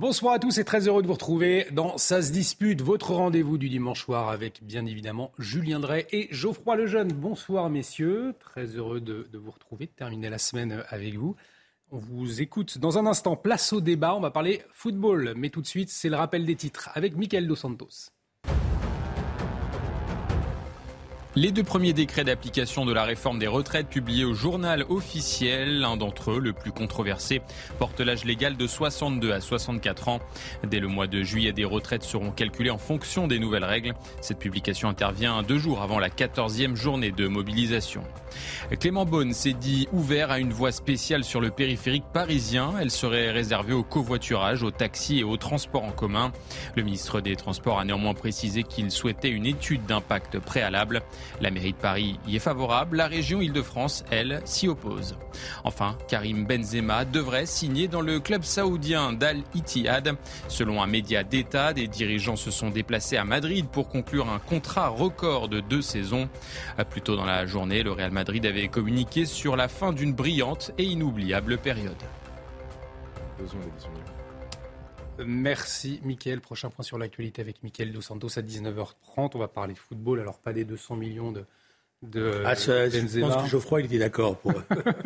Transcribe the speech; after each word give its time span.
Bonsoir 0.00 0.32
à 0.32 0.38
tous 0.38 0.56
et 0.56 0.64
très 0.64 0.88
heureux 0.88 1.02
de 1.02 1.06
vous 1.06 1.12
retrouver 1.12 1.66
dans 1.72 1.98
Ça 1.98 2.22
se 2.22 2.32
dispute, 2.32 2.80
votre 2.80 3.12
rendez-vous 3.12 3.58
du 3.58 3.68
dimanche 3.68 4.02
soir 4.02 4.30
avec 4.30 4.64
bien 4.64 4.86
évidemment 4.86 5.30
Julien 5.38 5.78
Drey 5.78 6.06
et 6.10 6.26
Geoffroy 6.30 6.76
Lejeune. 6.76 7.12
Bonsoir 7.12 7.68
messieurs, 7.68 8.32
très 8.40 8.64
heureux 8.64 9.02
de, 9.02 9.28
vous 9.34 9.50
retrouver, 9.50 9.84
de 9.84 9.90
terminer 9.90 10.30
la 10.30 10.38
semaine 10.38 10.84
avec 10.88 11.18
vous. 11.18 11.36
On 11.90 11.98
vous 11.98 12.40
écoute 12.40 12.78
dans 12.78 12.96
un 12.96 13.04
instant, 13.04 13.36
place 13.36 13.74
au 13.74 13.82
débat, 13.82 14.14
on 14.14 14.20
va 14.20 14.30
parler 14.30 14.62
football, 14.72 15.34
mais 15.36 15.50
tout 15.50 15.60
de 15.60 15.66
suite 15.66 15.90
c'est 15.90 16.08
le 16.08 16.16
rappel 16.16 16.46
des 16.46 16.56
titres 16.56 16.88
avec 16.94 17.14
Michael 17.14 17.46
Dos 17.46 17.56
Santos. 17.56 18.08
Les 21.36 21.52
deux 21.52 21.62
premiers 21.62 21.92
décrets 21.92 22.24
d'application 22.24 22.84
de 22.84 22.92
la 22.92 23.04
réforme 23.04 23.38
des 23.38 23.46
retraites 23.46 23.86
publiés 23.86 24.24
au 24.24 24.34
journal 24.34 24.84
officiel, 24.88 25.78
l'un 25.78 25.96
d'entre 25.96 26.32
eux, 26.32 26.40
le 26.40 26.52
plus 26.52 26.72
controversé, 26.72 27.40
porte 27.78 28.00
l'âge 28.00 28.24
légal 28.24 28.56
de 28.56 28.66
62 28.66 29.30
à 29.30 29.40
64 29.40 30.08
ans. 30.08 30.18
Dès 30.66 30.80
le 30.80 30.88
mois 30.88 31.06
de 31.06 31.22
juillet, 31.22 31.52
des 31.52 31.64
retraites 31.64 32.02
seront 32.02 32.32
calculées 32.32 32.70
en 32.70 32.78
fonction 32.78 33.28
des 33.28 33.38
nouvelles 33.38 33.64
règles. 33.64 33.94
Cette 34.20 34.40
publication 34.40 34.88
intervient 34.88 35.44
deux 35.44 35.58
jours 35.58 35.82
avant 35.82 36.00
la 36.00 36.08
14e 36.08 36.74
journée 36.74 37.12
de 37.12 37.28
mobilisation. 37.28 38.02
Clément 38.80 39.04
Beaune 39.04 39.32
s'est 39.32 39.52
dit 39.52 39.88
ouvert 39.92 40.32
à 40.32 40.40
une 40.40 40.52
voie 40.52 40.72
spéciale 40.72 41.22
sur 41.22 41.40
le 41.40 41.50
périphérique 41.50 42.04
parisien. 42.12 42.74
Elle 42.80 42.90
serait 42.90 43.30
réservée 43.30 43.72
au 43.72 43.84
covoiturage, 43.84 44.64
aux 44.64 44.70
taxis 44.72 45.20
et 45.20 45.24
aux 45.24 45.36
transports 45.36 45.84
en 45.84 45.92
commun. 45.92 46.32
Le 46.74 46.82
ministre 46.82 47.20
des 47.20 47.36
Transports 47.36 47.78
a 47.78 47.84
néanmoins 47.84 48.14
précisé 48.14 48.64
qu'il 48.64 48.90
souhaitait 48.90 49.30
une 49.30 49.46
étude 49.46 49.86
d'impact 49.86 50.40
préalable. 50.40 51.02
La 51.40 51.50
mairie 51.50 51.72
de 51.72 51.78
Paris 51.78 52.18
y 52.26 52.36
est 52.36 52.40
favorable, 52.40 52.96
la 52.96 53.06
région 53.06 53.40
Île-de-France, 53.40 54.04
elle, 54.10 54.40
s'y 54.44 54.68
oppose. 54.68 55.16
Enfin, 55.64 55.96
Karim 56.08 56.44
Benzema 56.44 57.04
devrait 57.04 57.46
signer 57.46 57.88
dans 57.88 58.00
le 58.00 58.20
club 58.20 58.42
saoudien 58.42 59.12
d'Al 59.12 59.38
Ittihad. 59.54 60.16
Selon 60.48 60.82
un 60.82 60.86
média 60.86 61.22
d'État, 61.22 61.72
des 61.72 61.86
dirigeants 61.86 62.36
se 62.36 62.50
sont 62.50 62.70
déplacés 62.70 63.16
à 63.16 63.24
Madrid 63.24 63.66
pour 63.70 63.88
conclure 63.88 64.28
un 64.28 64.38
contrat 64.38 64.88
record 64.88 65.48
de 65.48 65.60
deux 65.60 65.82
saisons. 65.82 66.28
Plus 66.90 67.02
tôt 67.02 67.16
dans 67.16 67.24
la 67.24 67.46
journée, 67.46 67.82
le 67.82 67.92
Real 67.92 68.10
Madrid 68.10 68.44
avait 68.46 68.68
communiqué 68.68 69.26
sur 69.26 69.56
la 69.56 69.68
fin 69.68 69.92
d'une 69.92 70.12
brillante 70.12 70.72
et 70.78 70.84
inoubliable 70.84 71.58
période. 71.58 71.96
Merci 75.26 76.00
Mickaël. 76.04 76.40
Prochain 76.40 76.70
point 76.70 76.84
sur 76.84 76.98
l'actualité 76.98 77.42
avec 77.42 77.62
Mickaël 77.62 77.92
Dos 77.92 78.00
Santos 78.00 78.38
à 78.38 78.42
19h30. 78.42 79.30
On 79.34 79.38
va 79.38 79.48
parler 79.48 79.74
football, 79.74 80.20
alors 80.20 80.38
pas 80.38 80.52
des 80.52 80.64
200 80.64 80.96
millions 80.96 81.32
de, 81.32 81.44
de 82.02 82.42
ah, 82.46 82.54
ça, 82.54 82.88
je 82.88 83.20
pense 83.20 83.42
que 83.44 83.48
Geoffroy 83.48 83.80
il 83.80 83.86
était 83.86 83.98
d'accord 83.98 84.38
pour. 84.38 84.54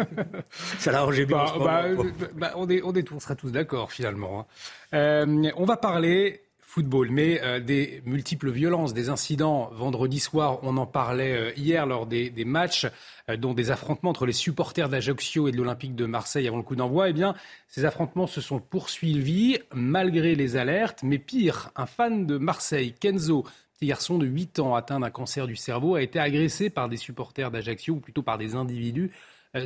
ça 0.78 0.92
l'arrangeait 0.92 1.26
bien. 1.26 1.38
Bah, 1.58 1.88
bah, 1.88 2.04
bah, 2.34 2.52
on, 2.56 2.68
est, 2.68 2.82
on, 2.82 2.92
est, 2.94 3.10
on 3.10 3.18
sera 3.18 3.34
tous 3.34 3.50
d'accord 3.50 3.90
finalement. 3.90 4.40
Hein. 4.40 4.46
Euh, 4.94 5.50
on 5.56 5.64
va 5.64 5.76
parler 5.76 6.43
football, 6.74 7.08
mais 7.08 7.40
euh, 7.44 7.60
des 7.60 8.02
multiples 8.04 8.50
violences, 8.50 8.94
des 8.94 9.08
incidents. 9.08 9.70
Vendredi 9.74 10.18
soir, 10.18 10.58
on 10.62 10.76
en 10.76 10.86
parlait 10.86 11.36
euh, 11.36 11.52
hier 11.56 11.86
lors 11.86 12.04
des, 12.04 12.30
des 12.30 12.44
matchs, 12.44 12.88
euh, 13.30 13.36
dont 13.36 13.54
des 13.54 13.70
affrontements 13.70 14.10
entre 14.10 14.26
les 14.26 14.32
supporters 14.32 14.88
d'Ajaccio 14.88 15.46
et 15.46 15.52
de 15.52 15.56
l'Olympique 15.56 15.94
de 15.94 16.04
Marseille 16.04 16.48
avant 16.48 16.56
le 16.56 16.64
coup 16.64 16.74
d'envoi. 16.74 17.10
Eh 17.10 17.12
bien, 17.12 17.36
ces 17.68 17.84
affrontements 17.84 18.26
se 18.26 18.40
sont 18.40 18.58
poursuivis 18.58 19.60
malgré 19.72 20.34
les 20.34 20.56
alertes. 20.56 21.04
Mais 21.04 21.18
pire, 21.18 21.70
un 21.76 21.86
fan 21.86 22.26
de 22.26 22.38
Marseille, 22.38 22.92
Kenzo, 22.92 23.44
petit 23.74 23.86
garçon 23.86 24.18
de 24.18 24.26
8 24.26 24.58
ans 24.58 24.74
atteint 24.74 24.98
d'un 24.98 25.10
cancer 25.10 25.46
du 25.46 25.54
cerveau, 25.54 25.94
a 25.94 26.02
été 26.02 26.18
agressé 26.18 26.70
par 26.70 26.88
des 26.88 26.96
supporters 26.96 27.52
d'Ajaccio, 27.52 27.94
ou 27.94 28.00
plutôt 28.00 28.22
par 28.22 28.36
des 28.36 28.56
individus. 28.56 29.12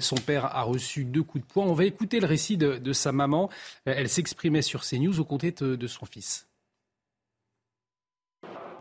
Son 0.01 0.17
père 0.17 0.45
a 0.45 0.61
reçu 0.61 1.07
deux 1.07 1.23
coups 1.23 1.47
de 1.47 1.51
poing. 1.51 1.65
On 1.65 1.73
va 1.73 1.87
écouter 1.87 2.21
le 2.21 2.27
récit 2.27 2.59
de, 2.59 2.77
de 2.77 2.93
sa 2.93 3.13
maman. 3.13 3.49
Elle 3.87 4.11
s'exprimait 4.11 4.61
sur 4.61 4.83
CNews 4.83 5.25
côtés 5.25 5.53
de, 5.53 5.75
de 5.75 5.87
son 5.87 6.05
fils. 6.05 6.48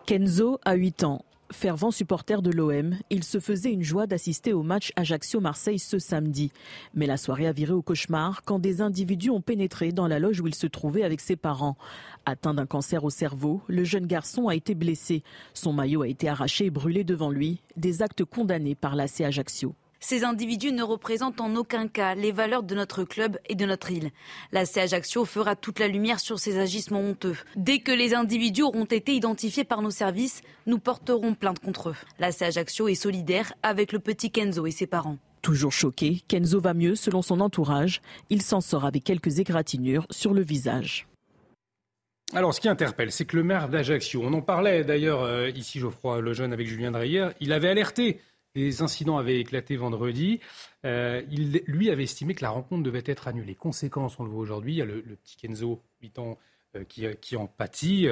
Kenzo 0.07 0.57
a 0.63 0.75
8 0.75 1.03
ans. 1.03 1.25
Fervent 1.51 1.91
supporter 1.91 2.41
de 2.41 2.49
l'OM, 2.49 2.95
il 3.09 3.25
se 3.25 3.41
faisait 3.41 3.73
une 3.73 3.83
joie 3.83 4.07
d'assister 4.07 4.53
au 4.53 4.63
match 4.63 4.93
Ajaccio-Marseille 4.95 5.79
ce 5.79 5.99
samedi. 5.99 6.53
Mais 6.93 7.07
la 7.07 7.17
soirée 7.17 7.45
a 7.45 7.51
viré 7.51 7.73
au 7.73 7.81
cauchemar 7.81 8.43
quand 8.45 8.57
des 8.57 8.79
individus 8.79 9.31
ont 9.31 9.41
pénétré 9.41 9.91
dans 9.91 10.07
la 10.07 10.19
loge 10.19 10.39
où 10.39 10.47
il 10.47 10.55
se 10.55 10.65
trouvait 10.65 11.03
avec 11.03 11.19
ses 11.19 11.35
parents. 11.35 11.75
Atteint 12.25 12.53
d'un 12.53 12.65
cancer 12.65 13.03
au 13.03 13.09
cerveau, 13.09 13.61
le 13.67 13.83
jeune 13.83 14.07
garçon 14.07 14.47
a 14.47 14.55
été 14.55 14.75
blessé. 14.75 15.23
Son 15.53 15.73
maillot 15.73 16.03
a 16.03 16.07
été 16.07 16.29
arraché 16.29 16.67
et 16.67 16.69
brûlé 16.69 17.03
devant 17.03 17.29
lui, 17.29 17.61
des 17.75 18.01
actes 18.01 18.23
condamnés 18.23 18.75
par 18.75 18.95
l'AC 18.95 19.19
Ajaccio. 19.19 19.75
Ces 19.99 20.23
individus 20.23 20.71
ne 20.71 20.83
représentent 20.83 21.41
en 21.41 21.55
aucun 21.55 21.87
cas 21.87 22.15
les 22.15 22.31
valeurs 22.31 22.63
de 22.63 22.75
notre 22.75 23.03
club 23.03 23.37
et 23.49 23.55
de 23.55 23.65
notre 23.65 23.91
île. 23.91 24.11
La 24.51 24.63
Ajaccio 24.75 25.25
fera 25.25 25.55
toute 25.55 25.79
la 25.79 25.87
lumière 25.87 26.19
sur 26.19 26.39
ces 26.39 26.59
agissements 26.59 27.01
honteux. 27.01 27.35
Dès 27.55 27.79
que 27.79 27.91
les 27.91 28.13
individus 28.13 28.63
auront 28.63 28.85
été 28.85 29.15
identifiés 29.15 29.63
par 29.63 29.81
nos 29.81 29.91
services, 29.91 30.41
nous 30.65 30.79
porterons 30.79 31.33
plainte 31.33 31.59
contre 31.59 31.89
eux. 31.89 31.95
La 32.19 32.29
Ajaccio 32.39 32.87
est 32.87 32.95
solidaire 32.95 33.53
avec 33.63 33.91
le 33.91 33.99
petit 33.99 34.31
Kenzo 34.31 34.65
et 34.67 34.71
ses 34.71 34.87
parents. 34.87 35.17
Toujours 35.41 35.71
choqué, 35.71 36.21
Kenzo 36.27 36.59
va 36.59 36.73
mieux 36.73 36.95
selon 36.95 37.21
son 37.21 37.39
entourage. 37.39 38.01
Il 38.29 38.41
s'en 38.41 38.61
sort 38.61 38.85
avec 38.85 39.03
quelques 39.03 39.39
égratignures 39.39 40.05
sur 40.11 40.33
le 40.33 40.41
visage. 40.41 41.07
Alors, 42.33 42.53
ce 42.53 42.59
qui 42.59 42.67
interpelle, 42.67 43.11
c'est 43.11 43.23
que 43.23 43.37
le 43.37 43.43
maire 43.43 43.69
d'Ajaccio, 43.69 44.21
on 44.21 44.33
en 44.33 44.41
parlait 44.41 44.83
d'ailleurs 44.83 45.23
euh, 45.23 45.49
ici, 45.49 45.79
Geoffroy 45.79 46.19
Lejeune 46.19 46.51
avec 46.51 46.67
Julien 46.67 46.91
Dreyer, 46.91 47.29
il 47.39 47.53
avait 47.53 47.69
alerté 47.69 48.19
les 48.57 48.81
incidents 48.81 49.17
avaient 49.17 49.39
éclaté 49.39 49.77
vendredi. 49.77 50.39
Euh, 50.85 51.21
il, 51.29 51.63
lui 51.67 51.89
avait 51.89 52.03
estimé 52.03 52.33
que 52.33 52.41
la 52.41 52.49
rencontre 52.49 52.83
devait 52.83 53.03
être 53.05 53.27
annulée. 53.27 53.55
Conséquence, 53.55 54.19
on 54.19 54.23
le 54.23 54.29
voit 54.29 54.41
aujourd'hui, 54.41 54.73
il 54.73 54.77
y 54.77 54.81
a 54.81 54.85
le, 54.85 55.01
petit 55.01 55.37
Kenzo, 55.37 55.81
8 56.01 56.19
ans, 56.19 56.37
euh, 56.75 56.83
qui, 56.83 57.05
qui, 57.21 57.35
en 57.35 57.47
pâtit, 57.47 58.07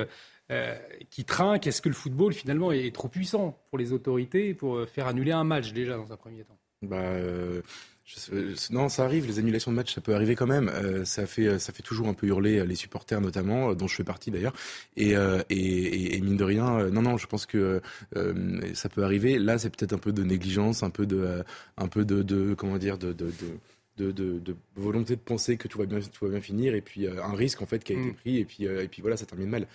euh, 0.52 0.78
qui 1.10 1.26
trinque. 1.26 1.66
Est-ce 1.66 1.82
que 1.82 1.90
le 1.90 1.96
football, 1.96 2.34
finalement, 2.34 2.72
est, 2.72 2.94
trop 2.94 3.08
puissant 3.08 3.60
pour 3.70 3.80
les 3.80 3.92
autorités 3.92 4.54
pour 4.54 4.88
faire 4.88 5.08
annuler 5.08 5.32
un 5.32 5.44
match 5.44 5.74
déjà 5.74 5.98
dans 5.98 6.14
un 6.14 6.18
premier 6.18 6.44
temps? 6.44 6.58
Bah, 6.84 7.16
non, 8.70 8.88
ça 8.90 9.04
arrive. 9.04 9.26
Les 9.26 9.40
annulations 9.40 9.72
de 9.72 9.76
match, 9.76 9.96
ça 9.96 10.02
peut 10.02 10.14
arriver 10.14 10.36
quand 10.36 10.46
même. 10.46 10.70
Euh, 10.70 11.06
ça 11.06 11.26
fait, 11.26 11.48
euh, 11.48 11.60
ça 11.60 11.74
fait 11.74 11.82
toujours 11.82 12.08
un 12.08 12.14
peu 12.14 12.28
hurler 12.28 12.60
euh, 12.60 12.66
les 12.66 12.76
supporters 12.76 13.20
notamment, 13.20 13.74
dont 13.74 13.88
je 13.88 13.96
fais 13.96 14.04
partie 14.04 14.30
d'ailleurs. 14.30 14.54
Et, 14.96 15.12
et, 15.50 16.16
et, 16.16 16.22
mine 16.22 16.38
de 16.38 16.44
rien, 16.44 16.90
non, 16.90 17.02
non, 17.02 17.18
je 17.18 17.28
pense 17.28 17.46
que 17.46 17.82
ça 18.74 18.90
peut 18.90 19.04
arriver. 19.04 19.40
Là, 19.40 19.58
c'est 19.58 19.70
peut-être 19.70 19.94
un 19.94 19.98
peu 19.98 20.12
de 20.12 20.24
négligence, 20.24 20.84
un 20.84 20.90
peu 20.90 21.06
de, 21.06 21.44
un 21.78 21.88
peu 21.88 22.06
de, 22.06 22.22
de 22.22 22.54
comment 22.54 22.78
dire, 22.78 22.98
de, 22.98 23.14
de, 23.14 23.26
de 23.26 23.32
de, 23.98 24.12
de, 24.12 24.56
volonté 24.76 25.16
de 25.16 25.22
penser 25.22 25.56
que 25.56 25.70
tout 25.70 25.78
va 25.78 25.86
bien, 25.86 26.00
tout 26.02 26.26
va 26.26 26.32
bien 26.32 26.42
finir, 26.42 26.76
et 26.76 26.82
puis 26.82 27.08
un 27.08 27.34
risque 27.34 27.62
en 27.62 27.66
fait 27.66 27.82
qui 27.82 27.94
a 27.94 27.96
été 27.96 28.10
mm. 28.10 28.14
pris, 28.16 28.38
et 28.40 28.44
puis, 28.46 28.66
et 28.66 28.88
puis 28.90 29.02
voilà, 29.02 29.16
ça 29.16 29.26
termine 29.26 29.50
mal. 29.50 29.68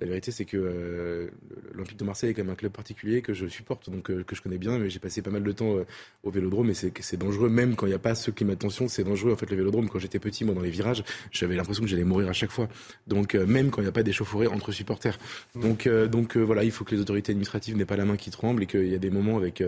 La 0.00 0.06
vérité, 0.06 0.30
c'est 0.30 0.44
que 0.44 0.56
euh, 0.56 1.26
l'Olympique 1.72 1.98
de 1.98 2.04
Marseille 2.04 2.30
est 2.30 2.34
quand 2.34 2.44
même 2.44 2.52
un 2.52 2.56
club 2.56 2.70
particulier 2.70 3.20
que 3.20 3.34
je 3.34 3.48
supporte, 3.48 3.90
donc 3.90 4.10
euh, 4.10 4.22
que 4.22 4.36
je 4.36 4.42
connais 4.42 4.58
bien, 4.58 4.78
mais 4.78 4.90
j'ai 4.90 5.00
passé 5.00 5.22
pas 5.22 5.30
mal 5.30 5.42
de 5.42 5.50
temps 5.50 5.74
euh, 5.74 5.86
au 6.22 6.30
Vélodrome 6.30 6.70
et 6.70 6.74
c'est 6.74 7.16
dangereux, 7.16 7.48
même 7.48 7.74
quand 7.74 7.86
il 7.86 7.88
n'y 7.88 7.96
a 7.96 7.98
pas 7.98 8.14
ce 8.14 8.30
climat 8.30 8.54
de 8.54 8.60
tension, 8.60 8.86
c'est 8.86 9.02
dangereux 9.02 9.32
en 9.32 9.36
fait 9.36 9.50
le 9.50 9.56
Vélodrome. 9.56 9.88
Quand 9.88 9.98
j'étais 9.98 10.20
petit, 10.20 10.44
moi 10.44 10.54
dans 10.54 10.60
les 10.60 10.70
virages, 10.70 11.02
j'avais 11.32 11.56
l'impression 11.56 11.82
que 11.82 11.88
j'allais 11.88 12.04
mourir 12.04 12.28
à 12.28 12.32
chaque 12.32 12.52
fois. 12.52 12.68
Donc 13.08 13.34
même 13.34 13.70
quand 13.70 13.80
il 13.80 13.86
n'y 13.86 13.88
a 13.88 13.92
pas 13.92 14.04
d'échauffourée 14.04 14.46
entre 14.46 14.70
supporters. 14.70 15.18
Donc 15.56 15.88
donc 15.88 16.36
voilà, 16.36 16.62
il 16.62 16.70
faut 16.70 16.84
que 16.84 16.94
les 16.94 17.00
autorités 17.00 17.32
administratives 17.32 17.76
n'aient 17.76 17.84
pas 17.84 17.96
la 17.96 18.04
main 18.04 18.16
qui 18.16 18.30
tremble 18.30 18.62
et 18.62 18.66
qu'il 18.66 18.86
y 18.86 18.94
a 18.94 18.98
des 18.98 19.10
moments 19.10 19.36
avec, 19.36 19.64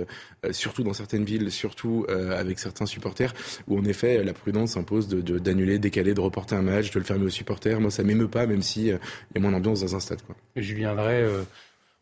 surtout 0.53 0.85
dans 0.85 0.93
certaines 0.93 1.25
villes, 1.25 1.51
surtout 1.51 2.07
avec 2.09 2.61
certains 2.61 2.87
supporters, 2.87 3.35
où 3.67 3.79
en 3.79 3.85
effet 3.85 4.23
la 4.23 4.33
prudence 4.33 4.77
impose 4.77 5.09
d'annuler, 5.09 5.79
de, 5.79 5.83
décaler, 5.83 6.15
de 6.15 6.21
reporter 6.21 6.55
un 6.55 6.63
match, 6.63 6.93
de 6.93 6.99
le 7.01 7.05
fermer 7.05 7.27
aux 7.27 7.31
supporters. 7.31 7.81
Moi, 7.81 7.91
ça 7.91 8.05
m'émeut 8.05 8.29
pas, 8.29 8.47
même 8.47 8.63
si 8.63 8.87
il 8.87 8.89
y 8.89 8.93
a 9.39 9.41
moins 9.41 9.53
d'ambiance 9.53 9.81
dans 9.81 9.97
un 9.97 10.01
stade. 10.01 10.20
Je 10.57 10.75
viendrai. 10.75 11.23
Euh, 11.23 11.43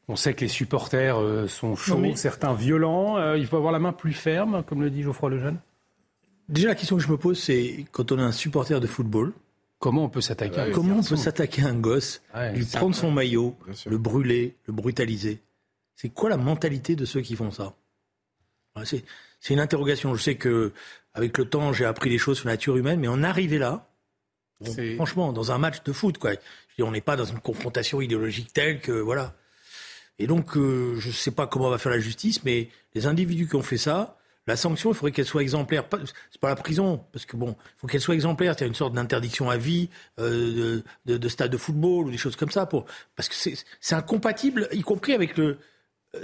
on 0.08 0.16
sait 0.16 0.34
que 0.34 0.40
les 0.40 0.48
supporters 0.48 1.20
euh, 1.20 1.48
sont 1.48 1.76
chauds, 1.76 2.14
certains 2.16 2.54
violents. 2.54 3.18
Euh, 3.18 3.36
il 3.36 3.46
faut 3.46 3.56
avoir 3.56 3.72
la 3.72 3.78
main 3.78 3.92
plus 3.92 4.12
ferme, 4.12 4.62
comme 4.64 4.82
le 4.82 4.90
dit 4.90 5.02
Geoffroy 5.02 5.30
Lejeune. 5.30 5.58
Déjà, 6.48 6.68
la 6.68 6.74
question 6.74 6.96
que 6.96 7.02
je 7.02 7.10
me 7.10 7.18
pose, 7.18 7.38
c'est 7.38 7.84
quand 7.92 8.10
on 8.12 8.18
est 8.18 8.22
un 8.22 8.32
supporter 8.32 8.80
de 8.80 8.86
football, 8.86 9.32
Comment 9.78 10.04
on 10.04 10.08
peut 10.08 10.20
s'attaquer 10.20 10.60
à 10.60 10.70
Comment 10.70 10.96
on 10.96 11.02
peut 11.04 11.16
s'attaquer 11.16 11.62
à 11.62 11.68
un 11.68 11.74
gosse, 11.74 12.20
lui 12.52 12.64
prendre 12.64 12.94
son 12.94 13.10
maillot, 13.12 13.56
le 13.86 13.96
brûler, 13.96 14.56
le 14.66 14.72
brutaliser? 14.72 15.40
C'est 15.94 16.08
quoi 16.08 16.28
la 16.28 16.36
mentalité 16.36 16.96
de 16.96 17.04
ceux 17.04 17.20
qui 17.20 17.36
font 17.36 17.50
ça? 17.50 17.74
C'est 18.84 19.04
une 19.50 19.60
interrogation. 19.60 20.14
Je 20.14 20.22
sais 20.22 20.34
que 20.36 20.72
avec 21.14 21.38
le 21.38 21.44
temps, 21.44 21.72
j'ai 21.72 21.84
appris 21.84 22.10
des 22.10 22.18
choses 22.18 22.38
sur 22.38 22.48
la 22.48 22.54
nature 22.54 22.76
humaine, 22.76 23.00
mais 23.00 23.08
en 23.08 23.22
arriver 23.22 23.58
là, 23.58 23.88
franchement, 24.96 25.32
dans 25.32 25.52
un 25.52 25.58
match 25.58 25.82
de 25.84 25.92
foot, 25.92 26.18
quoi. 26.18 26.32
On 26.82 26.90
n'est 26.90 27.00
pas 27.00 27.16
dans 27.16 27.24
une 27.24 27.40
confrontation 27.40 28.00
idéologique 28.00 28.52
telle 28.52 28.80
que, 28.80 28.92
voilà. 28.92 29.34
Et 30.18 30.26
donc, 30.26 30.56
euh, 30.56 30.96
je 30.98 31.08
ne 31.08 31.12
sais 31.12 31.30
pas 31.30 31.46
comment 31.46 31.70
va 31.70 31.78
faire 31.78 31.92
la 31.92 32.00
justice, 32.00 32.44
mais 32.44 32.68
les 32.94 33.06
individus 33.06 33.48
qui 33.48 33.54
ont 33.56 33.62
fait 33.62 33.78
ça, 33.78 34.18
la 34.46 34.56
sanction, 34.56 34.90
il 34.90 34.94
faudrait 34.94 35.12
qu'elle 35.12 35.26
soit 35.26 35.42
exemplaire. 35.42 35.84
C'est 36.30 36.40
pas 36.40 36.48
la 36.48 36.56
prison, 36.56 37.04
parce 37.12 37.26
que 37.26 37.36
bon, 37.36 37.54
il 37.58 37.80
faut 37.80 37.86
qu'elle 37.86 38.00
soit 38.00 38.14
exemplaire. 38.14 38.54
Il 38.56 38.60
y 38.60 38.64
a 38.64 38.66
une 38.66 38.74
sorte 38.74 38.94
d'interdiction 38.94 39.50
à 39.50 39.56
vie 39.58 39.90
euh, 40.18 40.82
de, 41.04 41.16
de, 41.18 41.28
stade 41.28 41.50
de 41.50 41.58
football 41.58 42.06
ou 42.06 42.10
des 42.10 42.16
choses 42.16 42.34
comme 42.34 42.50
ça, 42.50 42.66
pour 42.66 42.86
parce 43.14 43.28
que 43.28 43.34
c'est 43.80 43.94
incompatible, 43.94 44.68
y 44.72 44.80
compris 44.80 45.12
avec 45.12 45.36
le 45.36 45.58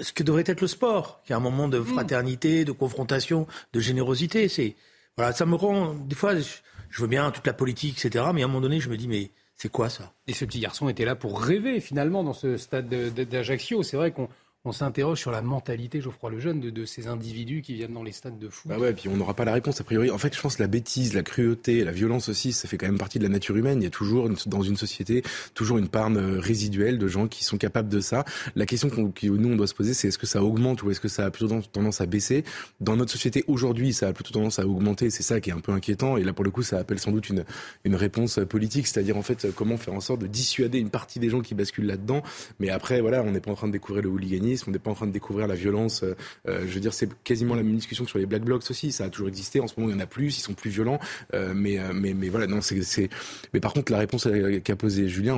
ce 0.01 0.13
que 0.13 0.23
devrait 0.23 0.45
être 0.47 0.61
le 0.61 0.67
sport, 0.67 1.23
qui 1.25 1.33
est 1.33 1.37
un 1.37 1.41
moment 1.41 1.69
de 1.69 1.79
mm. 1.79 1.85
fraternité, 1.85 2.65
de 2.65 2.73
confrontation, 2.73 3.47
de 3.73 3.81
générosité. 3.81 4.49
C'est 4.49 4.77
voilà, 5.17 5.33
ça 5.33 5.47
me 5.47 5.55
rend 5.55 5.95
des 5.95 6.15
fois, 6.15 6.35
je 6.39 7.03
veux 7.03 7.09
bien 7.09 7.31
toute 7.31 7.47
la 7.47 7.53
politique, 7.53 8.03
etc. 8.03 8.25
Mais 8.35 8.43
à 8.43 8.45
un 8.47 8.49
moment 8.49 8.63
donné, 8.63 8.81
je 8.81 8.89
me 8.89 8.97
dis 8.97 9.09
mais 9.09 9.31
c'est 9.65 9.71
quoi 9.71 9.89
ça? 9.89 10.13
Et 10.27 10.35
ce 10.35 10.45
petit 10.45 10.61
garçon 10.61 10.91
était 10.91 11.07
là 11.07 11.15
pour 11.15 11.41
rêver 11.41 11.81
finalement 11.81 12.23
dans 12.23 12.35
ce 12.35 12.59
stade 12.59 12.87
d'Ajaccio. 12.87 13.83
C'est 13.83 13.97
vrai 13.97 14.11
qu'on 14.11 14.29
on 14.65 14.73
s'interroge 14.73 15.19
sur 15.19 15.31
la 15.31 15.43
mentalité, 15.43 16.01
Geoffroy 16.01 16.31
Lejeune, 16.31 16.61
de, 16.61 16.71
de 16.71 16.85
ces 16.85 17.07
individus 17.07 17.63
qui 17.63 17.75
viennent 17.75 17.93
dans 17.93 18.03
les 18.03 18.13
stades 18.13 18.39
de 18.39 18.49
foot. 18.49 18.69
Bah 18.69 18.79
ouais, 18.79 18.93
puis 18.93 19.09
on 19.09 19.17
n'aura 19.17 19.35
pas 19.35 19.45
la 19.45 19.53
réponse 19.53 19.81
a 19.81 19.85
priori. 19.85 20.11
En 20.11 20.19
fait, 20.19 20.35
je 20.35 20.41
pense 20.41 20.57
que 20.57 20.63
la 20.63 20.69
bêtise, 20.69 21.15
la 21.15 21.23
cruauté, 21.23 21.85
la 21.85 21.93
violence 21.93 22.29
aussi, 22.29 22.53
ça 22.53 22.69
fait 22.69 22.79
quand 22.79 22.87
même 22.87 22.99
partie 22.99 23.19
de 23.19 23.25
la 23.25 23.29
nature 23.29 23.57
humaine. 23.57 23.81
Il 23.81 23.85
y 23.85 23.89
a 23.89 23.91
toujours 23.91 24.29
dans 24.47 24.63
une 24.63 24.77
société 24.77 25.23
toujours 25.55 25.79
une 25.79 25.89
part 25.89 26.11
euh, 26.11 26.39
résiduelle 26.41 26.99
de 26.99 27.09
gens 27.09 27.29
qui 27.29 27.45
sont 27.45 27.59
capables 27.59 27.89
de 27.89 28.01
ça. 28.01 28.25
La 28.57 28.67
question 28.67 28.89
que 28.89 29.27
nous 29.27 29.49
on 29.49 29.57
doit 29.57 29.67
se 29.67 29.75
poser, 29.75 29.95
c'est 29.95 30.09
est-ce 30.09 30.19
que 30.19 30.27
ça 30.27 30.43
augmente 30.43 30.83
ou 30.83 30.91
est-ce 30.91 31.01
que 31.01 31.09
ça 31.09 31.27
a 31.27 31.31
plutôt 31.31 31.61
tendance 31.73 32.01
à 32.01 32.07
baisser? 32.07 32.45
Dans 32.81 32.97
notre 32.97 33.13
société 33.13 33.45
aujourd'hui, 33.49 33.93
ça 33.93 34.09
a 34.09 34.13
plutôt 34.13 34.33
tendance 34.33 34.59
à 34.59 34.67
augmenter. 34.67 35.11
C'est 35.11 35.23
ça 35.23 35.41
qui 35.41 35.51
est 35.51 35.53
un 35.53 35.61
peu 35.61 35.73
inquiétant. 35.73 36.17
Et 36.17 36.25
là, 36.25 36.33
pour 36.33 36.45
le 36.45 36.51
coup, 36.51 36.63
ça 36.63 36.79
appelle 36.79 36.99
sans 36.99 37.13
doute 37.13 37.29
une 37.29 37.45
une 37.85 37.95
réponse 37.97 38.41
politique, 38.49 38.87
c'est-à-dire 38.87 39.17
en 39.17 39.23
fait 39.23 39.47
comment 39.55 39.77
faire 39.77 39.95
en 39.95 40.01
sorte 40.01 40.21
de 40.21 40.27
dissuader 40.27 40.79
une 40.79 40.91
partie 40.91 41.19
des 41.19 41.29
gens 41.31 41.41
qui 41.41 41.55
basculent 41.55 41.87
là-dedans. 41.87 42.23
Mais 42.61 42.71
après, 42.71 43.01
voilà, 43.01 43.23
on 43.23 43.31
n'est 43.31 43.41
pas 43.41 43.51
en 43.51 43.55
train 43.57 43.67
de 43.69 43.73
découvrir 43.73 44.03
le 44.03 44.11
hooliganisme, 44.11 44.54
on 44.67 44.71
n'est 44.71 44.79
pas 44.79 44.91
en 44.91 44.95
train 44.95 45.07
de 45.07 45.13
découvrir 45.13 45.47
la 45.47 45.55
violence. 45.55 46.03
Euh, 46.03 46.15
euh, 46.49 46.61
je 46.67 46.75
veux 46.75 46.81
dire, 46.81 46.95
c'est 46.95 47.09
quasiment 47.23 47.55
la 47.55 47.63
même 47.63 47.77
discussion 47.77 48.05
que 48.05 48.11
sur 48.11 48.19
les 48.19 48.27
black 48.27 48.43
blocs 48.43 48.63
aussi. 48.71 48.93
Ça 48.93 49.05
a 49.05 49.09
toujours 49.09 49.29
existé. 49.29 49.61
En 49.61 49.67
ce 49.67 49.75
moment, 49.79 49.91
il 49.91 49.97
y 49.97 49.97
en 49.97 50.03
a 50.03 50.07
plus. 50.07 50.39
Ils 50.39 50.41
sont 50.41 50.55
plus 50.55 50.71
violents. 50.71 50.99
Euh, 51.35 51.53
mais, 51.55 51.79
mais, 51.93 52.15
mais 52.15 52.29
voilà, 52.29 52.47
non, 52.47 52.61
c'est. 52.61 53.09
Mais 53.53 53.61
par 53.61 53.73
contre, 53.73 53.93
la 53.93 53.99
réponse 53.99 54.29
qu'a 54.63 54.77
posée 54.77 55.09
Julien, 55.09 55.37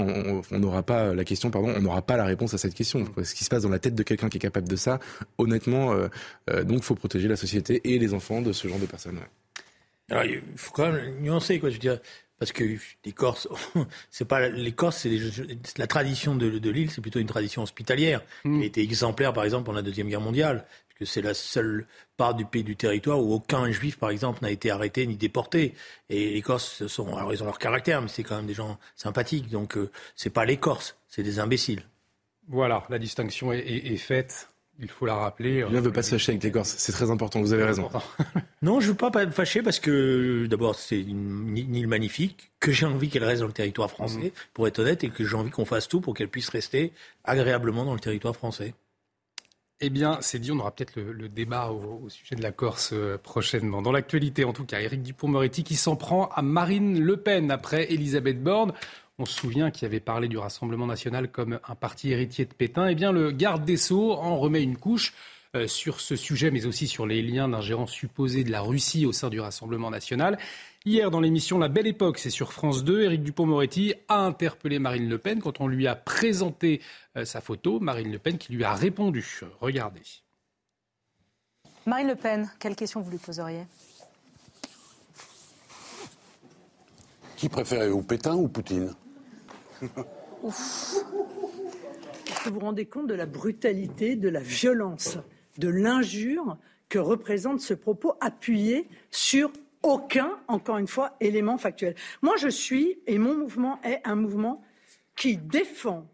on 0.51 0.59
n'aura 0.59 0.83
pas 0.83 1.15
la 1.15 1.25
question, 1.25 1.51
pardon, 1.51 1.73
on 1.77 1.81
n'aura 1.81 2.03
pas 2.03 2.17
la 2.17 2.25
réponse 2.25 2.55
à 2.55 2.59
cette 2.59 2.75
question. 2.75 3.05
Ce 3.23 3.35
qui 3.35 3.45
se 3.45 3.49
passe 3.49 3.63
dans 3.63 3.69
la 3.69 3.79
tête 3.79 3.95
de 3.95 4.03
quelqu'un 4.03 4.29
qui 4.29 4.39
est 4.39 4.41
capable 4.41 4.69
de 4.69 4.77
ça, 4.77 5.01
honnêtement, 5.39 5.95
donc, 6.65 6.83
faut 6.83 6.95
protéger 6.95 7.29
la 7.29 7.37
société 7.37 7.81
et 7.85 7.99
les 7.99 8.15
enfants 8.15 8.43
de 8.43 8.53
ce 8.53 8.69
genre 8.69 8.79
de 8.79 8.87
personnes. 8.87 9.19
Alors, 10.11 10.25
il 10.25 10.41
faut 10.57 10.73
quand 10.73 10.93
même 10.93 11.21
nuancer, 11.21 11.59
quoi. 11.59 11.69
Je 11.69 11.75
veux 11.75 11.81
dire, 11.81 11.99
parce 12.39 12.53
que 12.53 12.65
les 13.05 13.13
Corses, 13.13 13.49
c'est 14.11 14.27
pas 14.27 14.49
les 14.49 14.73
Corses, 14.73 15.07
c'est 15.09 15.79
la 15.79 15.87
tradition 15.87 16.35
de, 16.35 16.71
l'île, 16.71 16.91
c'est 16.91 17.01
plutôt 17.01 17.19
une 17.19 17.27
tradition 17.27 17.63
hospitalière 17.63 18.23
mm. 18.45 18.59
qui 18.59 18.63
a 18.63 18.67
été 18.67 18.83
exemplaire, 18.83 19.33
par 19.33 19.45
exemple, 19.45 19.65
pendant 19.65 19.77
la 19.77 19.83
deuxième 19.83 20.09
guerre 20.09 20.21
mondiale, 20.21 20.67
puisque 20.89 21.13
c'est 21.13 21.23
la 21.23 21.35
seule 21.35 21.87
part 22.17 22.35
du 22.35 22.45
pays 22.45 22.65
du 22.65 22.77
territoire 22.77 23.21
où 23.21 23.33
aucun 23.33 23.71
juif, 23.71 23.99
par 23.99 24.11
exemple, 24.11 24.41
n'a 24.43 24.51
été 24.51 24.71
arrêté 24.71 25.07
ni 25.07 25.17
déporté. 25.17 25.75
Et 26.09 26.35
les 26.35 26.43
Corses 26.43 26.87
sont, 26.87 27.17
alors 27.17 27.33
ils 27.33 27.43
ont 27.43 27.47
leur 27.47 27.59
caractère, 27.59 28.03
mais 28.03 28.09
c'est 28.09 28.23
quand 28.23 28.37
même 28.37 28.47
des 28.47 28.55
gens 28.55 28.79
sympathiques, 28.97 29.51
donc 29.51 29.77
euh, 29.77 29.91
c'est 30.15 30.31
pas 30.31 30.45
les 30.45 30.57
Corses, 30.57 30.97
c'est 31.09 31.23
des 31.23 31.39
imbéciles. 31.39 31.83
Voilà, 32.49 32.85
la 32.91 32.99
distinction 32.99 33.53
est 33.53 33.97
faite 33.97 34.49
il 34.79 34.89
faut 34.89 35.07
la 35.07 35.15
rappeler. 35.15 35.65
Je 35.69 35.75
ne 35.75 35.81
veut 35.81 35.93
pas 35.93 36.03
se 36.03 36.11
fâcher 36.11 36.33
avec 36.33 36.43
les 36.43 36.51
Corses, 36.51 36.75
c'est 36.77 36.93
très 36.93 37.11
important, 37.11 37.41
vous 37.41 37.53
avez 37.53 37.65
raison. 37.65 37.89
non, 38.63 38.81
je 38.81 38.87
ne 38.87 38.93
veux 38.93 38.97
pas 38.97 39.11
me 39.25 39.31
fâcher 39.31 39.63
parce 39.63 39.81
que 39.81 40.47
d'abord 40.47 40.75
c'est 40.75 41.01
une, 41.01 41.57
île 41.57 41.89
magnifique, 41.89 42.51
que 42.61 42.73
j'ai 42.73 42.87
envie 42.87 43.09
qu'elle 43.09 43.25
reste 43.25 43.41
dans 43.41 43.47
le 43.47 43.53
territoire 43.53 43.91
français, 43.91 44.29
mm. 44.29 44.31
pour 44.55 44.67
être 44.67 44.79
honnête, 44.79 45.05
et 45.05 45.11
que 45.11 45.25
j'ai 45.25 45.37
envie 45.37 45.51
qu'on 45.51 45.65
fasse 45.65 45.89
tout 45.89 46.01
pour 46.01 46.15
qu'elle 46.15 46.29
puisse 46.29 46.49
rester 46.49 46.93
agréablement 47.25 47.85
dans 47.85 47.95
le 47.95 48.01
territoire 48.01 48.35
français. 48.35 48.75
Eh 49.81 49.91
bien, 49.91 50.19
c'est 50.23 50.39
dit, 50.39 50.51
on 50.53 50.59
aura 50.59 50.71
peut-être 50.71 50.99
le, 50.99 51.29
débat 51.29 51.69
au, 51.69 52.09
sujet 52.09 52.35
de 52.35 52.43
la 52.43 52.51
Corse 52.51 52.91
euh, 52.95 53.19
prochainement. 53.19 53.83
Dans 53.83 53.93
l'actualité, 53.93 54.45
en 54.45 54.55
tout 54.55 54.65
cas, 54.65 54.81
Éric 54.81 55.03
Dupont-Moretti 55.03 55.65
qui 55.65 55.77
s'en 55.77 55.97
prend 55.97 56.31
à 56.35 56.41
Marine 56.41 56.99
Le 56.99 57.19
Pen 57.19 57.51
après 57.51 57.93
Elisabeth 57.93 58.43
Borne. 58.43 58.73
On 59.19 59.25
se 59.25 59.33
souvient 59.33 59.71
qu'il 59.71 59.87
avait 59.87 60.01
parlé 60.01 60.29
du 60.29 60.37
Rassemblement 60.37 60.87
national 60.87 61.31
comme 61.31 61.59
un 61.67 61.75
parti 61.75 62.13
héritier 62.13 62.45
de 62.45 62.53
Pétain. 62.53 62.89
Eh 62.89 62.95
bien, 62.95 63.13
le 63.13 63.31
garde 63.31 63.65
des 63.65 63.79
Sceaux 63.79 64.13
en 64.13 64.37
remet 64.37 64.63
une 64.63 64.77
couche 64.77 65.15
euh, 65.55 65.67
sur 65.67 66.01
ce 66.01 66.17
sujet, 66.17 66.51
mais 66.51 66.67
aussi 66.67 66.87
sur 66.87 67.07
les 67.07 67.23
liens 67.23 67.49
d'ingérence 67.49 67.93
supposés 67.93 68.45
de 68.45 68.51
la 68.51 68.61
Russie 68.61 69.07
au 69.07 69.13
sein 69.13 69.31
du 69.31 69.41
Rassemblement 69.41 69.91
national. 69.91 70.37
Hier, 70.85 71.11
dans 71.11 71.21
l'émission 71.21 71.59
La 71.59 71.69
Belle 71.69 71.87
Époque, 71.87 72.19
c'est 72.19 72.29
sur 72.29 72.53
France 72.53 72.85
2, 72.85 73.05
Éric 73.05 73.23
Dupont-Moretti 73.23 73.95
a 74.09 74.19
interpellé 74.19 74.79
Marine 74.79 75.09
Le 75.09 75.17
Pen 75.17 75.41
quand 75.41 75.63
on 75.63 75.67
lui 75.67 75.87
a 75.87 75.97
présenté 75.97 76.83
euh, 77.17 77.25
sa 77.25 77.41
photo. 77.41 77.81
Marine 77.81 78.13
Le 78.13 78.19
Pen 78.19 78.37
qui 78.37 78.53
lui 78.53 78.65
a 78.65 78.75
répondu. 78.75 79.41
Regardez. 79.61 80.03
Marine 81.87 82.09
Le 82.09 82.17
Pen, 82.17 82.51
quelle 82.59 82.77
question 82.77 83.01
vous 83.01 83.11
lui 83.11 83.19
poseriez? 83.19 83.63
Qui 87.37 87.49
préférez-vous, 87.49 88.03
Pétain 88.03 88.35
ou 88.35 88.49
Poutine? 88.49 88.95
que 92.45 92.49
vous 92.49 92.55
vous 92.55 92.61
rendez 92.61 92.87
compte 92.87 93.07
de 93.07 93.15
la 93.15 93.27
brutalité, 93.27 94.17
de 94.17 94.29
la 94.29 94.41
violence, 94.41 95.19
de 95.59 95.69
l'injure 95.69 96.59
que 96.89 96.99
représente 96.99 97.61
ce 97.61 97.75
propos 97.75 98.15
appuyé 98.21 98.89
sur 99.11 99.51
aucun, 99.83 100.39
encore 100.49 100.79
une 100.79 100.87
fois, 100.87 101.17
élément 101.21 101.59
factuel? 101.59 101.95
Moi, 102.23 102.37
je 102.37 102.49
suis, 102.49 102.99
et 103.07 103.19
mon 103.19 103.37
mouvement 103.37 103.81
est 103.83 104.01
un 104.05 104.17
mouvement 104.17 104.63
qui 105.17 105.37
défend 105.37 106.07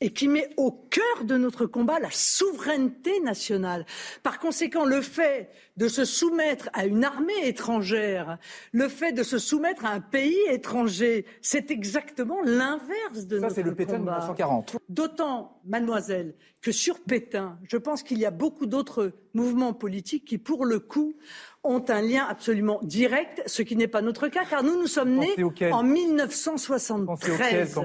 et 0.00 0.12
qui 0.12 0.28
met 0.28 0.48
au 0.56 0.72
cœur 0.72 1.24
de 1.24 1.36
notre 1.36 1.66
combat 1.66 1.98
la 2.00 2.10
souveraineté 2.10 3.20
nationale. 3.20 3.84
Par 4.22 4.38
conséquent, 4.38 4.84
le 4.84 5.02
fait 5.02 5.50
de 5.76 5.88
se 5.88 6.04
soumettre 6.04 6.70
à 6.72 6.86
une 6.86 7.04
armée 7.04 7.32
étrangère, 7.46 8.38
le 8.72 8.88
fait 8.88 9.12
de 9.12 9.22
se 9.22 9.38
soumettre 9.38 9.84
à 9.84 9.90
un 9.90 10.00
pays 10.00 10.38
étranger, 10.48 11.26
c'est 11.42 11.70
exactement 11.70 12.40
l'inverse 12.42 13.26
de 13.26 13.40
Ça, 13.40 13.50
c'est 13.50 13.62
le 13.62 13.74
Pétain 13.74 13.98
1940. 13.98 14.76
D'autant, 14.88 15.60
mademoiselle, 15.66 16.34
que 16.62 16.72
sur 16.72 17.00
Pétain, 17.00 17.58
je 17.68 17.76
pense 17.76 18.02
qu'il 18.02 18.18
y 18.18 18.26
a 18.26 18.30
beaucoup 18.30 18.66
d'autres 18.66 19.12
mouvements 19.34 19.74
politiques 19.74 20.24
qui, 20.24 20.38
pour 20.38 20.64
le 20.64 20.80
coup, 20.80 21.14
ont 21.62 21.84
un 21.88 22.02
lien 22.02 22.26
absolument 22.28 22.80
direct, 22.82 23.42
ce 23.46 23.62
qui 23.62 23.76
n'est 23.76 23.88
pas 23.88 24.02
notre 24.02 24.28
cas, 24.28 24.44
car 24.48 24.62
nous, 24.62 24.78
nous 24.78 24.86
sommes 24.86 25.14
nés 25.14 25.34
en 25.70 25.82
1973. 25.82 27.78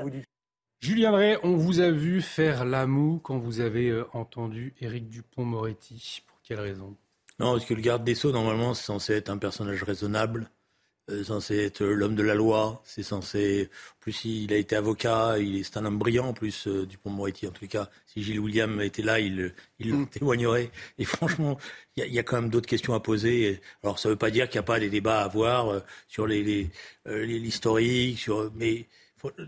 Julien 0.81 1.11
Drey, 1.11 1.37
on 1.43 1.55
vous 1.55 1.79
a 1.79 1.89
vu 1.89 2.21
faire 2.21 2.65
l'amour 2.65 3.21
quand 3.23 3.39
vous 3.39 3.59
avez 3.59 3.89
euh, 3.89 4.05
entendu 4.13 4.73
Éric 4.81 5.09
Dupont-Moretti. 5.09 6.21
Pour 6.27 6.37
quelle 6.43 6.59
raison? 6.59 6.95
Non, 7.39 7.53
parce 7.53 7.65
que 7.65 7.73
le 7.73 7.81
garde 7.81 8.03
des 8.03 8.15
Sceaux, 8.15 8.31
normalement, 8.31 8.73
c'est 8.73 8.85
censé 8.85 9.13
être 9.13 9.29
un 9.29 9.37
personnage 9.37 9.83
raisonnable, 9.83 10.51
c'est 11.07 11.15
euh, 11.15 11.23
censé 11.23 11.57
être 11.57 11.83
l'homme 11.83 12.15
de 12.15 12.23
la 12.23 12.35
loi, 12.35 12.81
c'est 12.85 13.03
censé... 13.03 13.69
En 13.97 13.99
plus, 13.99 14.25
il 14.25 14.53
a 14.53 14.57
été 14.57 14.75
avocat, 14.75 15.39
il 15.39 15.55
est, 15.55 15.63
c'est 15.63 15.77
un 15.77 15.85
homme 15.85 15.97
brillant, 15.97 16.27
en 16.27 16.33
plus, 16.33 16.67
euh, 16.67 16.85
Dupont-Moretti, 16.85 17.47
en 17.47 17.51
tout 17.51 17.67
cas. 17.67 17.89
Si 18.05 18.21
Gilles 18.21 18.39
William 18.39 18.79
était 18.81 19.01
là, 19.01 19.19
il, 19.19 19.53
il 19.79 19.93
mm. 19.95 20.07
témoignerait. 20.09 20.69
Et 20.99 21.05
franchement, 21.05 21.57
il 21.95 22.05
y, 22.13 22.19
a 22.19 22.23
quand 22.23 22.39
même 22.39 22.51
d'autres 22.51 22.69
questions 22.69 22.93
à 22.93 22.99
poser. 22.99 23.59
Alors, 23.83 23.97
ça 23.97 24.09
ne 24.09 24.13
veut 24.13 24.19
pas 24.19 24.29
dire 24.29 24.49
qu'il 24.49 24.59
n'y 24.59 24.65
a 24.65 24.67
pas 24.67 24.79
des 24.79 24.89
débats 24.89 25.21
à 25.21 25.25
avoir 25.25 25.81
sur 26.07 26.27
les, 26.27 26.69
l'historique, 27.05 28.19
sur... 28.19 28.51
mais 28.53 28.87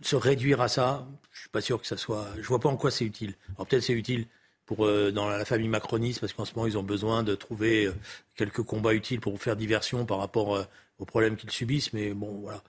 se 0.02 0.16
réduire 0.16 0.62
à 0.62 0.68
ça, 0.68 1.08
je 1.32 1.42
suis 1.42 1.50
pas 1.50 1.62
sûr 1.62 1.80
que 1.80 1.88
ça 1.88 1.98
soit. 1.98 2.28
Je 2.40 2.48
vois 2.48 2.60
pas 2.60 2.70
en 2.70 2.78
quoi 2.78 2.92
c'est 2.92 3.06
utile. 3.06 3.36
Alors 3.56 3.68
peut-être 3.68 3.84
c'est 3.84 3.94
utile 3.94 4.28
pour 4.66 4.86
euh, 4.86 5.12
dans 5.12 5.28
la 5.30 5.46
famille 5.46 5.70
macroniste 5.70 6.20
parce 6.20 6.34
qu'en 6.34 6.46
ce 6.46 6.54
moment 6.56 6.68
ils 6.68 6.78
ont 6.78 6.84
besoin 6.84 7.24
de 7.24 7.36
trouver 7.36 7.86
euh, 7.86 7.94
quelques 8.36 8.64
combats 8.64 8.94
utiles 8.94 9.20
pour 9.20 9.40
faire 9.42 9.56
diversion 9.56 10.06
par 10.06 10.20
rapport 10.20 10.56
euh, 10.56 10.64
aux 11.00 11.06
problèmes 11.06 11.36
qu'ils 11.36 11.52
subissent. 11.52 11.94
Mais 11.94 12.14
bon, 12.14 12.40
voilà. 12.42 12.64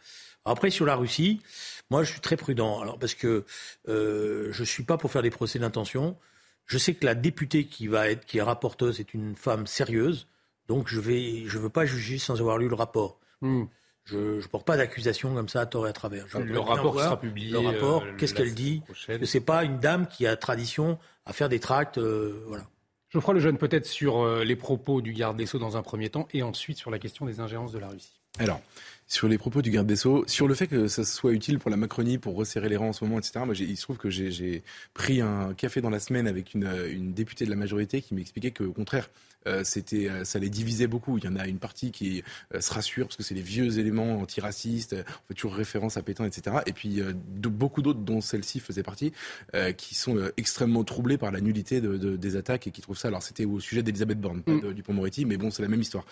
Après 0.45 0.71
sur 0.71 0.87
la 0.87 0.97
Russie, 0.97 1.41
moi 1.91 2.05
je 2.05 2.12
suis 2.12 2.21
très 2.21 2.37
prudent. 2.37 2.81
Alors 2.81 2.99
parce 2.99 3.15
que 3.15 3.45
je 3.87 4.65
suis 4.65 4.85
pas 4.85 4.97
pour 4.97 5.11
faire 5.11 5.23
des 5.23 5.31
procès 5.31 5.59
d'intention. 5.59 6.17
Je 6.67 6.79
sais 6.79 6.95
que 6.95 7.05
la 7.05 7.15
députée 7.15 7.67
qui 7.67 7.87
va 7.87 8.11
être 8.11 8.25
qui 8.27 8.38
est 8.38 8.43
rapporteuse 8.43 9.00
est 9.00 9.15
une 9.15 9.35
femme 9.35 9.67
sérieuse, 9.67 10.27
donc 10.69 10.88
je 10.88 11.00
vais 11.00 11.45
je 11.47 11.59
veux 11.59 11.71
pas 11.71 11.87
juger 11.87 12.19
sans 12.19 12.41
avoir 12.41 12.59
lu 12.59 12.69
le 12.69 12.75
rapport. 12.75 13.19
Hmm. 13.41 13.65
Je 14.11 14.17
ne 14.37 14.47
porte 14.47 14.67
pas 14.67 14.77
d'accusation 14.77 15.35
comme 15.35 15.49
ça 15.49 15.61
à 15.61 15.67
tort 15.67 15.87
et 15.87 15.91
à 15.91 15.93
travers. 15.93 16.27
le 16.38 16.61
rapport 16.61 16.99
sera 16.99 17.21
publié. 17.21 17.53
Le 17.53 17.59
rapport, 17.59 18.05
euh, 18.05 18.12
qu'est-ce 18.17 18.35
qu'elle 18.35 18.55
dit 18.55 18.83
Que 19.07 19.27
c'est 19.27 19.41
pas 19.41 19.65
une 19.65 19.79
dame 19.79 20.07
qui 20.07 20.27
a 20.27 20.37
tradition 20.37 20.99
à 21.27 21.33
faire 21.33 21.49
des 21.49 21.61
tracts, 21.61 21.99
euh, 21.99 22.43
voilà. 22.47 22.65
Geoffroy 23.11 23.35
Lejeune, 23.35 23.59
peut-être 23.59 23.87
sur 23.87 24.21
euh, 24.21 24.45
les 24.45 24.57
propos 24.57 25.00
du 25.00 25.12
garde 25.12 25.37
des 25.37 25.47
Sceaux 25.47 25.59
dans 25.59 25.77
un 25.77 25.83
premier 25.83 26.11
temps, 26.11 26.29
et 26.33 26.43
ensuite 26.43 26.79
sur 26.79 26.91
la 26.91 26.99
question 26.99 27.27
des 27.27 27.41
ingérences 27.41 27.73
de 27.73 27.79
la 27.79 27.88
Russie. 27.88 28.21
Alors, 28.38 28.61
Sur 29.07 29.29
les 29.29 29.38
propos 29.38 29.62
du 29.62 29.71
garde 29.71 29.87
des 29.87 29.97
Sceaux, 29.97 30.25
sur 30.27 30.47
le 30.47 30.55
fait 30.55 30.67
que 30.67 30.88
ça 30.88 31.05
soit 31.05 31.33
utile 31.33 31.59
pour 31.59 31.71
la 31.71 31.77
Macronie, 31.77 32.19
pour 32.19 32.35
resserrer 32.37 32.69
les 32.69 32.77
rangs 32.77 32.91
en 32.91 32.93
ce 32.93 33.05
moment, 33.05 33.19
etc. 33.19 33.41
Moi, 33.45 33.55
il 33.57 33.77
se 33.77 33.83
trouve 33.83 33.97
que 33.97 34.11
j'ai 34.11 34.62
pris 34.95 35.21
un 35.21 35.55
café 35.55 35.81
dans 35.81 35.91
la 35.91 36.00
semaine 36.00 36.27
avec 36.27 36.55
une, 36.55 36.71
une 36.91 37.12
députée 37.12 37.45
de 37.47 37.50
la 37.50 37.57
majorité 37.57 38.03
qui 38.03 38.15
m'expliquait 38.15 38.50
qu'au 38.50 38.73
contraire, 38.73 39.09
c'était, 39.64 40.09
euh, 40.09 40.25
ça 40.25 40.38
les 40.38 40.50
divisait 40.50 40.87
beaucoup. 40.87 41.18
Il 41.18 41.25
y 41.25 41.28
en 41.28 41.37
a 41.37 41.47
une 41.47 41.59
partie 41.59 41.90
qui 41.90 42.23
euh, 42.54 42.61
se 42.61 42.73
rassure 42.73 43.07
parce 43.07 43.16
que 43.16 43.23
c'est 43.23 43.35
les 43.35 43.42
vieux 43.42 43.78
éléments 43.78 44.21
antiracistes, 44.21 44.95
on 44.95 45.28
fait 45.28 45.35
toujours 45.35 45.54
référence 45.54 45.97
à 45.97 46.02
Pétain, 46.02 46.25
etc. 46.25 46.59
Et 46.66 46.73
puis 46.73 47.00
de, 47.00 47.49
beaucoup 47.49 47.83
d'autres, 47.83 48.00
dont 48.00 48.21
celle-ci 48.21 48.61
faisait 48.61 48.83
partie, 48.83 49.12
qui 49.76 49.95
sont 49.95 50.16
extrêmement 50.37 50.85
troublés 50.85 51.18
par 51.18 51.30
la 51.30 51.40
nullité 51.40 51.80
de, 51.80 52.16
des 52.16 52.37
attaques 52.37 52.66
et 52.66 52.71
qui 52.71 52.80
trouvent 52.80 52.99
ça. 52.99 53.09
Alors 53.09 53.23
c'était 53.23 53.45
au 53.45 53.61
sujet 53.61 53.83
d'Elisabeth 53.83 54.21
Borne, 54.21 54.42
pas 54.42 54.52
mm. 54.52 54.75
Dupont-Moretti, 54.75 55.25
mais 55.25 55.37
bon, 55.37 55.50
c'est 55.50 55.62
la 55.62 55.68
même 55.68 55.80
histoire. 55.80 56.04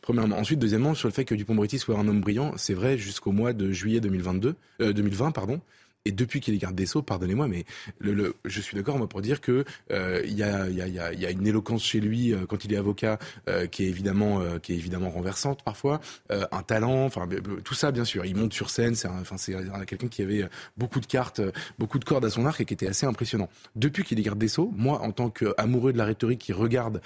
Premièrement. 0.00 0.36
Ensuite, 0.36 0.58
deuxièmement, 0.58 0.94
sur 0.94 1.08
le 1.08 1.12
fait 1.12 1.24
que 1.24 1.34
Dupont-Moretti 1.34 1.78
soit 1.78 1.98
un 1.98 2.08
homme 2.08 2.20
brillant, 2.20 2.52
c'est 2.56 2.74
vrai 2.74 2.98
jusqu'au 2.98 3.32
mois 3.32 3.52
de 3.52 3.72
juillet 3.72 4.00
2022, 4.00 4.56
2020, 4.80 5.30
pardon. 5.32 5.60
Et 6.04 6.12
depuis 6.12 6.40
qu'il 6.40 6.54
est 6.54 6.58
garde 6.58 6.74
des 6.74 6.86
Sceaux, 6.86 7.02
pardonnez-moi, 7.02 7.46
mais 7.46 7.64
je 8.00 8.60
suis 8.60 8.76
d'accord 8.76 8.98
moi 8.98 9.08
pour 9.08 9.22
dire 9.22 9.40
que 9.40 9.64
il 9.90 10.34
y, 10.36 10.42
a, 10.42 11.30
une 11.30 11.46
éloquence 11.46 11.84
chez 11.84 12.00
lui 12.00 12.32
euh, 12.32 12.46
quand 12.46 12.64
il 12.64 12.72
est 12.72 12.76
avocat 12.76 13.18
euh, 13.48 13.66
qui 13.66 13.84
est 13.84 13.88
évidemment 13.88 14.40
euh, 14.40 14.58
qui 14.58 14.72
est 14.72 14.76
évidemment 14.76 15.10
renversante 15.10 15.62
parfois, 15.62 16.00
un 16.30 16.62
talent, 16.62 17.04
enfin 17.04 17.28
tout 17.64 17.74
ça 17.74 17.92
bien 17.92 18.04
sûr. 18.04 18.24
Il 18.24 18.36
monte 18.36 18.52
sur 18.52 18.70
scène, 18.70 18.94
c'est 18.94 19.08
enfin 19.08 19.36
c'est 19.36 19.54
quelqu'un 19.86 20.08
qui 20.08 20.22
avait 20.22 20.48
beaucoup 20.76 21.00
de 21.00 21.06
cartes, 21.06 21.40
beaucoup 21.78 21.98
de 21.98 22.04
cordes 22.04 22.24
à 22.24 22.30
son 22.30 22.46
arc 22.46 22.60
et 22.60 22.64
qui 22.64 22.74
était 22.74 22.88
assez 22.88 23.06
impressionnant. 23.06 23.48
Depuis 23.76 24.04
qu'il 24.04 24.18
est 24.18 24.22
garde 24.22 24.38
des 24.38 24.48
Sceaux, 24.48 24.72
moi 24.74 25.00
en 25.02 25.12
tant 25.12 25.30
qu'amoureux 25.30 25.92
de 25.92 25.98
la 25.98 26.04
rhétorique 26.04 26.40
qui 26.40 26.52
regarde 26.52 27.00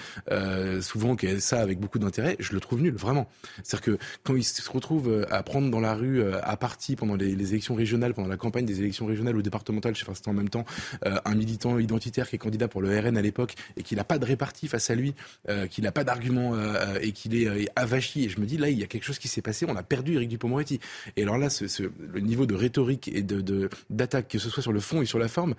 souvent 0.80 1.16
ça 1.38 1.60
avec 1.60 1.80
beaucoup 1.80 1.98
d'intérêt, 1.98 2.36
je 2.38 2.52
le 2.52 2.60
trouve 2.60 2.80
nul 2.80 2.94
vraiment. 2.94 3.28
C'est-à-dire 3.62 3.98
que 3.98 3.98
quand 4.24 4.36
il 4.36 4.44
se 4.44 4.70
retrouve 4.70 5.26
à 5.30 5.42
prendre 5.42 5.70
dans 5.70 5.80
la 5.80 5.94
rue 5.94 6.22
à 6.32 6.56
partie 6.56 6.96
pendant 6.96 7.16
les, 7.16 7.34
les 7.34 7.50
élections 7.50 7.74
régionales, 7.74 8.14
pendant 8.14 8.28
la 8.28 8.36
campagne 8.36 8.64
des 8.64 8.80
élections 8.80 8.85
élections 8.86 9.06
régionales 9.06 9.36
ou 9.36 9.42
départementales, 9.42 9.94
je 9.94 10.00
sais 10.00 10.06
pas 10.06 10.14
si 10.14 10.28
en 10.28 10.32
même 10.32 10.48
temps, 10.48 10.64
euh, 11.04 11.18
un 11.24 11.34
militant 11.34 11.78
identitaire 11.78 12.28
qui 12.28 12.36
est 12.36 12.38
candidat 12.38 12.68
pour 12.68 12.80
le 12.80 12.98
RN 12.98 13.16
à 13.16 13.22
l'époque 13.22 13.54
et 13.76 13.82
qu'il 13.82 13.98
n'a 13.98 14.04
pas 14.04 14.18
de 14.18 14.24
répartie 14.24 14.68
face 14.68 14.90
à 14.90 14.94
lui, 14.94 15.14
euh, 15.48 15.66
qu'il 15.66 15.84
n'a 15.84 15.92
pas 15.92 16.04
d'argument 16.04 16.54
euh, 16.54 16.98
et 17.00 17.12
qu'il 17.12 17.34
est 17.34 17.68
avachi. 17.76 18.24
Et 18.24 18.28
je 18.28 18.40
me 18.40 18.46
dis, 18.46 18.56
là, 18.56 18.68
il 18.68 18.78
y 18.78 18.82
a 18.82 18.86
quelque 18.86 19.04
chose 19.04 19.18
qui 19.18 19.28
s'est 19.28 19.42
passé, 19.42 19.66
on 19.68 19.76
a 19.76 19.82
perdu 19.82 20.14
Éric 20.14 20.28
Dupond-Moretti. 20.30 20.80
Et 21.16 21.22
alors 21.22 21.38
là, 21.38 21.48
le 21.80 22.20
niveau 22.20 22.46
de 22.46 22.54
rhétorique 22.54 23.08
et 23.08 23.22
d'attaque, 23.90 24.28
que 24.28 24.38
ce 24.38 24.48
soit 24.48 24.62
sur 24.62 24.72
le 24.72 24.80
fond 24.80 25.02
et 25.02 25.06
sur 25.06 25.18
la 25.18 25.28
forme, 25.28 25.54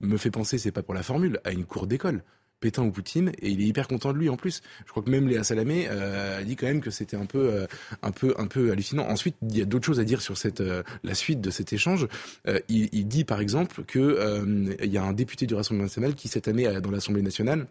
me 0.00 0.16
fait 0.16 0.30
penser, 0.30 0.58
c'est 0.58 0.72
pas 0.72 0.82
pour 0.82 0.94
la 0.94 1.02
formule, 1.02 1.40
à 1.44 1.52
une 1.52 1.64
cour 1.64 1.86
d'école. 1.86 2.22
Pétain 2.62 2.82
ou 2.84 2.90
Poutine, 2.90 3.32
et 3.42 3.50
il 3.50 3.60
est 3.60 3.64
hyper 3.64 3.88
content 3.88 4.14
de 4.14 4.18
lui 4.18 4.30
en 4.30 4.36
plus. 4.36 4.62
Je 4.86 4.90
crois 4.90 5.02
que 5.02 5.10
même 5.10 5.28
Léa 5.28 5.44
Salamé 5.44 5.88
euh, 5.90 6.40
a 6.40 6.44
dit 6.44 6.56
quand 6.56 6.66
même 6.66 6.80
que 6.80 6.90
c'était 6.90 7.16
un 7.16 7.26
peu, 7.26 7.50
euh, 7.52 7.66
un 8.02 8.12
peu, 8.12 8.34
un 8.38 8.46
peu 8.46 8.70
hallucinant. 8.70 9.06
Ensuite, 9.08 9.36
il 9.42 9.58
y 9.58 9.60
a 9.60 9.66
d'autres 9.66 9.84
choses 9.84 10.00
à 10.00 10.04
dire 10.04 10.22
sur 10.22 10.38
cette, 10.38 10.62
euh, 10.62 10.82
la 11.02 11.14
suite 11.14 11.42
de 11.42 11.50
cet 11.50 11.74
échange. 11.74 12.06
Il, 12.68 12.88
il, 12.92 13.06
dit 13.08 13.24
par 13.24 13.40
exemple 13.40 13.82
que 13.84 14.76
il 14.80 14.90
y 14.90 14.96
a 14.96 15.02
un 15.02 15.12
député 15.12 15.46
du 15.46 15.54
Rassemblement 15.54 15.84
national 15.84 16.14
qui 16.14 16.28
cette 16.28 16.46
année 16.46 16.80
dans 16.80 16.90
l'Assemblée 16.90 17.22
nationale 17.22 17.66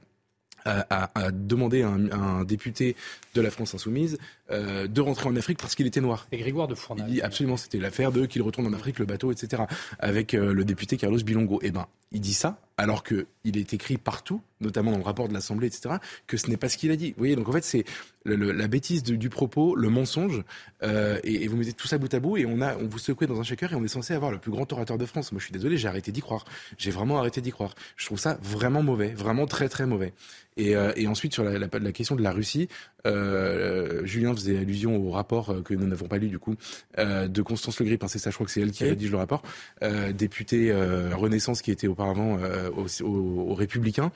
a, 0.65 1.09
a, 1.15 1.31
demandé 1.31 1.81
à 1.81 1.89
un, 1.89 2.43
député 2.43 2.95
de 3.33 3.41
la 3.41 3.49
France 3.49 3.73
insoumise 3.73 4.17
de 4.49 5.01
rentrer 5.01 5.29
en 5.29 5.35
Afrique 5.35 5.57
parce 5.57 5.75
qu'il 5.75 5.87
était 5.87 6.01
noir. 6.01 6.27
Et 6.31 6.37
Grégoire 6.37 6.67
de 6.67 6.75
Fournal. 6.75 7.07
Il 7.07 7.13
dit 7.13 7.21
absolument, 7.21 7.57
c'était 7.57 7.79
l'affaire 7.79 8.11
de 8.11 8.25
qu'il 8.25 8.41
retourne 8.41 8.67
en 8.67 8.73
Afrique, 8.73 8.99
le 8.99 9.05
bateau, 9.05 9.31
etc. 9.31 9.63
Avec 9.99 10.33
le 10.33 10.65
député 10.65 10.97
Carlos 10.97 11.23
Bilongo. 11.23 11.59
Eh 11.63 11.71
ben, 11.71 11.87
il 12.11 12.21
dit 12.21 12.33
ça 12.33 12.59
alors 12.77 13.03
qu'il 13.03 13.57
est 13.57 13.73
écrit 13.73 13.97
partout, 13.97 14.41
notamment 14.59 14.91
dans 14.91 14.97
le 14.97 15.03
rapport 15.03 15.27
de 15.27 15.33
l'Assemblée, 15.33 15.67
etc., 15.67 15.95
que 16.27 16.37
ce 16.37 16.47
n'est 16.47 16.57
pas 16.57 16.69
ce 16.69 16.77
qu'il 16.77 16.91
a 16.91 16.95
dit. 16.95 17.11
Vous 17.11 17.19
voyez, 17.19 17.35
donc 17.35 17.47
en 17.49 17.51
fait, 17.51 17.63
c'est 17.63 17.85
la 18.25 18.67
bêtise 18.67 19.03
du 19.03 19.29
propos, 19.29 19.75
le 19.75 19.89
mensonge, 19.89 20.43
euh, 20.83 21.19
et, 21.23 21.47
vous 21.47 21.57
mettez 21.57 21.73
tout 21.73 21.87
ça 21.87 21.97
bout 21.97 22.13
à 22.13 22.19
bout, 22.19 22.37
et 22.37 22.45
on, 22.45 22.61
a, 22.61 22.77
on 22.77 22.87
vous 22.87 22.99
secouez 22.99 23.27
dans 23.27 23.39
un 23.39 23.43
shaker, 23.43 23.73
et 23.73 23.75
on 23.75 23.83
est 23.83 23.87
censé 23.89 24.13
avoir 24.13 24.31
le 24.31 24.37
plus 24.37 24.51
grand 24.51 24.71
orateur 24.71 24.97
de 24.97 25.05
France. 25.05 25.31
Moi, 25.31 25.39
je 25.39 25.45
suis 25.45 25.53
désolé, 25.53 25.77
j'ai 25.77 25.87
arrêté 25.87 26.11
d'y 26.11 26.21
croire. 26.21 26.45
J'ai 26.77 26.91
vraiment 26.91 27.17
arrêté 27.17 27.41
d'y 27.41 27.51
croire. 27.51 27.75
Je 27.97 28.05
trouve 28.05 28.19
ça 28.19 28.37
vraiment 28.41 28.83
mauvais, 28.83 29.13
vraiment 29.13 29.47
très 29.47 29.69
très 29.69 29.85
mauvais. 29.85 30.13
Et, 30.57 30.75
euh, 30.75 30.91
ensuite, 31.07 31.33
sur 31.33 31.43
la, 31.43 31.91
question 31.91 32.15
de 32.15 32.21
la 32.21 32.31
Russie, 32.31 32.67
euh, 33.05 34.05
Julien 34.05 34.33
faisait 34.33 34.57
allusion 34.57 34.97
au 34.97 35.11
rapport 35.11 35.49
euh, 35.49 35.61
que 35.61 35.73
nous 35.73 35.87
n'avons 35.87 36.07
pas 36.07 36.17
lu, 36.17 36.29
du 36.29 36.39
coup, 36.39 36.55
euh, 36.97 37.27
de 37.27 37.41
Constance 37.41 37.79
Le 37.79 37.85
Grip, 37.85 38.03
hein, 38.03 38.07
c'est 38.07 38.19
ça, 38.19 38.29
je 38.29 38.35
crois 38.35 38.45
que 38.45 38.51
c'est 38.51 38.61
elle 38.61 38.71
qui 38.71 38.83
rédige 38.83 39.11
le 39.11 39.17
rapport, 39.17 39.41
euh, 39.83 40.11
députée 40.11 40.71
Renaissance 41.13 41.61
qui 41.61 41.71
était 41.71 41.87
auparavant 41.87 42.37
aux, 42.75 43.03
aux, 43.03 43.53
Républicains. 43.53 44.11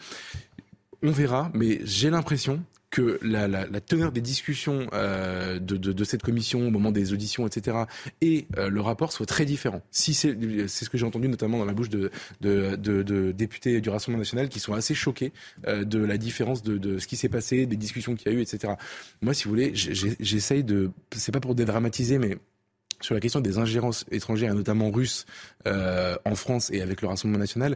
On 1.05 1.11
verra, 1.11 1.51
mais 1.53 1.81
j'ai 1.83 2.09
l'impression 2.09 2.63
que 2.89 3.19
la, 3.21 3.67
teneur 3.79 4.11
des 4.11 4.21
discussions 4.21 4.87
euh, 4.93 5.59
de, 5.59 6.03
cette 6.03 6.23
commission 6.23 6.65
au 6.65 6.71
moment 6.71 6.91
des 6.91 7.13
auditions, 7.13 7.45
etc., 7.45 7.77
et 8.21 8.47
euh, 8.57 8.69
le 8.69 8.81
rapport 8.81 9.11
soit 9.11 9.27
très 9.27 9.45
différent. 9.45 9.83
Si 9.91 10.15
c'est 10.15 10.33
ce 10.67 10.89
que 10.89 10.97
j'ai 10.97 11.05
entendu 11.05 11.27
notamment 11.27 11.59
dans 11.59 11.65
la 11.65 11.73
bouche 11.73 11.89
de, 11.89 12.09
députés 13.33 13.81
du 13.81 13.89
Rassemblement 13.91 14.21
national 14.21 14.49
qui 14.49 14.59
sont 14.59 14.73
assez 14.73 14.95
choqués 14.95 15.31
euh, 15.67 15.83
de 15.83 15.99
la 15.99 16.17
différence 16.17 16.63
de, 16.63 16.97
ce 16.97 17.05
qui 17.05 17.17
s'est 17.17 17.29
passé, 17.29 17.67
des 17.67 17.77
discussions 17.77 18.15
qu'il 18.15 18.31
y 18.31 18.35
a 18.35 18.39
eu, 18.39 18.41
etc. 18.41 18.73
Moi, 19.21 19.35
si 19.35 19.43
vous 19.43 19.51
voulez, 19.51 19.73
j'essaye 19.75 20.63
de, 20.63 20.89
c'est 21.15 21.31
pas 21.31 21.39
pour 21.39 21.53
dédramatiser, 21.53 22.17
mais 22.17 22.39
sur 23.01 23.15
la 23.15 23.21
question 23.21 23.41
des 23.41 23.57
ingérences 23.57 24.05
étrangères, 24.11 24.51
et 24.51 24.55
notamment 24.55 24.91
russes, 24.91 25.25
euh, 25.67 26.15
en 26.25 26.35
France 26.35 26.69
et 26.71 26.81
avec 26.81 27.01
le 27.01 27.07
Rassemblement 27.07 27.39
national, 27.39 27.75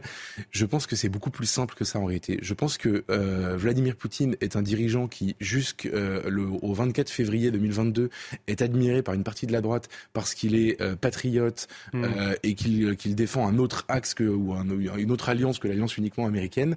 je 0.50 0.64
pense 0.64 0.86
que 0.86 0.94
c'est 0.94 1.08
beaucoup 1.08 1.30
plus 1.30 1.46
simple 1.46 1.74
que 1.74 1.84
ça 1.84 1.98
en 1.98 2.04
réalité. 2.04 2.38
Je 2.42 2.54
pense 2.54 2.78
que 2.78 3.04
euh, 3.10 3.56
Vladimir 3.56 3.96
Poutine 3.96 4.36
est 4.40 4.56
un 4.56 4.62
dirigeant 4.62 5.08
qui, 5.08 5.34
jusqu'au 5.40 5.88
euh, 5.92 6.58
24 6.62 7.10
février 7.10 7.50
2022, 7.50 8.10
est 8.46 8.62
admiré 8.62 9.02
par 9.02 9.14
une 9.14 9.24
partie 9.24 9.46
de 9.46 9.52
la 9.52 9.60
droite 9.60 9.88
parce 10.12 10.34
qu'il 10.34 10.54
est 10.54 10.80
euh, 10.80 10.94
patriote 10.96 11.66
mmh. 11.92 12.04
euh, 12.04 12.34
et 12.42 12.54
qu'il 12.54 12.96
qu'il 12.96 13.14
défend 13.14 13.48
un 13.48 13.58
autre 13.58 13.84
axe 13.88 14.14
que, 14.14 14.24
ou 14.24 14.52
un, 14.52 14.66
une 14.96 15.10
autre 15.10 15.28
alliance 15.28 15.58
que 15.58 15.68
l'alliance 15.68 15.96
uniquement 15.96 16.26
américaine 16.26 16.76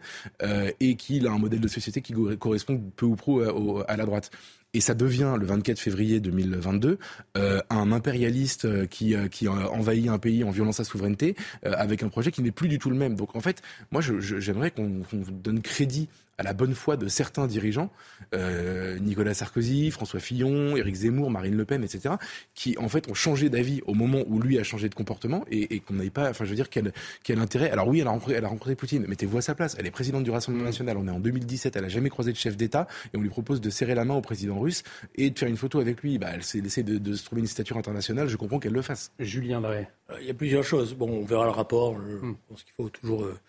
et 0.80 0.96
qu'il 0.96 1.28
a 1.28 1.32
un 1.32 1.38
modèle 1.38 1.60
de 1.60 1.68
société 1.68 2.02
qui 2.02 2.14
correspond 2.40 2.82
peu 2.96 3.06
ou 3.06 3.16
prou 3.16 3.42
à, 3.42 3.92
à 3.92 3.98
la 3.98 4.06
droite 4.06 4.32
et 4.74 4.82
ça 4.82 4.94
devient 4.94 5.36
le 5.40 5.46
24 5.46 5.80
février 5.80 6.20
2022 6.20 6.98
euh, 7.38 7.62
un 7.70 7.92
impérialiste 7.92 8.66
euh, 8.66 8.86
qui, 8.86 9.16
euh, 9.16 9.28
qui 9.28 9.48
envahit 9.48 10.08
un 10.08 10.20
pays 10.20 10.44
en 10.44 10.52
violant 10.52 10.72
sa 10.72 10.84
souveraineté 10.84 11.36
avec 11.64 12.04
un 12.04 12.10
projet 12.10 12.32
qui 12.32 12.42
n'est 12.42 12.52
plus 12.52 12.68
du 12.68 12.80
tout 12.80 12.90
le 12.90 12.96
même. 12.96 13.16
Donc 13.16 13.36
en 13.36 13.42
fait, 13.42 13.62
moi 13.92 14.02
j'aimerais 14.02 14.72
qu'on 14.72 15.02
donne 15.32 15.62
crédit 15.62 16.10
à 16.38 16.44
la 16.44 16.54
bonne 16.54 16.74
foi 16.74 16.98
de 16.98 17.08
certains 17.08 17.48
dirigeants, 17.48 17.92
euh, 18.34 18.98
Nicolas 19.00 19.34
Sarkozy, 19.34 19.92
François 19.92 20.20
Fillon, 20.20 20.76
Éric 20.76 20.96
Zemmour, 20.96 21.30
Marine 21.30 21.56
Le 21.56 21.66
Pen, 21.66 21.84
etc., 21.84 22.16
qui 22.56 22.78
en 22.78 22.90
fait 22.90 23.10
ont 23.10 23.14
changé 23.14 23.50
d'avis 23.50 23.82
au 23.86 23.94
moment 23.94 24.24
où 24.28 24.40
lui 24.40 24.58
a 24.60 24.64
changé 24.64 24.90
de 24.90 24.96
comportement 24.96 25.46
et, 25.50 25.76
et 25.76 25.80
qu'on 25.80 25.94
n'avait 25.96 26.10
pas, 26.10 26.30
enfin 26.30 26.46
je 26.46 26.50
veux 26.50 26.56
dire, 26.56 26.70
quel, 26.70 26.92
quel 27.24 27.40
intérêt. 27.40 27.70
Alors 27.70 27.88
oui, 27.88 28.00
elle 28.00 28.08
a 28.08 28.12
rencontré, 28.12 28.34
elle 28.34 28.46
a 28.46 28.48
rencontré 28.48 28.76
Poutine, 28.76 29.06
mettez-vous 29.08 29.38
à 29.38 29.42
sa 29.42 29.56
place. 29.56 29.76
Elle 29.80 29.86
est 29.86 29.92
présidente 29.92 30.24
du 30.24 30.32
Rassemblement 30.32 30.66
national, 30.66 30.98
on 30.98 31.08
est 31.08 31.12
en 31.12 31.20
2017, 31.20 31.76
elle 31.76 31.86
a 31.86 31.90
jamais 31.90 32.10
croisé 32.10 32.32
de 32.32 32.38
chef 32.38 32.58
d'État 32.58 32.88
et 33.14 33.18
on 33.18 33.22
lui 33.22 33.30
propose 33.30 33.62
de 33.62 33.70
serrer 33.70 33.96
la 33.96 34.06
main 34.06 34.16
au 34.16 34.22
président 34.22 34.60
russe 34.60 34.84
et 35.16 35.30
de 35.30 35.38
faire 35.38 35.50
une 35.50 35.58
photo 35.58 35.80
avec 35.80 36.02
lui. 36.02 36.18
Bah, 36.18 36.30
elle 36.34 36.44
s'est 36.44 36.62
laissée 36.62 36.84
de, 36.84 36.98
de, 36.98 37.14
se 37.14 37.24
trouver 37.26 37.42
une 37.42 37.48
stature 37.48 37.78
internationale, 37.78 38.28
je 38.28 38.38
comprends 38.38 38.60
qu'elle 38.60 38.74
le 38.74 38.82
fasse. 38.82 39.12
Julien 39.20 39.62
Drey. 39.62 39.88
Euh, 40.10 40.16
il 40.22 40.28
y 40.28 40.32
a 40.32 40.34
plusieurs 40.34 40.64
choses. 40.64 40.94
Bon, 40.96 41.10
on 41.10 41.26
verra 41.26 41.46
le 41.46 41.52
rapport. 41.52 41.96
Je 42.00 42.26
hmm. 42.26 42.36
pense 42.50 42.64
qu'il 42.64 42.74
faut 42.74 42.90
toujours. 42.90 43.24
Euh, 43.24 43.40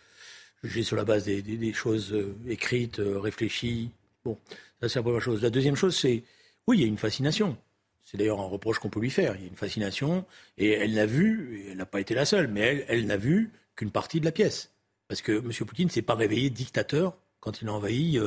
j'ai 0.64 0.83
sur 0.83 0.97
la 0.97 1.04
base 1.04 1.25
des, 1.25 1.73
choses 1.73 2.12
euh, 2.12 2.35
écrites, 2.49 2.99
euh, 2.99 3.18
réfléchies. 3.18 3.90
Bon, 4.25 4.38
ça 4.80 4.88
c'est 4.88 4.99
la 4.99 5.02
première 5.02 5.21
chose. 5.21 5.42
La 5.42 5.50
deuxième 5.50 5.76
chose, 5.76 5.97
c'est, 5.97 6.25
oui, 6.66 6.78
il 6.78 6.80
y 6.80 6.85
a 6.85 6.88
une 6.88 6.99
fascination. 6.99 7.56
C'est 8.04 8.16
d'ailleurs 8.16 8.40
un 8.40 8.47
reproche 8.47 8.78
qu'on 8.78 8.90
peut 8.90 9.00
lui 9.00 9.11
faire. 9.11 9.37
Il 9.37 9.42
y 9.42 9.44
a 9.44 9.49
une 9.49 9.56
fascination, 9.56 10.25
et 10.59 10.71
elle 10.71 10.94
n'a 10.94 11.06
vu, 11.06 11.59
et 11.59 11.71
elle 11.71 11.76
n'a 11.76 11.87
pas 11.87 12.00
été 12.00 12.14
la 12.14 12.25
seule, 12.25 12.49
mais 12.49 12.85
elle, 12.88 13.06
n'a 13.06 13.16
vu 13.16 13.50
qu'une 13.76 13.90
partie 13.90 14.21
de 14.21 14.25
la 14.25 14.33
pièce. 14.33 14.73
Parce 15.09 15.23
que 15.23 15.33
M. 15.33 15.52
Poutine 15.66 15.87
ne 15.87 15.92
s'est 15.92 16.02
pas 16.02 16.14
réveillé 16.14 16.50
dictateur 16.50 17.16
quand 17.40 17.61
il 17.61 17.68
a 17.68 17.73
envahi 17.73 18.18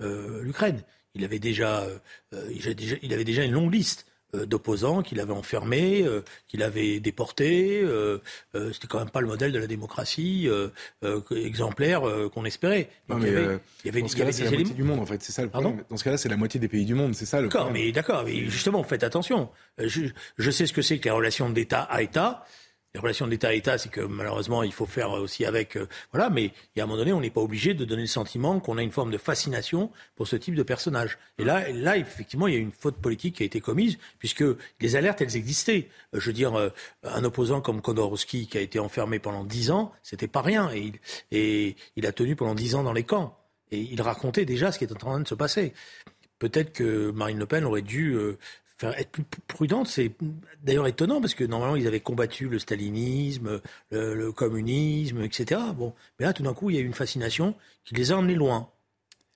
l'Ukraine. 0.00 0.82
Il 1.14 1.24
avait 1.24 1.38
déjà 1.38 1.84
une 2.32 3.52
longue 3.52 3.72
liste. 3.72 4.06
Euh, 4.34 4.44
d'opposants 4.44 5.02
qu'il 5.02 5.20
avait 5.20 5.32
enfermés, 5.32 6.02
euh, 6.02 6.24
qu'il 6.48 6.64
avait 6.64 6.98
déportés. 6.98 7.80
Euh, 7.80 8.18
c'était 8.72 8.88
quand 8.88 8.98
même 8.98 9.10
pas 9.10 9.20
le 9.20 9.28
modèle 9.28 9.52
de 9.52 9.58
la 9.58 9.68
démocratie 9.68 10.48
exemplaire 11.30 12.02
qu'on 12.34 12.44
espérait. 12.44 12.88
il 13.08 13.14
y 13.14 13.16
avait, 13.16 13.58
il 13.84 13.86
y 13.86 13.88
avait, 13.88 14.00
dans 14.00 14.08
ce 14.08 14.16
cas-là, 14.16 14.32
c'est 14.32 14.44
la 14.44 14.50
moitié 14.50 14.74
du 14.74 14.82
monde, 14.82 14.98
en 14.98 15.06
fait. 15.06 15.22
C'est 15.22 15.32
ça 15.32 15.42
le 15.42 15.48
problème. 15.48 15.84
Dans 15.88 15.96
ce 15.96 16.04
cas-là, 16.04 16.16
c'est 16.16 16.28
la 16.28 16.36
moitié 16.36 16.58
des 16.58 16.68
pays 16.68 16.84
du 16.84 16.94
monde. 16.94 17.14
C'est 17.14 17.26
ça 17.26 17.40
le 17.40 17.48
problème. 17.48 17.72
Mais 17.72 17.92
d'accord, 17.92 18.24
mais 18.24 18.46
justement, 18.46 18.82
faites 18.82 19.04
attention. 19.04 19.48
Je, 19.78 20.06
je 20.38 20.50
sais 20.50 20.66
ce 20.66 20.72
que 20.72 20.82
c'est 20.82 20.98
que 20.98 21.04
les 21.04 21.10
relations 21.10 21.48
d'État 21.50 21.82
à 21.82 22.02
État 22.02 22.44
les 22.96 23.00
relations 23.00 23.26
d'État 23.26 23.48
à 23.48 23.52
État, 23.52 23.76
c'est 23.76 23.90
que 23.90 24.00
malheureusement, 24.00 24.62
il 24.62 24.72
faut 24.72 24.86
faire 24.86 25.10
aussi 25.10 25.44
avec. 25.44 25.76
Euh, 25.76 25.86
voilà, 26.12 26.30
mais 26.30 26.52
à 26.78 26.82
un 26.82 26.86
moment 26.86 26.96
donné, 26.96 27.12
on 27.12 27.20
n'est 27.20 27.28
pas 27.28 27.42
obligé 27.42 27.74
de 27.74 27.84
donner 27.84 28.00
le 28.00 28.08
sentiment 28.08 28.58
qu'on 28.58 28.78
a 28.78 28.82
une 28.82 28.90
forme 28.90 29.10
de 29.10 29.18
fascination 29.18 29.90
pour 30.14 30.26
ce 30.26 30.34
type 30.34 30.54
de 30.54 30.62
personnage. 30.62 31.18
Et 31.38 31.44
là, 31.44 31.70
là, 31.72 31.98
effectivement, 31.98 32.46
il 32.46 32.54
y 32.54 32.56
a 32.56 32.60
une 32.60 32.72
faute 32.72 32.96
politique 32.96 33.36
qui 33.36 33.42
a 33.42 33.46
été 33.46 33.60
commise, 33.60 33.98
puisque 34.18 34.44
les 34.80 34.96
alertes, 34.96 35.20
elles 35.20 35.36
existaient. 35.36 35.90
Euh, 36.14 36.20
je 36.20 36.26
veux 36.28 36.32
dire, 36.32 36.54
euh, 36.54 36.70
un 37.04 37.22
opposant 37.22 37.60
comme 37.60 37.82
Khodorkovsky, 37.82 38.46
qui 38.46 38.56
a 38.56 38.62
été 38.62 38.78
enfermé 38.78 39.18
pendant 39.18 39.44
dix 39.44 39.70
ans, 39.70 39.92
c'était 40.02 40.26
pas 40.26 40.40
rien. 40.40 40.70
Et 40.72 40.80
il, 40.80 40.94
et 41.32 41.76
il 41.96 42.06
a 42.06 42.12
tenu 42.12 42.34
pendant 42.34 42.54
dix 42.54 42.76
ans 42.76 42.82
dans 42.82 42.94
les 42.94 43.04
camps. 43.04 43.38
Et 43.72 43.80
il 43.80 44.00
racontait 44.00 44.46
déjà 44.46 44.72
ce 44.72 44.78
qui 44.78 44.84
était 44.84 44.94
en 44.94 44.96
train 44.96 45.20
de 45.20 45.28
se 45.28 45.34
passer. 45.34 45.74
Peut-être 46.38 46.72
que 46.72 47.10
Marine 47.10 47.38
Le 47.38 47.46
Pen 47.46 47.64
aurait 47.64 47.82
dû 47.82 48.16
être 48.82 49.10
plus 49.10 49.24
prudente. 49.46 49.86
C'est 49.86 50.12
d'ailleurs 50.62 50.86
étonnant 50.86 51.20
parce 51.20 51.34
que 51.34 51.44
normalement 51.44 51.76
ils 51.76 51.86
avaient 51.86 52.00
combattu 52.00 52.48
le 52.48 52.58
stalinisme, 52.58 53.60
le, 53.90 54.32
communisme, 54.32 55.22
etc. 55.22 55.60
Bon, 55.74 55.94
mais 56.18 56.26
là 56.26 56.32
tout 56.32 56.42
d'un 56.42 56.54
coup 56.54 56.70
il 56.70 56.76
y 56.76 56.78
a 56.78 56.82
eu 56.82 56.86
une 56.86 56.94
fascination 56.94 57.54
qui 57.84 57.94
les 57.94 58.12
a 58.12 58.16
emmenés 58.16 58.34
loin. 58.34 58.70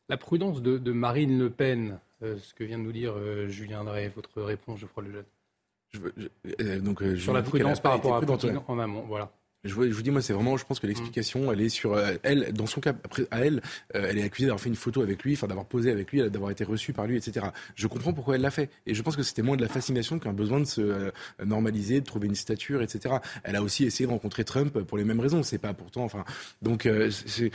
La 0.09 0.17
prudence 0.17 0.61
de, 0.61 0.93
Marine 0.93 1.39
Le 1.39 1.51
Pen, 1.51 1.99
euh, 2.23 2.37
ce 2.39 2.53
que 2.53 2.65
vient 2.65 2.79
de 2.79 2.83
nous 2.83 2.93
dire 2.93 3.15
euh, 3.17 3.47
Julien 3.49 3.85
Drey, 3.85 4.13
votre 4.15 4.43
réponse, 4.43 4.81
je 4.81 4.87
crois, 4.87 5.05
le 5.05 5.13
jeune. 5.13 6.81
donc, 6.81 7.03
Sur 7.17 7.33
la 7.33 7.43
prudence 7.43 7.81
par 7.81 7.93
rapport 7.93 8.17
à 8.17 8.21
Poutine 8.21 8.61
en 8.67 8.79
amont, 8.79 9.05
voilà. 9.07 9.33
Je 9.65 9.75
vous, 9.75 9.85
je 9.85 9.91
vous, 9.91 10.01
dis, 10.01 10.11
moi, 10.11 10.23
c'est 10.23 10.33
vraiment, 10.33 10.57
je 10.57 10.65
pense 10.65 10.81
que 10.81 10.87
l'explication, 10.87 11.53
elle 11.53 11.61
est 11.61 11.69
sur 11.69 11.93
euh, 11.93 12.15
elle. 12.23 12.51
Dans 12.55 12.67
son 12.67 12.81
cas, 12.81 12.91
après, 12.91 13.27
à 13.31 13.41
elle, 13.41 13.61
euh, 13.95 14.07
elle 14.09 14.17
est 14.17 14.23
accusée 14.23 14.47
d'avoir 14.47 14.61
fait 14.61 14.71
une 14.71 14.75
photo 14.75 15.03
avec 15.03 15.23
lui, 15.23 15.35
enfin 15.35 15.49
d'avoir 15.49 15.67
posé 15.67 15.91
avec 15.91 16.11
lui, 16.13 16.31
d'avoir 16.31 16.51
été 16.51 16.65
reçue 16.65 16.95
par 16.95 17.07
lui, 17.07 17.19
etc. 17.19 17.49
Je 17.75 17.87
comprends 17.87 18.15
pourquoi 18.15 18.37
elle 18.37 18.41
l'a 18.41 18.51
fait, 18.51 18.71
et 18.87 18.95
je 18.95 19.03
pense 19.03 19.17
que 19.17 19.23
c'était 19.23 19.43
moins 19.43 19.59
de 19.59 19.63
la 19.63 19.69
fascination 19.69 20.19
qu'un 20.19 20.33
besoin 20.33 20.61
de 20.61 20.65
se 20.65 20.81
euh, 20.81 21.11
normaliser, 21.45 22.01
de 22.01 22.07
trouver 22.07 22.29
une 22.29 22.35
stature, 22.35 22.81
etc. 22.81 23.17
Elle 23.45 23.55
a 23.55 23.63
aussi 23.63 23.85
essayé 23.85 24.07
de 24.07 24.13
rencontrer 24.13 24.45
Trump 24.45 24.79
pour 24.81 24.97
les 24.97 25.05
mêmes 25.05 25.21
raisons. 25.21 25.43
C'est 25.43 25.59
pas 25.59 25.75
pourtant, 25.75 26.05
enfin, 26.05 26.25
donc 26.63 26.89
c'est 27.11 27.51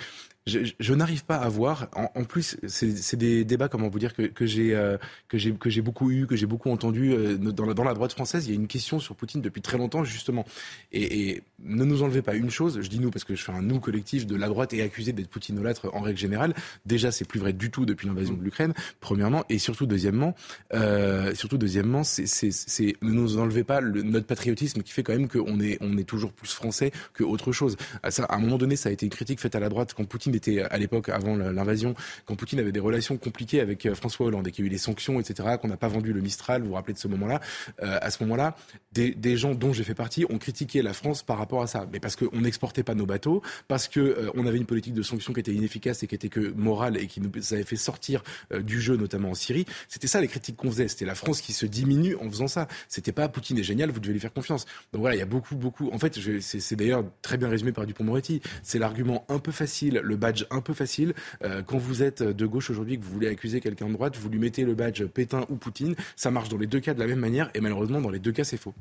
je, 0.47 0.93
n'arrive 0.93 1.25
pas 1.25 1.37
à 1.37 1.49
voir. 1.49 1.87
En, 1.95 2.23
plus, 2.23 2.57
c'est 2.67 3.15
des 3.15 3.43
débats, 3.43 3.67
comment 3.67 3.89
vous 3.89 3.97
dire, 3.97 4.13
que, 4.13 4.21
que 4.21 4.45
j'ai 4.45 4.75
euh, 4.75 4.97
j'ai 5.33 5.81
beaucoup 5.81 6.11
eu, 6.11 6.27
que 6.27 6.35
j'ai 6.35 6.45
beaucoup 6.45 6.69
entendu 6.69 7.13
euh, 7.13 7.35
dans, 7.35 7.65
la, 7.65 7.73
dans 7.73 7.83
la 7.83 7.95
droite 7.95 8.11
française. 8.11 8.45
Il 8.45 8.51
y 8.51 8.53
a 8.53 8.55
une 8.55 8.67
question 8.67 8.99
sur 8.99 9.15
Poutine 9.15 9.41
depuis 9.41 9.63
très 9.63 9.79
longtemps, 9.79 10.03
justement. 10.03 10.45
Et, 10.91 11.41
ne 11.63 11.83
nous 11.83 12.03
enlevez 12.03 12.21
pas 12.21 12.35
une 12.35 12.51
chose. 12.51 12.79
Je 12.79 12.87
dis 12.87 12.99
nous 12.99 13.09
parce 13.09 13.23
que 13.23 13.33
je 13.33 13.43
fais 13.43 13.51
un 13.51 13.63
nous 13.63 13.79
collectif 13.79 14.27
de 14.27 14.35
la 14.35 14.47
droite 14.47 14.71
et 14.73 14.83
accusé 14.83 15.13
d'être 15.13 15.29
poutinolâtre 15.29 15.89
en 15.93 16.01
règle 16.01 16.19
générale. 16.19 16.53
Déjà, 16.85 17.11
c'est 17.11 17.25
plus 17.25 17.39
vrai 17.39 17.53
du 17.53 17.71
tout 17.71 17.85
depuis 17.85 18.07
l'invasion 18.07 18.35
de 18.35 18.43
l'Ukraine. 18.43 18.73
Premièrement, 18.99 19.45
et 19.49 19.57
surtout 19.57 19.87
deuxièmement, 19.87 20.35
euh, 20.75 21.33
surtout 21.33 21.57
deuxièmement, 21.57 22.03
c'est 22.03 22.95
ne 23.01 23.11
nous 23.11 23.39
enlevez 23.39 23.63
pas 23.63 23.81
notre 23.81 24.27
patriotisme 24.27 24.83
qui 24.83 24.91
fait 24.91 25.01
quand 25.01 25.13
même 25.13 25.27
qu'on 25.27 25.59
est 25.59 25.79
on 25.81 25.97
est 25.97 26.03
toujours 26.03 26.33
plus 26.33 26.53
français 26.53 26.91
que 27.13 27.23
autre 27.23 27.51
chose. 27.51 27.77
Ça, 28.09 28.25
à 28.25 28.35
un 28.35 28.39
moment 28.39 28.59
donné, 28.59 28.75
ça 28.75 28.89
a 28.89 28.91
été 28.91 29.07
une 29.07 29.11
critique 29.11 29.39
faite 29.39 29.55
à 29.55 29.59
la 29.59 29.69
droite 29.69 29.95
quand 29.95 30.05
Poutine 30.05 30.34
était 30.35 30.61
à 30.61 30.77
l'époque, 30.77 31.09
avant 31.09 31.35
l'invasion, 31.35 31.95
quand 32.25 32.35
Poutine 32.35 32.59
avait 32.59 32.71
des 32.71 32.79
relations 32.79 33.17
compliquées 33.17 33.59
avec 33.59 33.85
euh, 33.85 33.95
François 33.95 34.27
Hollande 34.27 34.47
et 34.47 34.51
qu'il 34.51 34.65
y 34.65 34.67
a 34.67 34.69
eu 34.69 34.71
les 34.71 34.77
sanctions, 34.77 35.19
etc., 35.19 35.57
qu'on 35.61 35.67
n'a 35.67 35.77
pas 35.77 35.87
vendu 35.87 36.13
le 36.13 36.21
Mistral, 36.21 36.61
vous 36.61 36.69
vous 36.69 36.73
rappelez 36.75 36.93
de 36.93 36.99
ce 36.99 37.07
moment-là, 37.07 37.41
euh, 37.81 37.97
à 38.01 38.09
ce 38.11 38.23
moment-là, 38.23 38.55
des, 38.91 39.13
des, 39.13 39.37
gens 39.37 39.53
dont 39.55 39.73
j'ai 39.73 39.83
fait 39.83 39.93
partie 39.93 40.25
ont 40.29 40.37
critiqué 40.37 40.81
la 40.81 40.93
France 40.93 41.23
par 41.23 41.37
rapport 41.37 41.61
à 41.61 41.67
ça. 41.67 41.87
Mais 41.91 41.99
parce 41.99 42.15
qu'on 42.15 42.41
n'exportait 42.41 42.83
pas 42.83 42.95
nos 42.95 43.05
bateaux, 43.05 43.41
parce 43.67 43.87
qu'on 43.87 43.99
euh, 43.99 44.31
on 44.35 44.45
avait 44.45 44.57
une 44.57 44.65
politique 44.65 44.93
de 44.93 45.03
sanctions 45.03 45.33
qui 45.33 45.39
était 45.39 45.53
inefficace 45.53 46.03
et 46.03 46.07
qui 46.07 46.15
était 46.15 46.29
que 46.29 46.53
morale 46.53 46.97
et 46.97 47.07
qui 47.07 47.21
nous 47.21 47.31
avait 47.51 47.63
fait 47.63 47.75
sortir 47.75 48.23
du 48.53 48.79
jeu, 48.79 48.95
notamment 48.95 49.31
en 49.31 49.35
Syrie. 49.35 49.65
C'était 49.87 50.07
ça 50.07 50.21
les 50.21 50.27
critiques 50.27 50.55
qu'on 50.55 50.71
faisait. 50.71 50.87
C'était 50.87 51.05
la 51.05 51.15
France 51.15 51.41
qui 51.41 51.53
se 51.53 51.65
diminue 51.65 52.15
en 52.15 52.29
faisant 52.29 52.47
ça. 52.47 52.67
C'était 52.87 53.11
pas 53.11 53.27
Poutine 53.27 53.57
est 53.57 53.63
génial, 53.63 53.91
vous 53.91 53.99
devez 53.99 54.13
lui 54.13 54.19
faire 54.19 54.33
confiance. 54.33 54.65
Donc 54.93 55.01
voilà, 55.01 55.15
il 55.15 55.19
y 55.19 55.21
a 55.23 55.25
beaucoup, 55.25 55.55
beaucoup. 55.55 55.89
En 55.91 55.99
fait, 55.99 56.17
c'est 56.39 56.75
d'ailleurs 56.75 57.03
très 57.21 57.37
bien 57.37 57.49
résumé 57.49 57.71
par 57.71 57.85
Dupont-Moretti. 57.85 58.41
C'est 58.63 58.79
l'argument 58.79 59.25
un 59.29 59.39
peu 59.39 59.51
facile, 59.51 60.01
le 60.03 60.15
badge 60.25 60.45
un 60.49 60.61
peu 60.61 60.73
facile. 60.73 61.13
Euh, 61.43 61.61
quand 61.61 61.77
vous 61.77 62.01
êtes 62.01 62.23
de 62.23 62.45
gauche 62.45 62.69
aujourd'hui, 62.69 62.97
que 62.97 63.03
vous 63.03 63.11
voulez 63.11 63.27
accuser 63.27 63.61
quelqu'un 63.61 63.87
de 63.87 63.93
droite, 63.93 64.17
vous 64.17 64.29
lui 64.29 64.39
mettez 64.39 64.63
le 64.63 64.73
badge 64.73 65.05
Pétain 65.05 65.45
ou 65.49 65.55
Poutine. 65.55 65.95
Ça 66.15 66.31
marche 66.31 66.49
dans 66.49 66.57
les 66.57 66.67
deux 66.67 66.79
cas 66.79 66.93
de 66.93 66.99
la 66.99 67.07
même 67.07 67.19
manière 67.19 67.51
et 67.53 67.61
malheureusement, 67.61 68.01
dans 68.01 68.09
les 68.09 68.19
deux 68.19 68.31
cas, 68.31 68.43
c'est 68.43 68.57
faux. 68.57 68.73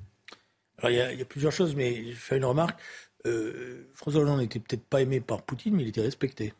Alors, 0.79 0.91
il 0.91 1.19
y, 1.19 1.23
a, 1.23 1.25
plusieurs 1.25 1.53
choses, 1.53 1.77
mais 1.77 2.13
je 2.13 2.17
fais 2.17 2.37
une 2.39 2.45
remarque. 2.45 2.81
Euh, 3.27 3.85
François 3.95 4.23
Hollande 4.23 4.41
n'était 4.41 4.59
peut-être 4.59 4.85
pas 4.85 5.03
aimé 5.03 5.21
par 5.21 5.43
Poutine, 5.43 5.75
mais 5.75 5.83
il 5.83 5.89
était 5.89 6.01
respecté. 6.01 6.55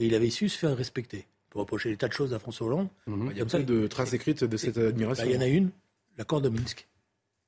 Et 0.00 0.06
il 0.06 0.14
avait 0.14 0.30
su 0.30 0.48
se 0.48 0.58
faire 0.58 0.76
respecter. 0.76 1.26
Pour 1.50 1.60
reprocher 1.62 1.90
des 1.90 1.96
tas 1.96 2.08
de 2.08 2.12
choses 2.12 2.34
à 2.34 2.38
François 2.38 2.66
Hollande. 2.66 2.88
Il 3.06 3.36
y 3.36 3.40
a 3.40 3.46
plein 3.46 3.60
de 3.60 3.86
traces 3.86 4.12
écrites 4.12 4.44
de 4.44 4.56
cette 4.56 4.78
admiration. 4.78 5.24
Bah, 5.24 5.30
il 5.30 5.34
y 5.34 5.38
en 5.38 5.40
a 5.40 5.46
une, 5.46 5.70
l'accord 6.18 6.40
de 6.40 6.48
Minsk. 6.48 6.86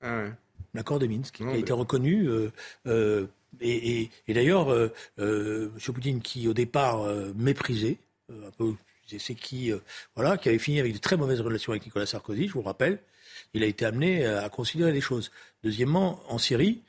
Ah 0.01 0.23
ouais. 0.23 0.33
L'accord 0.73 0.99
de 0.99 1.07
Minsk, 1.07 1.35
qui 1.35 1.45
a 1.45 1.57
été 1.57 1.73
reconnu 1.73 2.29
euh, 2.87 3.27
et, 3.61 4.11
d'ailleurs, 4.29 4.73
euh, 4.73 4.93
euh, 5.19 5.71
M. 5.75 5.95
Poutine, 5.95 6.21
qui 6.21 6.49
au 6.49 6.55
départ 6.55 7.03
euh, 7.03 7.33
méprisait, 7.35 7.99
un 8.31 8.51
peu, 8.53 8.75
c'est 9.19 9.35
qui, 9.35 9.73
voilà, 10.15 10.39
qui 10.39 10.49
avait 10.49 10.59
fini 10.59 10.79
avec 10.79 10.93
de 10.93 10.99
très 10.99 11.17
mauvaises 11.17 11.41
relations 11.41 11.73
avec 11.73 11.85
Nicolas 11.85 12.07
Sarkozy, 12.07 12.47
je 12.47 12.53
vous 12.53 12.61
le 12.61 12.67
rappelle, 12.67 13.03
il 13.55 13.65
a 13.65 13.67
été 13.67 13.85
amené 13.85 14.25
à 14.25 14.49
considérer 14.49 14.93
les 14.93 15.01
choses. 15.01 15.33
Deuxièmement, 15.65 16.23
en 16.29 16.39
Syrie, 16.39 16.81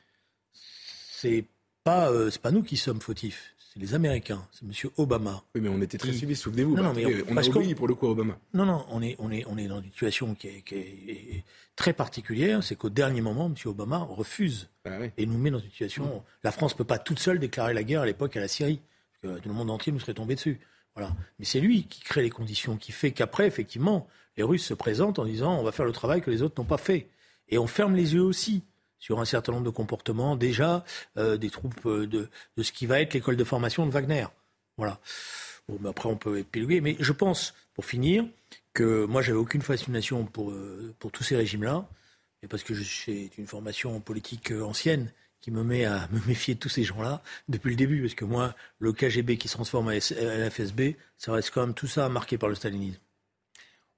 c'est 0.53 1.45
pas, 1.83 2.11
c'est 2.29 2.41
pas 2.41 2.51
nous 2.51 2.61
qui 2.61 2.77
sommes 2.77 3.01
fautifs, 3.01 3.55
c'est 3.73 3.79
les 3.79 3.93
Américains, 3.93 4.45
c'est 4.51 4.65
M. 4.65 4.91
Obama. 4.97 5.43
Oui, 5.55 5.61
mais 5.61 5.69
on 5.69 5.81
était 5.81 5.97
très 5.97 6.11
suivis, 6.11 6.35
souvenez-vous. 6.35 6.75
Non, 6.75 6.91
mais 6.93 7.05
on, 7.29 7.37
a 7.37 7.47
oublié 7.47 7.73
pour 7.73 7.87
le 7.87 7.95
coup 7.95 8.05
Obama. 8.05 8.37
Non, 8.53 8.65
non, 8.65 8.85
on 8.89 9.01
est, 9.01 9.15
on 9.17 9.31
est, 9.31 9.45
on 9.47 9.57
est 9.57 9.67
dans 9.67 9.79
une 9.79 9.91
situation 9.91 10.35
qui 10.35 10.47
est, 10.47 11.43
très 11.77 11.93
particulière, 11.93 12.63
c'est 12.63 12.75
qu'au 12.75 12.89
dernier 12.89 13.21
moment, 13.21 13.45
M. 13.45 13.55
Obama 13.65 13.99
refuse 13.99 14.67
ah 14.83 14.99
et 15.17 15.25
nous 15.25 15.37
met 15.37 15.51
dans 15.51 15.59
une 15.59 15.69
situation. 15.69 16.21
La 16.43 16.51
France 16.51 16.73
ne 16.73 16.79
peut 16.79 16.83
pas 16.83 16.99
toute 16.99 17.19
seule 17.19 17.39
déclarer 17.39 17.73
la 17.73 17.83
guerre 17.83 18.01
à 18.01 18.05
l'époque 18.05 18.35
à 18.35 18.41
la 18.41 18.49
Syrie, 18.49 18.81
parce 19.21 19.39
que 19.39 19.47
le 19.47 19.53
monde 19.53 19.69
entier 19.69 19.93
nous 19.93 20.01
serait 20.01 20.13
tombé 20.13 20.35
dessus. 20.35 20.59
Voilà. 20.95 21.15
Mais 21.39 21.45
c'est 21.45 21.61
lui 21.61 21.85
qui 21.85 22.01
crée 22.01 22.23
les 22.23 22.29
conditions, 22.29 22.75
qui 22.75 22.91
fait 22.91 23.11
qu'après, 23.11 23.47
effectivement, 23.47 24.05
les 24.35 24.43
Russes 24.43 24.65
se 24.65 24.73
présentent 24.73 25.17
en 25.17 25.25
disant 25.25 25.57
on 25.57 25.63
va 25.63 25.71
faire 25.71 25.85
le 25.85 25.93
travail 25.93 26.21
que 26.21 26.29
les 26.29 26.41
autres 26.41 26.61
n'ont 26.61 26.67
pas 26.67 26.77
fait. 26.77 27.07
Et 27.47 27.57
on 27.57 27.67
ferme 27.67 27.95
les 27.95 28.15
yeux 28.15 28.21
aussi 28.21 28.63
sur 29.01 29.19
un 29.19 29.25
certain 29.25 29.51
nombre 29.51 29.65
de 29.65 29.71
comportements, 29.71 30.37
déjà 30.37 30.85
euh, 31.17 31.35
des 31.35 31.49
troupes 31.49 31.85
euh, 31.85 32.07
de, 32.07 32.29
de, 32.55 32.63
ce 32.63 32.71
qui 32.71 32.85
va 32.85 33.01
être 33.01 33.13
l'école 33.13 33.35
de 33.35 33.43
formation 33.43 33.85
de 33.85 33.91
Wagner. 33.91 34.27
Voilà. 34.77 34.99
Bon, 35.67 35.77
mais 35.81 35.89
après, 35.89 36.07
on 36.07 36.15
peut 36.15 36.37
épiloguer. 36.37 36.79
Mais 36.79 36.95
je 36.99 37.11
pense, 37.11 37.53
pour 37.73 37.83
finir, 37.83 38.23
que 38.73 39.03
moi, 39.05 39.21
j'avais 39.21 39.39
aucune 39.39 39.63
fascination 39.63 40.25
pour, 40.25 40.51
euh, 40.51 40.93
pour 40.99 41.11
tous 41.11 41.23
ces 41.23 41.35
régimes-là, 41.35 41.89
et 42.43 42.47
parce 42.47 42.63
que 42.63 42.73
j'ai 42.73 43.31
une 43.37 43.47
formation 43.47 43.99
politique 43.99 44.51
ancienne 44.51 45.11
qui 45.41 45.49
me 45.49 45.63
met 45.63 45.85
à 45.85 46.07
me 46.11 46.19
méfier 46.27 46.53
de 46.53 46.59
tous 46.59 46.69
ces 46.69 46.83
gens-là 46.83 47.23
depuis 47.49 47.71
le 47.71 47.75
début, 47.75 48.01
parce 48.01 48.13
que 48.13 48.25
moi, 48.25 48.55
le 48.77 48.93
KGB 48.93 49.37
qui 49.37 49.47
se 49.47 49.53
transforme 49.53 49.87
en 49.87 49.99
FSB, 49.99 50.95
ça 51.17 51.33
reste 51.33 51.49
quand 51.51 51.61
même 51.61 51.73
tout 51.73 51.87
ça 51.87 52.07
marqué 52.07 52.37
par 52.37 52.49
le 52.49 52.55
stalinisme. 52.55 52.99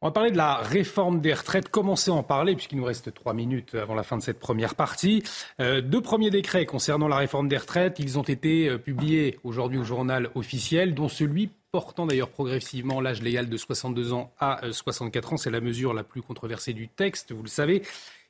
On 0.04 0.08
va 0.08 0.12
parler 0.12 0.32
de 0.32 0.38
la 0.38 0.56
réforme 0.58 1.22
des 1.22 1.34
retraites, 1.34 1.70
commencer 1.70 2.12
à 2.12 2.14
en 2.14 2.24
parler 2.24 2.56
puisqu'il 2.56 2.78
nous 2.78 2.84
reste 2.84 3.14
trois 3.14 3.34
minutes 3.34 3.74
avant 3.74 3.96
la 3.96 4.04
fin 4.04 4.18
de 4.18 4.22
cette 4.22 4.38
première 4.38 4.76
partie. 4.76 5.24
Euh, 5.62 5.80
deux 5.80 6.02
premiers 6.02 6.30
décrets 6.30 6.66
concernant 6.66 7.08
la 7.08 7.16
réforme 7.16 7.48
des 7.48 7.56
retraites, 7.56 8.00
ils 8.00 8.20
ont 8.20 8.24
été 8.24 8.68
euh, 8.68 8.78
publiés 8.78 9.40
aujourd'hui 9.46 9.78
au 9.78 9.86
journal 9.86 10.30
officiel, 10.36 10.94
dont 10.94 11.08
celui 11.08 11.52
portant 11.72 12.06
d'ailleurs 12.06 12.28
progressivement 12.28 13.00
l'âge 13.00 13.22
légal 13.22 13.48
de 13.48 13.56
62 13.56 14.12
ans 14.12 14.34
à 14.42 14.60
64 14.70 15.26
euh, 15.26 15.34
ans. 15.36 15.38
C'est 15.38 15.52
la 15.52 15.62
mesure 15.62 15.94
la 15.94 16.04
plus 16.04 16.22
controversée 16.22 16.74
du 16.74 16.90
texte, 16.90 17.32
vous 17.32 17.44
le 17.44 17.48
savez. 17.48 17.82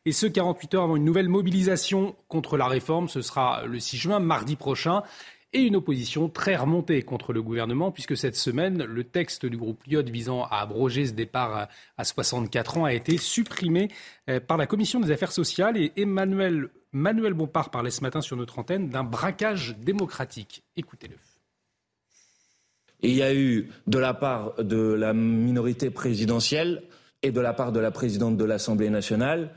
Et 0.06 0.12
ce, 0.12 0.28
48 0.28 0.76
heures 0.76 0.84
avant 0.84 0.98
une 0.98 1.06
nouvelle 1.06 1.30
mobilisation 1.30 2.16
contre 2.28 2.56
la 2.56 2.68
réforme. 2.68 3.10
Ce 3.10 3.24
sera 3.24 3.66
le 3.66 3.80
6 3.80 3.98
juin, 3.98 4.20
mardi 4.20 4.58
prochain 4.58 5.02
et 5.54 5.62
une 5.62 5.76
opposition 5.76 6.30
très 6.30 6.56
remontée 6.56 7.02
contre 7.04 7.34
le 7.34 7.42
gouvernement, 7.42 7.92
puisque 7.92 8.18
cette 8.18 8.36
semaine, 8.36 8.84
le 8.84 9.04
texte 9.04 9.46
du 9.46 9.58
groupe 9.58 9.84
Lyot 9.86 10.04
visant 10.04 10.44
à 10.44 10.58
abroger 10.62 11.06
ce 11.06 11.14
départ 11.14 11.70
à 11.98 12.04
64 12.04 12.78
ans 12.78 12.86
a 12.86 12.94
été 12.94 13.18
supprimé 13.18 13.90
euh, 14.30 14.40
par 14.40 14.58
la 14.58 14.68
Commission 14.68 15.00
des 15.00 15.12
affaires 15.12 15.32
sociales 15.32 15.78
et 15.78 15.92
Emmanuel, 15.96 16.70
Manuel 16.92 17.34
Bompard 17.34 17.70
parlait 17.70 17.92
ce 17.92 18.02
matin 18.02 18.22
sur 18.22 18.36
notre 18.36 18.60
antenne 18.60 18.90
d'un 18.90 19.04
braquage 19.04 19.76
démocratique. 19.80 20.64
Écoutez-le. 20.76 21.16
Il 23.02 23.14
y 23.14 23.22
a 23.22 23.34
eu 23.34 23.70
de 23.88 24.00
la 24.00 24.14
part 24.14 24.56
de 24.64 24.94
la 24.94 25.14
minorité 25.14 25.90
présidentielle 25.90 26.84
et 27.22 27.32
de 27.32 27.42
la 27.42 27.54
part 27.54 27.72
de 27.72 27.80
la 27.80 27.92
présidente 27.92 28.38
de 28.38 28.46
l'Assemblée 28.46 28.90
nationale 28.90 29.52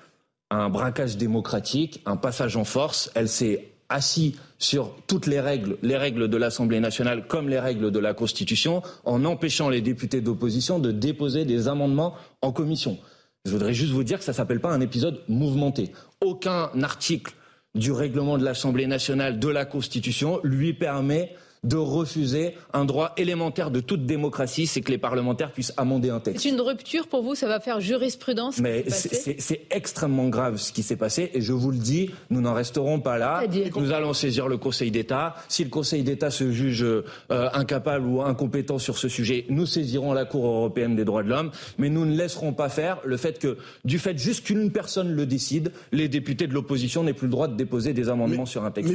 un 0.50 0.68
braquage 0.68 1.16
démocratique, 1.16 2.02
un 2.06 2.16
passage 2.16 2.56
en 2.56 2.64
force. 2.64 3.10
Elle 3.14 3.28
s'est 3.28 3.68
assis 3.88 4.36
sur 4.58 4.94
toutes 5.06 5.26
les 5.26 5.40
règles, 5.40 5.76
les 5.82 5.96
règles 5.96 6.28
de 6.28 6.36
l'Assemblée 6.36 6.80
nationale 6.80 7.26
comme 7.26 7.48
les 7.48 7.58
règles 7.58 7.90
de 7.90 7.98
la 7.98 8.14
Constitution, 8.14 8.82
en 9.04 9.24
empêchant 9.24 9.68
les 9.68 9.80
députés 9.80 10.20
d'opposition 10.20 10.78
de 10.78 10.92
déposer 10.92 11.44
des 11.44 11.68
amendements 11.68 12.14
en 12.42 12.52
commission. 12.52 12.98
Je 13.44 13.52
voudrais 13.52 13.74
juste 13.74 13.92
vous 13.92 14.04
dire 14.04 14.18
que 14.18 14.24
ça 14.24 14.32
ne 14.32 14.36
s'appelle 14.36 14.60
pas 14.60 14.72
un 14.72 14.80
épisode 14.80 15.20
mouvementé. 15.28 15.92
Aucun 16.20 16.70
article 16.82 17.34
du 17.74 17.92
règlement 17.92 18.38
de 18.38 18.44
l'Assemblée 18.44 18.86
nationale 18.86 19.38
de 19.38 19.48
la 19.48 19.64
Constitution 19.64 20.40
lui 20.42 20.72
permet 20.72 21.34
de 21.66 21.76
refuser 21.76 22.54
un 22.72 22.84
droit 22.84 23.12
élémentaire 23.16 23.70
de 23.70 23.80
toute 23.80 24.06
démocratie, 24.06 24.66
c'est 24.66 24.80
que 24.80 24.90
les 24.90 24.98
parlementaires 24.98 25.52
puissent 25.52 25.72
amender 25.76 26.10
un 26.10 26.20
texte. 26.20 26.42
C'est 26.42 26.48
une 26.48 26.60
rupture 26.60 27.08
pour 27.08 27.22
vous, 27.22 27.34
ça 27.34 27.48
va 27.48 27.60
faire 27.60 27.80
jurisprudence. 27.80 28.58
Mais 28.58 28.84
c'est 28.88 29.66
extrêmement 29.70 30.28
grave 30.28 30.56
ce 30.56 30.72
qui 30.72 30.82
s'est 30.82 30.96
passé 30.96 31.30
et 31.34 31.40
je 31.40 31.52
vous 31.52 31.70
le 31.70 31.78
dis, 31.78 32.10
nous 32.30 32.40
n'en 32.40 32.54
resterons 32.54 33.00
pas 33.00 33.18
là. 33.18 33.42
Nous 33.76 33.92
allons 33.92 34.12
saisir 34.12 34.48
le 34.48 34.56
Conseil 34.56 34.90
d'État. 34.90 35.34
Si 35.48 35.64
le 35.64 35.70
Conseil 35.70 36.02
d'État 36.02 36.30
se 36.30 36.50
juge 36.50 36.82
euh, 36.82 37.02
incapable 37.30 38.06
ou 38.06 38.22
incompétent 38.22 38.78
sur 38.78 38.98
ce 38.98 39.08
sujet, 39.08 39.46
nous 39.48 39.66
saisirons 39.66 40.12
la 40.12 40.24
Cour 40.24 40.46
européenne 40.46 40.94
des 40.94 41.04
droits 41.04 41.22
de 41.22 41.28
l'homme, 41.28 41.50
mais 41.78 41.88
nous 41.88 42.04
ne 42.04 42.16
laisserons 42.16 42.52
pas 42.52 42.68
faire 42.68 42.98
le 43.04 43.16
fait 43.16 43.38
que, 43.38 43.58
du 43.84 43.98
fait 43.98 44.16
juste 44.18 44.46
qu'une 44.46 44.70
personne 44.70 45.10
le 45.10 45.26
décide, 45.26 45.72
les 45.92 46.08
députés 46.08 46.46
de 46.46 46.54
l'opposition 46.54 47.02
n'aient 47.02 47.12
plus 47.12 47.26
le 47.26 47.32
droit 47.32 47.48
de 47.48 47.56
déposer 47.56 47.92
des 47.92 48.08
amendements 48.08 48.46
sur 48.46 48.64
un 48.64 48.70
texte. 48.70 48.94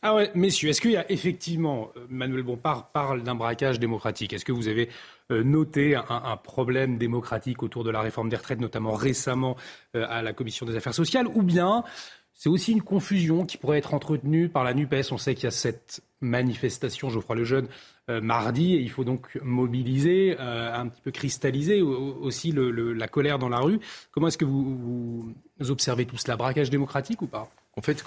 Ah 0.00 0.14
ouais, 0.14 0.30
messieurs, 0.34 0.68
est-ce 0.68 0.80
qu'il 0.80 0.92
y 0.92 0.96
a 0.96 1.10
effectivement, 1.10 1.90
euh, 1.96 2.06
Manuel 2.08 2.44
Bompard 2.44 2.92
parle 2.92 3.24
d'un 3.24 3.34
braquage 3.34 3.80
démocratique. 3.80 4.32
Est-ce 4.32 4.44
que 4.44 4.52
vous 4.52 4.68
avez 4.68 4.88
euh, 5.30 5.42
noté 5.42 5.94
un, 5.94 6.36
problème 6.36 6.96
démocratique 6.96 7.62
autour 7.62 7.84
de 7.84 7.90
la 7.90 8.00
réforme 8.00 8.30
des 8.30 8.36
retraites, 8.36 8.60
notamment 8.60 8.92
récemment 8.92 9.56
euh, 9.94 10.06
à 10.08 10.22
la 10.22 10.32
Commission 10.32 10.64
des 10.64 10.74
affaires 10.76 10.94
sociales 10.94 11.26
Ou 11.34 11.42
bien 11.42 11.84
c'est 12.32 12.48
aussi 12.48 12.72
une 12.72 12.82
confusion 12.82 13.44
qui 13.44 13.58
pourrait 13.58 13.78
être 13.78 13.92
entretenue 13.92 14.48
par 14.48 14.64
la 14.64 14.72
NUPES? 14.72 15.10
On 15.10 15.18
sait 15.18 15.34
qu'il 15.34 15.44
y 15.44 15.48
a 15.48 15.50
cette 15.50 16.00
manifestation, 16.22 17.10
Geoffroy 17.10 17.36
Lejeune, 17.36 17.68
euh, 18.08 18.20
mardi, 18.22 18.74
et 18.74 18.80
il 18.80 18.90
faut 18.90 19.04
donc 19.04 19.36
mobiliser, 19.42 20.38
un 20.38 20.88
petit 20.88 21.02
peu 21.02 21.10
cristalliser 21.10 21.82
aussi 21.82 22.54
la 22.54 23.08
colère 23.08 23.38
dans 23.38 23.48
la 23.50 23.58
rue. 23.58 23.80
Comment 24.12 24.28
est-ce 24.28 24.38
que 24.38 24.44
vous, 24.46 25.34
vous 25.58 25.70
observez 25.70 26.06
tout 26.06 26.16
cela? 26.16 26.36
Braquage 26.36 26.70
démocratique 26.70 27.20
ou 27.20 27.26
pas? 27.26 27.50
En 27.78 27.80
fait, 27.80 28.02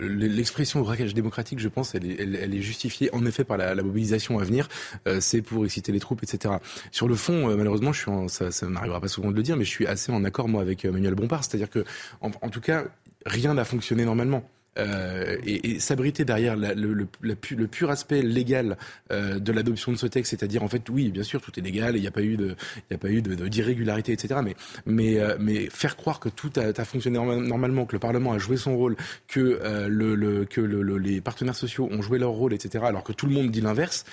l'expression 0.00 0.80
braquage 0.80 1.14
démocratique, 1.14 1.60
je 1.60 1.68
pense, 1.68 1.94
elle 1.94 2.04
est, 2.04 2.60
justifiée 2.60 3.08
en 3.14 3.24
effet 3.24 3.44
par 3.44 3.56
la, 3.56 3.74
mobilisation 3.76 4.40
à 4.40 4.42
venir. 4.42 4.68
Euh, 5.06 5.20
c'est 5.20 5.42
pour 5.42 5.64
exciter 5.64 5.92
les 5.92 6.00
troupes, 6.00 6.24
etc. 6.24 6.54
Sur 6.90 7.06
le 7.06 7.14
fond, 7.14 7.48
euh, 7.48 7.56
malheureusement, 7.56 7.92
je 7.92 8.00
suis 8.00 8.10
ça, 8.28 8.50
ça 8.50 8.66
m'arrivera 8.66 9.00
pas 9.00 9.06
souvent 9.06 9.30
de 9.30 9.36
le 9.36 9.42
dire, 9.44 9.56
mais 9.56 9.64
je 9.64 9.70
suis 9.70 9.86
assez 9.86 10.10
en 10.10 10.24
accord 10.24 10.48
moi 10.48 10.60
avec 10.60 10.84
euh, 10.84 10.90
Manuel 10.90 11.14
Bompard. 11.14 11.44
C'est-à-dire 11.44 11.70
que, 11.70 11.84
en 12.20 12.30
tout 12.50 12.60
cas, 12.60 12.86
rien 13.24 13.54
n'a 13.54 13.64
fonctionné 13.64 14.04
normalement. 14.04 14.42
Euh, 14.78 15.36
et, 15.44 15.72
et 15.72 15.80
s'abriter 15.80 16.24
derrière 16.24 16.56
la, 16.56 16.72
le, 16.72 16.94
le, 16.94 17.06
le, 17.20 17.66
pur 17.66 17.90
aspect 17.90 18.22
légal 18.22 18.78
euh, 19.10 19.38
de 19.38 19.52
l'adoption 19.52 19.92
de 19.92 19.98
ce 19.98 20.06
texte, 20.06 20.30
c'est-à-dire 20.30 20.62
en 20.62 20.68
fait 20.68 20.88
oui, 20.88 21.10
bien 21.10 21.22
sûr, 21.22 21.42
tout 21.42 21.52
est 21.58 21.62
légal, 21.62 21.94
il 21.96 22.00
n'y 22.00 22.06
a 22.06 22.10
pas 22.10 22.22
eu 22.22 22.38
de, 22.38 22.56
il 22.90 23.50
d'irrégularité, 23.50 24.12
etc. 24.12 24.40
Mais 24.42 24.56
mais 24.86 25.18
euh, 25.18 25.36
mais 25.38 25.68
faire 25.68 25.96
croire 25.96 26.20
que 26.20 26.30
tout 26.30 26.50
a, 26.56 26.80
a, 26.80 26.84
fonctionné 26.86 27.18
normalement, 27.18 27.84
que 27.84 27.94
le 27.94 27.98
Parlement 27.98 28.32
a 28.32 28.38
joué 28.38 28.56
son 28.56 28.74
rôle, 28.76 28.96
que 29.28 29.60
euh, 29.62 29.88
le, 29.88 30.46
que 30.46 30.62
les 30.62 31.20
partenaires 31.20 31.54
sociaux 31.54 31.88
ont 31.90 32.00
joué 32.00 32.18
leur 32.18 32.30
rôle, 32.30 32.54
etc. 32.54 32.84
Alors 32.86 33.04
que 33.04 33.12
tout 33.12 33.26
le 33.26 33.32
monde 33.32 33.50
dit 33.50 33.60
l'inverse, 33.60 34.06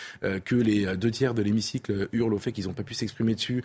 que 0.43 0.55
les 0.55 0.97
deux 0.97 1.11
tiers 1.11 1.33
de 1.33 1.41
l'hémicycle 1.41 2.09
hurlent 2.11 2.33
au 2.33 2.39
fait 2.39 2.51
qu'ils 2.51 2.65
n'ont 2.65 2.73
pas 2.73 2.83
pu 2.83 2.93
s'exprimer 2.93 3.35
dessus, 3.35 3.63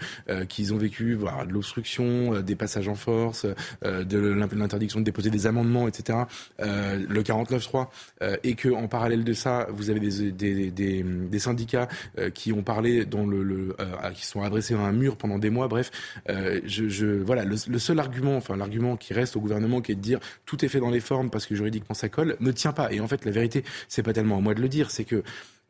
qu'ils 0.48 0.72
ont 0.72 0.76
vécu 0.76 1.14
voilà, 1.14 1.44
de 1.44 1.52
l'obstruction, 1.52 2.40
des 2.40 2.54
passages 2.54 2.88
en 2.88 2.94
force, 2.94 3.46
de 3.83 4.18
l'interdiction 4.18 5.00
de 5.00 5.04
déposer 5.04 5.30
des 5.30 5.46
amendements, 5.46 5.88
etc. 5.88 6.18
Euh, 6.61 6.83
le 6.96 7.22
49.3 7.22 7.88
euh, 8.22 8.36
et 8.42 8.54
que 8.54 8.68
en 8.68 8.88
parallèle 8.88 9.24
de 9.24 9.32
ça, 9.32 9.66
vous 9.70 9.90
avez 9.90 10.00
des, 10.00 10.32
des, 10.32 10.70
des, 10.70 11.02
des 11.02 11.38
syndicats 11.38 11.88
euh, 12.18 12.30
qui 12.30 12.52
ont 12.52 12.62
parlé, 12.62 13.04
dont 13.04 13.26
le, 13.26 13.42
le 13.42 13.76
qui 14.14 14.26
sont 14.26 14.42
adressés 14.42 14.74
à 14.74 14.78
un 14.78 14.92
mur 14.92 15.16
pendant 15.16 15.38
des 15.38 15.50
mois. 15.50 15.68
Bref, 15.68 15.90
je, 16.28 16.88
je, 16.88 17.06
voilà, 17.06 17.44
le, 17.44 17.56
le, 17.68 17.78
seul 17.78 17.98
argument, 17.98 18.36
enfin 18.36 18.56
l'argument 18.56 18.96
qui 18.96 19.14
reste 19.14 19.36
au 19.36 19.40
gouvernement, 19.40 19.80
qui 19.80 19.92
est 19.92 19.96
de 19.96 20.00
dire 20.00 20.20
tout 20.46 20.64
est 20.64 20.68
fait 20.68 20.80
dans 20.80 20.90
les 20.90 21.00
formes 21.00 21.30
parce 21.30 21.46
que 21.46 21.54
juridiquement 21.54 21.94
ça 21.94 22.08
colle, 22.08 22.36
ne 22.40 22.52
tient 22.52 22.72
pas. 22.72 22.92
Et 22.92 23.00
en 23.00 23.08
fait, 23.08 23.24
la 23.24 23.30
vérité, 23.30 23.64
c'est 23.88 24.02
pas 24.02 24.12
tellement 24.12 24.38
à 24.38 24.40
moi 24.40 24.54
de 24.54 24.60
le 24.60 24.68
dire, 24.68 24.90
c'est 24.90 25.04
que 25.04 25.22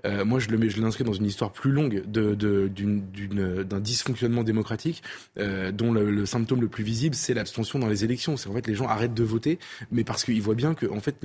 euh, 0.04 0.24
moi, 0.24 0.38
je 0.38 0.48
l'inscris 0.80 1.04
dans 1.04 1.12
une 1.12 1.26
histoire 1.26 1.52
plus 1.52 1.72
longue 1.72 2.04
d'un 2.06 3.80
dysfonctionnement 3.80 4.42
démocratique 4.42 5.02
euh, 5.38 5.72
dont 5.72 5.92
le, 5.92 6.26
symptôme 6.26 6.60
le 6.60 6.68
plus 6.68 6.84
visible, 6.84 7.14
c'est 7.14 7.34
l'abstention 7.34 7.78
dans 7.78 7.88
les 7.88 8.04
élections. 8.04 8.36
C'est 8.36 8.48
en 8.48 8.54
fait 8.54 8.66
les 8.66 8.74
gens 8.74 8.86
arrêtent 8.86 9.14
de 9.14 9.24
voter, 9.24 9.58
mais 9.90 10.04
parce 10.04 10.24
qu'ils 10.24 10.42
voient 10.42 10.54
bien 10.54 10.74
que 10.74 10.86
en 10.86 11.00
fait, 11.00 11.16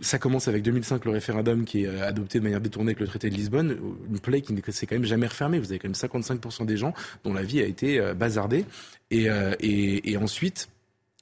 ça 0.00 0.18
commence 0.18 0.48
avec 0.48 0.62
2005 0.62 1.04
le 1.04 1.10
référendum 1.12 1.64
qui 1.64 1.84
est 1.84 2.00
adopté 2.00 2.38
de 2.38 2.44
manière 2.44 2.60
détournée 2.60 2.90
avec 2.90 3.00
le 3.00 3.06
traité 3.06 3.30
de 3.30 3.34
Lisbonne, 3.34 3.76
une 4.08 4.18
plaie 4.18 4.40
qui 4.40 4.54
s'est 4.72 4.86
quand 4.86 4.96
même 4.96 5.04
jamais 5.04 5.26
refermée. 5.26 5.58
Vous 5.58 5.70
avez 5.70 5.78
quand 5.78 5.88
même 5.88 5.92
55% 5.92 6.66
des 6.66 6.76
gens 6.76 6.94
dont 7.24 7.32
la 7.32 7.42
vie 7.42 7.60
a 7.60 7.66
été 7.66 7.98
euh, 7.98 8.14
bazardée, 8.14 8.64
euh, 9.12 9.54
et 9.60 10.16
ensuite. 10.16 10.68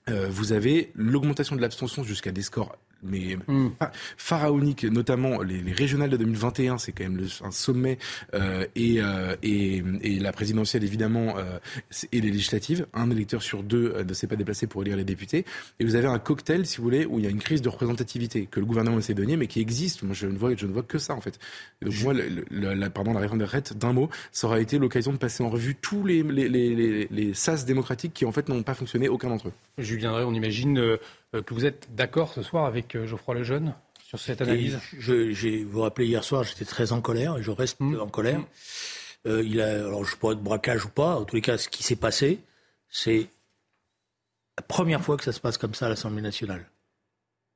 vous 0.09 0.53
avez 0.53 0.93
l'augmentation 0.95 1.57
de 1.57 1.61
l'abstention 1.61 2.05
jusqu'à 2.05 2.31
des 2.31 2.43
scores 2.43 2.77
mais 3.09 3.37
mm. 3.47 3.71
pharaonique, 4.17 4.85
notamment 4.85 5.43
les, 5.43 5.61
les, 5.61 5.73
régionales 5.73 6.11
de 6.11 6.17
2021, 6.17 6.79
c'est 6.79 6.93
quand 6.93 7.05
même 7.05 7.17
le, 7.17 7.27
un 7.43 7.51
sommet, 7.51 7.99
euh, 8.35 8.67
et, 8.75 9.01
euh, 9.01 9.37
et, 9.43 9.83
et, 10.03 10.19
la 10.19 10.33
présidentielle 10.33 10.85
évidemment, 10.85 11.37
euh, 11.39 11.59
et 12.13 12.21
les 12.21 12.31
législatives. 12.31 12.87
Un 12.95 13.11
électeur 13.11 13.43
sur 13.43 13.63
deux 13.63 14.03
ne 14.03 14.15
s'est 14.15 14.27
pas 14.27 14.37
déplacé 14.37 14.67
pour 14.67 14.83
élire 14.83 14.97
les 14.97 15.05
députés. 15.05 15.45
Et 15.81 15.85
vous 15.85 15.95
avez 15.95 16.09
un 16.09 16.19
cocktail, 16.19 16.67
si 16.67 16.79
vous 16.79 16.85
voulez, 16.85 17.07
où 17.07 17.19
il 17.19 17.25
y 17.25 17.29
a 17.29 17.31
une 17.31 17.41
crise 17.41 17.63
de 17.63 17.69
représentativité 17.69 18.47
que 18.47 18.61
le 18.61 18.67
gouvernement 18.67 18.99
essaie 18.99 19.15
de 19.15 19.25
nier, 19.25 19.37
mais 19.37 19.47
qui 19.47 19.61
existe. 19.61 20.03
Moi, 20.03 20.15
je 20.15 20.27
ne 20.27 20.37
vois, 20.37 20.55
je 20.57 20.67
ne 20.67 20.73
vois 20.73 20.83
que 20.83 20.99
ça 20.99 21.15
en 21.15 21.21
fait. 21.21 21.39
Donc 21.83 21.95
moi, 22.03 22.15
la, 22.51 22.91
pardon, 22.91 23.13
la 23.13 23.21
réforme 23.21 23.39
des 23.39 23.45
retraites, 23.45 23.77
d'un 23.77 23.93
mot, 23.93 24.09
ça 24.33 24.47
aura 24.47 24.61
été 24.61 24.79
l'occasion 24.79 25.13
de 25.13 25.19
passer 25.19 25.43
en 25.43 25.51
revue 25.51 25.75
tous 25.75 26.05
les, 26.05 26.23
les, 26.23 26.49
les, 26.49 27.09
les 27.11 27.35
sas 27.35 27.65
démocratiques 27.65 28.13
qui 28.15 28.25
en 28.25 28.33
fait 28.33 28.49
n'ont 28.49 28.63
pas 28.63 28.75
fonctionné, 28.75 29.09
aucun 29.09 29.29
d'entre 29.29 29.49
eux. 29.49 29.53
Julien 29.79 30.25
on 30.25 30.35
imagine 30.35 30.99
que 31.33 31.55
vous 31.55 31.65
êtes 31.65 31.95
d'accord 31.95 32.33
ce 32.33 32.43
soir 32.43 32.67
avec 32.67 32.95
euh, 32.95 33.07
Geoffroy 33.07 33.35
Lejeune 33.35 33.75
sur 34.05 34.19
cette 34.19 34.41
analyse? 34.41 34.79
je, 34.99 35.65
Vous 35.65 35.71
vous 35.71 35.83
rappelez, 35.83 36.07
hier 36.07 36.25
soir, 36.25 36.45
j'étais 36.45 36.65
très 36.65 36.93
en 36.93 37.01
colère 37.01 37.39
et 37.39 37.43
je 37.43 37.51
reste 37.51 37.81
mmh. 37.81 38.01
en 38.01 38.09
colère. 38.09 38.41
Mmh. 38.41 39.41
il 39.45 39.61
a, 39.61 39.87
alors 39.87 40.05
je 40.05 40.17
pourrais 40.17 40.35
être 40.35 40.43
braquage 40.43 40.85
ou 40.85 40.89
pas, 40.89 41.17
en 41.17 41.25
tous 41.25 41.37
les 41.37 41.43
cas, 41.43 41.59
ce 41.59 41.69
qui 41.69 41.83
s'est 41.83 41.97
passé, 41.97 42.41
c'est 42.89 43.29
la 44.57 44.63
première 44.63 45.03
fois 45.03 45.17
que 45.17 45.25
ça 45.25 45.33
se 45.33 45.41
passe 45.41 45.59
comme 45.59 45.75
ça 45.75 45.87
à 45.87 45.89
l'Assemblée 45.89 46.23
nationale. 46.23 46.67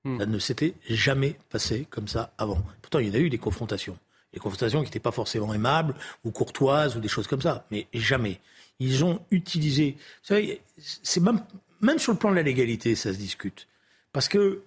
Mmh. 0.04 0.18
Ça 0.18 0.26
ne 0.26 0.38
s'était 0.38 0.74
jamais 0.88 1.36
passé 1.50 1.86
comme 1.90 2.08
ça 2.08 2.32
avant. 2.38 2.62
Pourtant, 2.82 2.98
il 2.98 3.08
y 3.08 3.10
en 3.10 3.14
a 3.14 3.18
eu 3.18 3.30
des 3.30 3.38
confrontations. 3.38 3.98
Des 4.32 4.38
confrontations 4.38 4.80
qui 4.80 4.86
n'étaient 4.86 5.00
pas 5.00 5.12
forcément 5.12 5.52
aimables 5.52 5.94
ou 6.24 6.30
courtoises 6.30 6.96
ou 6.96 7.00
des 7.00 7.08
choses 7.08 7.26
comme 7.26 7.42
ça, 7.42 7.66
mais 7.70 7.86
jamais. 7.92 8.40
Ils 8.78 9.04
ont 9.04 9.20
utilisé. 9.30 9.96
Vous 10.22 10.26
savez, 10.28 10.62
c'est 10.78 11.20
même 11.20 11.42
même 11.80 11.98
sur 11.98 12.12
le 12.12 12.18
plan 12.18 12.30
de 12.30 12.36
la 12.36 12.42
légalité, 12.42 12.94
ça 12.94 13.12
se 13.12 13.18
discute. 13.18 13.66
Parce 14.12 14.28
que, 14.28 14.62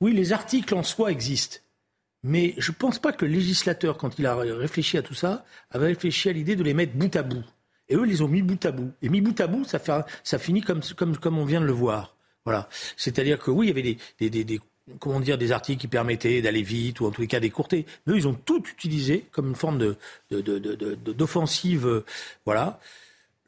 oui, 0.00 0.12
les 0.12 0.32
articles 0.32 0.74
en 0.74 0.82
soi 0.82 1.10
existent. 1.10 1.58
Mais 2.24 2.54
je 2.58 2.72
ne 2.72 2.76
pense 2.76 2.98
pas 2.98 3.12
que 3.12 3.24
le 3.24 3.32
législateur, 3.32 3.96
quand 3.96 4.18
il 4.18 4.26
a 4.26 4.34
réfléchi 4.34 4.98
à 4.98 5.02
tout 5.02 5.14
ça, 5.14 5.44
avait 5.70 5.86
réfléchi 5.86 6.28
à 6.28 6.32
l'idée 6.32 6.56
de 6.56 6.64
les 6.64 6.74
mettre 6.74 6.94
bout 6.94 7.14
à 7.14 7.22
bout. 7.22 7.44
Et 7.88 7.94
eux, 7.94 8.02
ils 8.04 8.10
les 8.10 8.22
ont 8.22 8.28
mis 8.28 8.42
bout 8.42 8.64
à 8.66 8.72
bout. 8.72 8.92
Et 9.02 9.08
mis 9.08 9.20
bout 9.20 9.40
à 9.40 9.46
bout, 9.46 9.64
ça, 9.64 9.80
ça 10.22 10.38
finit 10.38 10.62
comme, 10.62 10.82
on 11.38 11.44
vient 11.44 11.60
de 11.60 11.66
le 11.66 11.72
voir. 11.72 12.16
Voilà. 12.44 12.68
C'est-à-dire 12.96 13.38
que 13.38 13.50
oui, 13.50 13.66
il 13.66 13.68
y 13.68 13.72
avait 14.26 14.46
des, 14.46 14.60
comment 14.98 15.20
dire, 15.20 15.38
des 15.38 15.52
articles 15.52 15.80
qui 15.80 15.88
permettaient 15.88 16.42
d'aller 16.42 16.62
vite 16.62 17.00
ou 17.00 17.06
en 17.06 17.10
tous 17.10 17.20
les 17.20 17.26
cas 17.26 17.40
d'écourter. 17.40 17.86
Mais 18.06 18.14
eux, 18.14 18.16
ils 18.16 18.28
ont 18.28 18.34
tout 18.34 18.62
utilisé 18.68 19.26
comme 19.30 19.48
une 19.48 19.54
forme 19.54 19.78
de, 19.78 19.96
d'offensive. 21.12 21.84
De, 21.84 22.04
voilà. 22.44 22.80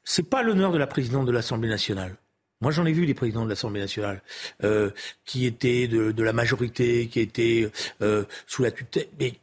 C'est 0.05 0.29
pas 0.29 0.43
l'honneur 0.43 0.73
de 0.73 0.79
la 0.79 0.87
présidente 0.87 1.27
de 1.27 1.33
l'Assemblée 1.33 1.69
nationale. 1.69 2.17
Moi, 2.61 2.73
j'en 2.73 2.85
ai 2.85 2.93
vu 2.93 3.07
des 3.07 3.15
présidents 3.15 3.45
de 3.45 3.49
l'Assemblée 3.49 3.81
nationale 3.81 4.23
euh, 4.65 4.91
qui 5.25 5.47
étaient 5.47 5.89
de, 5.89 6.23
la 6.23 6.33
majorité, 6.33 7.09
qui 7.09 7.21
étaient 7.21 7.71
euh, 8.03 8.25
sous 8.47 8.63
la 8.63 8.71
tutelle. 8.71 9.09
Mais 9.19 9.35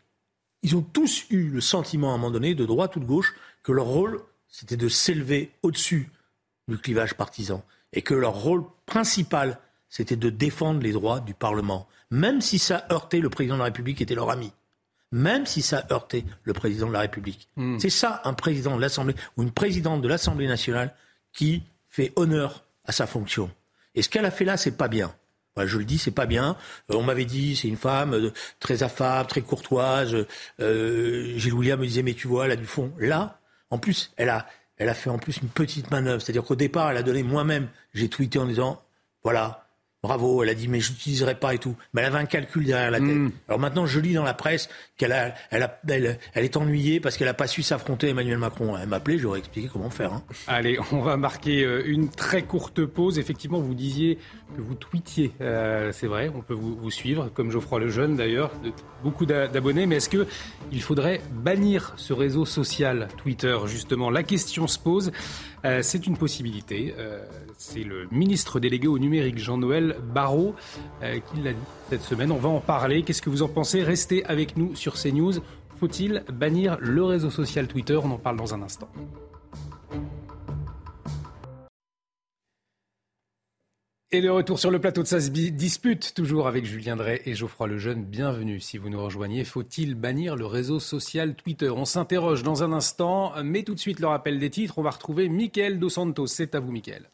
ils 0.62 0.76
ont 0.76 0.82
tous 0.82 1.26
eu 1.32 1.50
le 1.50 1.62
sentiment, 1.62 2.12
à 2.12 2.14
un 2.14 2.18
moment 2.18 2.32
donné, 2.32 2.54
de 2.54 2.66
droite 2.66 2.96
ou 2.96 3.00
de 3.00 3.06
gauche, 3.06 3.34
que 3.64 3.72
leur 3.72 3.86
rôle, 3.86 4.22
c'était 4.48 4.78
de 4.78 4.88
s'élever 4.88 5.52
au-dessus 5.64 6.12
du 6.68 6.78
clivage 6.78 7.16
partisan. 7.16 7.64
Et 7.92 8.04
que 8.04 8.14
leur 8.14 8.36
rôle 8.36 8.64
principal, 8.86 9.60
c'était 9.90 10.16
de 10.16 10.30
défendre 10.30 10.82
les 10.82 10.92
droits 10.92 11.20
du 11.20 11.34
Parlement. 11.34 11.88
Même 12.12 12.42
si 12.42 12.60
ça 12.60 12.86
heurtait 12.92 13.20
le 13.20 13.30
président 13.30 13.56
de 13.56 13.60
la 13.60 13.66
République, 13.66 13.98
qui 13.98 14.04
était 14.04 14.16
leur 14.16 14.30
ami. 14.30 14.52
Même 15.12 15.46
si 15.46 15.62
ça 15.62 15.88
heurtait 15.90 16.26
le 16.44 16.54
président 16.54 16.88
de 16.88 16.94
la 16.94 17.00
République. 17.00 17.50
Hmm. 17.56 17.80
C'est 17.80 17.90
ça, 17.90 18.22
un 18.26 18.34
président 18.34 18.76
de 18.76 18.82
l'Assemblée 18.82 19.16
ou 19.38 19.44
une 19.44 19.52
présidente 19.52 20.02
de 20.02 20.08
l'Assemblée 20.08 20.48
nationale 20.48 20.94
qui 21.34 21.64
fait 21.88 22.12
honneur 22.16 22.67
à 22.88 22.92
sa 22.92 23.06
fonction. 23.06 23.52
Et 23.96 24.02
ce 24.02 24.10
qu'elle 24.10 24.26
a 24.26 24.32
fait 24.32 24.46
là, 24.46 24.58
c'est 24.58 24.78
pas 24.78 24.88
bien. 24.88 25.14
je 25.58 25.78
le 25.78 25.86
dis, 25.86 25.98
c'est 25.98 26.12
pas 26.12 26.26
bien. 26.26 26.56
Euh, 26.92 26.96
on 26.96 27.04
m'avait 27.04 27.26
dit, 27.26 27.56
c'est 27.56 27.68
une 27.68 27.78
femme 27.78 28.14
euh, 28.14 28.32
très 28.60 28.84
affable, 28.84 29.28
très 29.28 29.42
courtoise. 29.42 30.26
Euh, 30.60 31.38
Gilles 31.38 31.54
William 31.54 31.80
me 31.80 31.86
disait, 31.86 32.04
mais 32.04 32.14
tu 32.14 32.28
vois, 32.28 32.46
elle 32.46 32.52
a 32.52 32.56
du 32.56 32.66
fond. 32.66 32.92
Là, 32.98 33.40
en 33.70 33.78
plus, 33.78 34.12
elle 34.18 34.30
a, 34.30 34.48
elle 34.78 34.90
a 34.90 34.94
fait 34.94 35.10
en 35.10 35.18
plus 35.18 35.38
une 35.38 35.50
petite 35.50 35.92
manœuvre. 35.92 36.22
C'est-à-dire 36.22 36.44
qu'au 36.44 36.56
départ, 36.56 36.92
elle 36.92 36.98
a 36.98 37.04
donné 37.04 37.24
moi-même, 37.24 37.70
j'ai 37.94 38.10
tweeté 38.10 38.40
en 38.40 38.46
disant, 38.46 38.82
voilà, 39.24 39.67
Bravo, 40.08 40.42
elle 40.42 40.48
a 40.48 40.54
dit 40.54 40.70
mais 40.70 40.80
je 40.80 40.92
n'utiliserai 40.92 41.36
pas 41.36 41.54
et 41.54 41.58
tout. 41.58 41.76
Mais 41.94 42.02
elle 42.02 42.08
avait 42.08 42.20
un 42.20 42.26
calcul 42.26 42.64
derrière 42.64 42.92
la 42.92 43.00
tête. 43.00 43.10
Hmm. 43.10 43.32
Alors 43.50 43.60
maintenant, 43.60 43.86
je 43.86 44.00
lis 44.00 44.14
dans 44.14 44.24
la 44.24 44.34
presse 44.34 44.70
qu'elle 44.96 45.12
a, 45.12 45.34
elle, 45.52 45.64
a, 45.64 45.80
elle, 45.90 46.18
est 46.34 46.56
ennuyée 46.56 47.02
parce 47.02 47.18
qu'elle 47.18 47.28
n'a 47.28 47.34
pas 47.34 47.48
su 47.48 47.62
s'affronter 47.62 48.08
Emmanuel 48.08 48.38
Macron. 48.38 48.78
Elle 48.78 48.88
m'appelait, 48.88 49.18
j'aurais 49.18 49.40
expliqué 49.40 49.70
comment 49.72 49.90
faire. 49.90 50.14
Hein. 50.14 50.24
Allez, 50.48 50.80
on 50.94 51.02
va 51.02 51.18
marquer 51.18 51.66
euh, 51.66 51.84
une 51.86 52.08
très 52.08 52.44
courte 52.44 52.86
pause. 52.86 53.20
Effectivement, 53.20 53.60
vous 53.60 53.74
disiez 53.74 54.18
que 54.56 54.62
vous 54.62 54.76
tweetiez. 54.76 55.34
Euh, 55.42 55.92
c'est 55.92 56.08
vrai, 56.08 56.32
on 56.34 56.42
peut 56.42 56.54
vous, 56.54 56.78
vous, 56.78 56.92
suivre, 56.92 57.30
comme 57.34 57.52
Geoffroy 57.52 57.80
Lejeune 57.80 58.16
d'ailleurs, 58.16 58.52
beaucoup 59.04 59.26
d'abonnés. 59.26 59.88
Mais 59.88 59.98
est-ce 59.98 60.10
que 60.10 60.26
il 60.72 60.82
faudrait 60.82 61.22
bannir 61.32 61.94
ce 61.98 62.14
réseau 62.14 62.46
social 62.46 63.10
Twitter 63.18 63.58
Justement, 63.66 64.10
la 64.10 64.24
question 64.24 64.68
se 64.68 64.80
pose. 64.80 65.12
Euh, 65.66 65.82
c'est 65.82 66.08
une 66.08 66.18
possibilité. 66.18 66.94
Euh, 66.98 67.26
c'est 67.58 67.84
le 67.84 68.08
ministre 68.12 68.60
délégué 68.60 68.88
au 68.88 69.00
numérique, 69.00 69.40
Jean-Noël 69.40 69.98
Barrot, 70.14 70.56
euh, 71.02 71.20
qui 71.20 71.42
l'a 71.42 71.54
dit 71.54 71.60
cette 71.90 72.04
semaine. 72.04 72.32
On 72.32 72.38
va 72.38 72.50
en 72.50 72.62
parler. 72.62 73.04
Qu'est-ce 73.04 73.22
que 73.22 73.30
vous 73.30 73.42
en 73.42 73.50
pensez? 73.50 73.84
Restez 73.84 74.24
avec 74.26 74.58
nous 74.58 74.76
sur 74.76 74.94
CNews. 74.94 75.34
Faut-il 75.80 76.24
bannir 76.32 76.78
le 76.80 77.04
réseau 77.04 77.30
social 77.30 77.68
Twitter? 77.68 78.00
On 78.02 78.12
en 78.12 78.18
parle 78.18 78.38
dans 78.38 78.54
un 78.54 78.62
instant. 78.62 78.90
Et 84.12 84.22
de 84.22 84.30
retour 84.30 84.58
sur 84.58 84.72
le 84.72 84.80
plateau 84.80 85.04
de 85.04 85.08
SAS 85.08 85.32
dispute, 85.32 86.14
toujours 86.16 86.48
avec 86.48 86.64
Julien 86.64 86.96
Drey 86.96 87.22
et 87.26 87.34
Geoffroy 87.34 87.68
Lejeune. 87.68 88.06
Bienvenue 88.06 88.62
si 88.62 88.78
vous 88.78 88.90
nous 88.90 89.04
rejoignez. 89.04 89.44
Faut-il 89.44 89.96
bannir 89.96 90.38
le 90.38 90.46
réseau 90.46 90.80
social 90.80 91.36
Twitter? 91.36 91.70
On 91.70 91.84
s'interroge 91.84 92.42
dans 92.42 92.64
un 92.64 92.72
instant, 92.72 93.34
mais 93.44 93.64
tout 93.64 93.74
de 93.74 93.80
suite 93.80 94.00
le 94.00 94.08
rappel 94.08 94.40
des 94.40 94.50
titres. 94.50 94.78
On 94.78 94.82
va 94.82 94.92
retrouver 94.92 95.28
Mickaël 95.28 95.78
Dos 95.78 95.90
Santos. 95.90 96.28
C'est 96.28 96.56
à 96.56 96.62
vous, 96.62 96.72
Mickaël. 96.72 97.10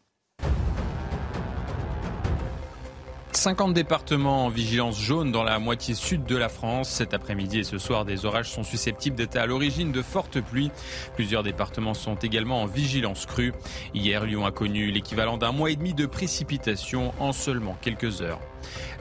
50 3.35 3.73
départements 3.73 4.45
en 4.45 4.49
vigilance 4.49 4.99
jaune 4.99 5.31
dans 5.31 5.43
la 5.43 5.59
moitié 5.59 5.95
sud 5.95 6.25
de 6.25 6.37
la 6.37 6.49
France. 6.49 6.89
Cet 6.89 7.13
après-midi 7.13 7.59
et 7.59 7.63
ce 7.63 7.77
soir, 7.77 8.05
des 8.05 8.25
orages 8.25 8.49
sont 8.49 8.63
susceptibles 8.63 9.15
d'être 9.15 9.35
à 9.35 9.45
l'origine 9.45 9.91
de 9.91 10.01
fortes 10.01 10.39
pluies. 10.41 10.71
Plusieurs 11.15 11.43
départements 11.43 11.93
sont 11.93 12.15
également 12.15 12.61
en 12.61 12.65
vigilance 12.65 13.25
crue. 13.25 13.53
Hier, 13.93 14.25
Lyon 14.25 14.45
a 14.45 14.51
connu 14.51 14.91
l'équivalent 14.91 15.37
d'un 15.37 15.51
mois 15.51 15.71
et 15.71 15.75
demi 15.75 15.93
de 15.93 16.05
précipitations 16.05 17.13
en 17.19 17.33
seulement 17.33 17.77
quelques 17.81 18.21
heures. 18.21 18.39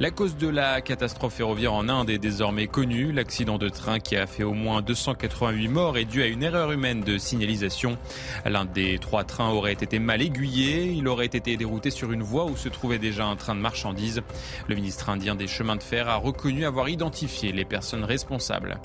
La 0.00 0.10
cause 0.10 0.36
de 0.36 0.48
la 0.48 0.80
catastrophe 0.80 1.34
ferroviaire 1.34 1.72
en 1.72 1.88
Inde 1.88 2.10
est 2.10 2.18
désormais 2.18 2.66
connue. 2.66 3.12
L'accident 3.12 3.58
de 3.58 3.68
train 3.68 4.00
qui 4.00 4.16
a 4.16 4.26
fait 4.26 4.42
au 4.42 4.52
moins 4.52 4.82
288 4.82 5.68
morts 5.68 5.96
est 5.96 6.04
dû 6.04 6.22
à 6.22 6.26
une 6.26 6.42
erreur 6.42 6.72
humaine 6.72 7.02
de 7.02 7.18
signalisation. 7.18 7.98
L'un 8.44 8.64
des 8.64 8.98
trois 8.98 9.24
trains 9.24 9.50
aurait 9.50 9.72
été 9.72 9.98
mal 9.98 10.22
aiguillé. 10.22 10.92
Il 10.92 11.08
aurait 11.08 11.26
été 11.26 11.56
dérouté 11.56 11.90
sur 11.90 12.12
une 12.12 12.22
voie 12.22 12.46
où 12.46 12.56
se 12.56 12.68
trouvait 12.68 12.98
déjà 12.98 13.26
un 13.26 13.36
train 13.36 13.54
de 13.54 13.60
marchandises. 13.60 14.22
Le 14.68 14.74
ministre 14.74 15.08
indien 15.08 15.34
des 15.34 15.46
chemins 15.46 15.76
de 15.76 15.82
fer 15.82 16.08
a 16.08 16.16
reconnu 16.16 16.64
avoir 16.64 16.88
identifié 16.88 17.52
les 17.52 17.64
personnes 17.64 18.04
responsables. 18.04 18.78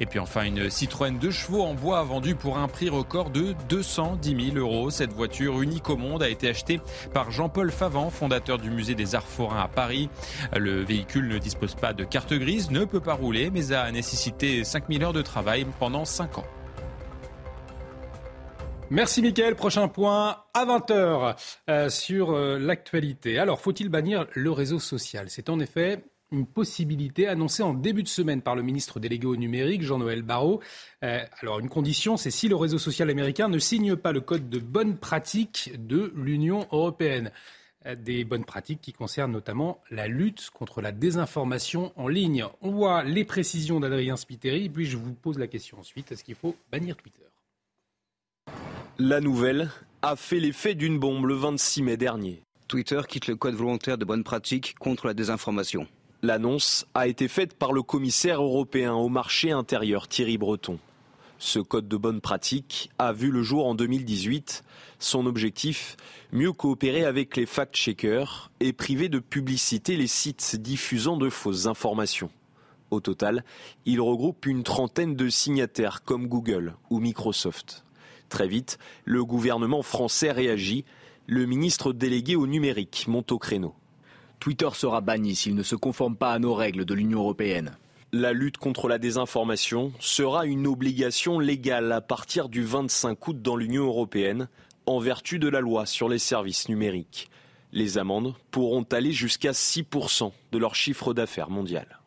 Et 0.00 0.06
puis 0.06 0.18
enfin, 0.18 0.44
une 0.44 0.70
Citroën 0.70 1.18
2 1.18 1.30
chevaux 1.30 1.62
en 1.62 1.74
bois 1.74 2.02
vendue 2.02 2.34
pour 2.34 2.58
un 2.58 2.68
prix 2.68 2.88
record 2.88 3.30
de 3.30 3.54
210 3.68 4.52
000 4.52 4.56
euros. 4.56 4.90
Cette 4.90 5.12
voiture 5.12 5.60
unique 5.62 5.88
au 5.90 5.96
monde 5.96 6.22
a 6.22 6.28
été 6.28 6.48
achetée 6.48 6.80
par 7.12 7.30
Jean-Paul 7.30 7.70
Favant, 7.70 8.10
fondateur 8.10 8.58
du 8.58 8.70
musée 8.70 8.94
des 8.94 9.14
arts 9.14 9.26
forains 9.26 9.62
à 9.62 9.68
Paris. 9.68 10.08
Le 10.56 10.82
véhicule 10.82 11.28
ne 11.28 11.38
dispose 11.38 11.74
pas 11.74 11.92
de 11.92 12.04
carte 12.04 12.32
grise, 12.34 12.70
ne 12.70 12.84
peut 12.84 13.00
pas 13.00 13.14
rouler, 13.14 13.50
mais 13.50 13.72
a 13.72 13.90
nécessité 13.90 14.64
5000 14.64 15.04
heures 15.04 15.12
de 15.12 15.22
travail 15.22 15.66
pendant 15.78 16.04
5 16.04 16.38
ans. 16.38 16.46
Merci 18.90 19.20
Mickaël. 19.20 19.54
Prochain 19.54 19.86
point 19.88 20.38
à 20.54 20.64
20h 20.64 21.36
euh, 21.68 21.90
sur 21.90 22.30
euh, 22.30 22.58
l'actualité. 22.58 23.38
Alors, 23.38 23.60
faut-il 23.60 23.90
bannir 23.90 24.26
le 24.32 24.50
réseau 24.50 24.78
social? 24.78 25.26
C'est 25.28 25.50
en 25.50 25.60
effet 25.60 26.04
une 26.32 26.46
possibilité 26.46 27.28
annoncée 27.28 27.62
en 27.62 27.74
début 27.74 28.02
de 28.02 28.08
semaine 28.08 28.40
par 28.40 28.56
le 28.56 28.62
ministre 28.62 28.98
délégué 28.98 29.26
au 29.26 29.36
numérique, 29.36 29.82
Jean-Noël 29.82 30.22
Barrot. 30.22 30.62
Euh, 31.04 31.20
alors, 31.42 31.58
une 31.58 31.68
condition, 31.68 32.16
c'est 32.16 32.30
si 32.30 32.48
le 32.48 32.56
réseau 32.56 32.78
social 32.78 33.10
américain 33.10 33.48
ne 33.48 33.58
signe 33.58 33.94
pas 33.94 34.12
le 34.12 34.22
code 34.22 34.48
de 34.48 34.58
bonne 34.58 34.96
pratique 34.96 35.72
de 35.78 36.10
l'Union 36.16 36.66
européenne. 36.72 37.30
Euh, 37.86 37.94
des 37.94 38.24
bonnes 38.24 38.44
pratiques 38.44 38.80
qui 38.80 38.92
concernent 38.92 39.30
notamment 39.30 39.80
la 39.90 40.08
lutte 40.08 40.50
contre 40.50 40.80
la 40.80 40.90
désinformation 40.90 41.92
en 41.94 42.08
ligne. 42.08 42.44
On 42.60 42.72
voit 42.72 43.04
les 43.04 43.24
précisions 43.24 43.78
d'Adrien 43.78 44.16
Spiteri, 44.16 44.68
puis 44.68 44.86
je 44.86 44.96
vous 44.96 45.14
pose 45.14 45.38
la 45.38 45.46
question 45.46 45.78
ensuite, 45.78 46.10
est-ce 46.10 46.24
qu'il 46.24 46.34
faut 46.34 46.56
bannir 46.72 46.96
Twitter? 46.96 47.22
La 48.98 49.20
nouvelle 49.20 49.70
a 50.02 50.16
fait 50.16 50.40
l'effet 50.40 50.74
d'une 50.74 50.98
bombe 50.98 51.26
le 51.26 51.34
26 51.34 51.82
mai 51.82 51.96
dernier. 51.96 52.42
Twitter 52.66 53.00
quitte 53.08 53.28
le 53.28 53.36
code 53.36 53.54
volontaire 53.54 53.96
de 53.96 54.04
bonnes 54.04 54.24
pratiques 54.24 54.74
contre 54.80 55.06
la 55.06 55.14
désinformation. 55.14 55.86
L'annonce 56.22 56.84
a 56.94 57.06
été 57.06 57.28
faite 57.28 57.54
par 57.54 57.72
le 57.72 57.82
commissaire 57.82 58.42
européen 58.42 58.94
au 58.94 59.08
marché 59.08 59.52
intérieur 59.52 60.08
Thierry 60.08 60.36
Breton. 60.36 60.80
Ce 61.40 61.60
code 61.60 61.86
de 61.86 61.96
bonne 61.96 62.20
pratique 62.20 62.90
a 62.98 63.12
vu 63.12 63.30
le 63.30 63.44
jour 63.44 63.68
en 63.68 63.76
2018. 63.76 64.64
Son 64.98 65.24
objectif, 65.24 65.96
mieux 66.32 66.52
coopérer 66.52 67.04
avec 67.04 67.36
les 67.36 67.46
fact-checkers 67.46 68.50
et 68.58 68.72
priver 68.72 69.08
de 69.08 69.20
publicité 69.20 69.96
les 69.96 70.08
sites 70.08 70.56
diffusant 70.56 71.16
de 71.16 71.30
fausses 71.30 71.66
informations. 71.66 72.30
Au 72.90 72.98
total, 72.98 73.44
il 73.86 74.00
regroupe 74.00 74.46
une 74.46 74.64
trentaine 74.64 75.14
de 75.14 75.28
signataires 75.28 76.02
comme 76.02 76.26
Google 76.26 76.74
ou 76.90 76.98
Microsoft. 76.98 77.84
Très 78.28 78.48
vite, 78.48 78.78
le 79.04 79.24
gouvernement 79.24 79.82
français 79.82 80.32
réagit. 80.32 80.84
Le 81.26 81.46
ministre 81.46 81.92
délégué 81.92 82.34
au 82.34 82.48
numérique 82.48 83.06
monte 83.06 83.30
au 83.30 83.38
créneau. 83.38 83.74
Twitter 84.40 84.70
sera 84.72 85.00
banni 85.00 85.36
s'il 85.36 85.54
ne 85.54 85.62
se 85.62 85.76
conforme 85.76 86.16
pas 86.16 86.32
à 86.32 86.38
nos 86.40 86.54
règles 86.54 86.84
de 86.84 86.94
l'Union 86.94 87.20
européenne. 87.20 87.76
La 88.12 88.32
lutte 88.32 88.56
contre 88.56 88.88
la 88.88 88.96
désinformation 88.96 89.92
sera 90.00 90.46
une 90.46 90.66
obligation 90.66 91.38
légale 91.38 91.92
à 91.92 92.00
partir 92.00 92.48
du 92.48 92.62
25 92.62 93.28
août 93.28 93.42
dans 93.42 93.54
l'Union 93.54 93.84
européenne, 93.84 94.48
en 94.86 94.98
vertu 94.98 95.38
de 95.38 95.46
la 95.46 95.60
loi 95.60 95.84
sur 95.84 96.08
les 96.08 96.18
services 96.18 96.70
numériques. 96.70 97.30
Les 97.70 97.98
amendes 97.98 98.34
pourront 98.50 98.86
aller 98.92 99.12
jusqu'à 99.12 99.50
6% 99.50 100.32
de 100.52 100.58
leur 100.58 100.74
chiffre 100.74 101.12
d'affaires 101.12 101.50
mondial. 101.50 102.00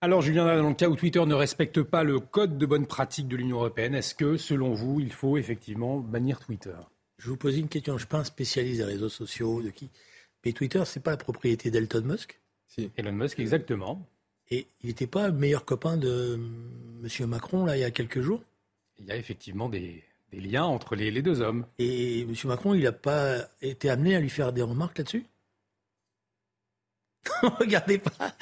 Alors 0.00 0.22
Julien, 0.22 0.46
dans 0.62 0.68
le 0.68 0.74
cas 0.74 0.88
où 0.88 0.94
Twitter 0.94 1.26
ne 1.26 1.34
respecte 1.34 1.82
pas 1.82 2.04
le 2.04 2.20
code 2.20 2.56
de 2.56 2.66
bonne 2.66 2.86
pratique 2.86 3.26
de 3.26 3.36
l'Union 3.36 3.56
européenne, 3.56 3.96
est-ce 3.96 4.14
que 4.14 4.36
selon 4.36 4.72
vous, 4.72 5.00
il 5.00 5.12
faut 5.12 5.38
effectivement 5.38 5.98
bannir 5.98 6.38
Twitter? 6.38 6.76
Je 7.18 7.30
vous 7.30 7.36
pose 7.36 7.58
une 7.58 7.68
question, 7.68 7.94
je 7.94 7.96
ne 7.96 7.98
suis 7.98 8.08
pas 8.08 8.18
un 8.18 8.24
spécialiste 8.24 8.78
des 8.78 8.86
réseaux 8.86 9.08
sociaux, 9.08 9.60
de 9.60 9.70
qui 9.70 9.90
Mais 10.44 10.52
Twitter, 10.52 10.84
ce 10.84 11.00
n'est 11.00 11.02
pas 11.02 11.10
la 11.10 11.16
propriété 11.16 11.72
d'Elton 11.72 12.02
Musk? 12.04 12.40
Si. 12.68 12.92
Elon 12.96 13.10
Musk, 13.10 13.40
exactement. 13.40 14.06
Et 14.50 14.66
il 14.82 14.88
n'était 14.88 15.06
pas 15.06 15.28
le 15.28 15.34
meilleur 15.34 15.64
copain 15.64 15.96
de 15.96 16.38
M. 17.02 17.26
Macron, 17.26 17.64
là, 17.64 17.76
il 17.76 17.80
y 17.80 17.84
a 17.84 17.90
quelques 17.90 18.20
jours? 18.20 18.42
Il 18.98 19.06
y 19.06 19.12
a 19.12 19.16
effectivement 19.16 19.68
des, 19.68 20.02
liens 20.32 20.64
entre 20.64 20.96
les, 20.96 21.22
deux 21.22 21.40
hommes. 21.40 21.66
Et 21.78 22.22
M. 22.22 22.34
Macron, 22.44 22.74
il 22.74 22.82
n'a 22.82 22.92
pas 22.92 23.48
été 23.62 23.88
amené 23.88 24.16
à 24.16 24.20
lui 24.20 24.28
faire 24.28 24.52
des 24.52 24.62
remarques 24.62 24.98
là-dessus? 24.98 25.24
Regardez 27.42 27.98
pas. 27.98 28.34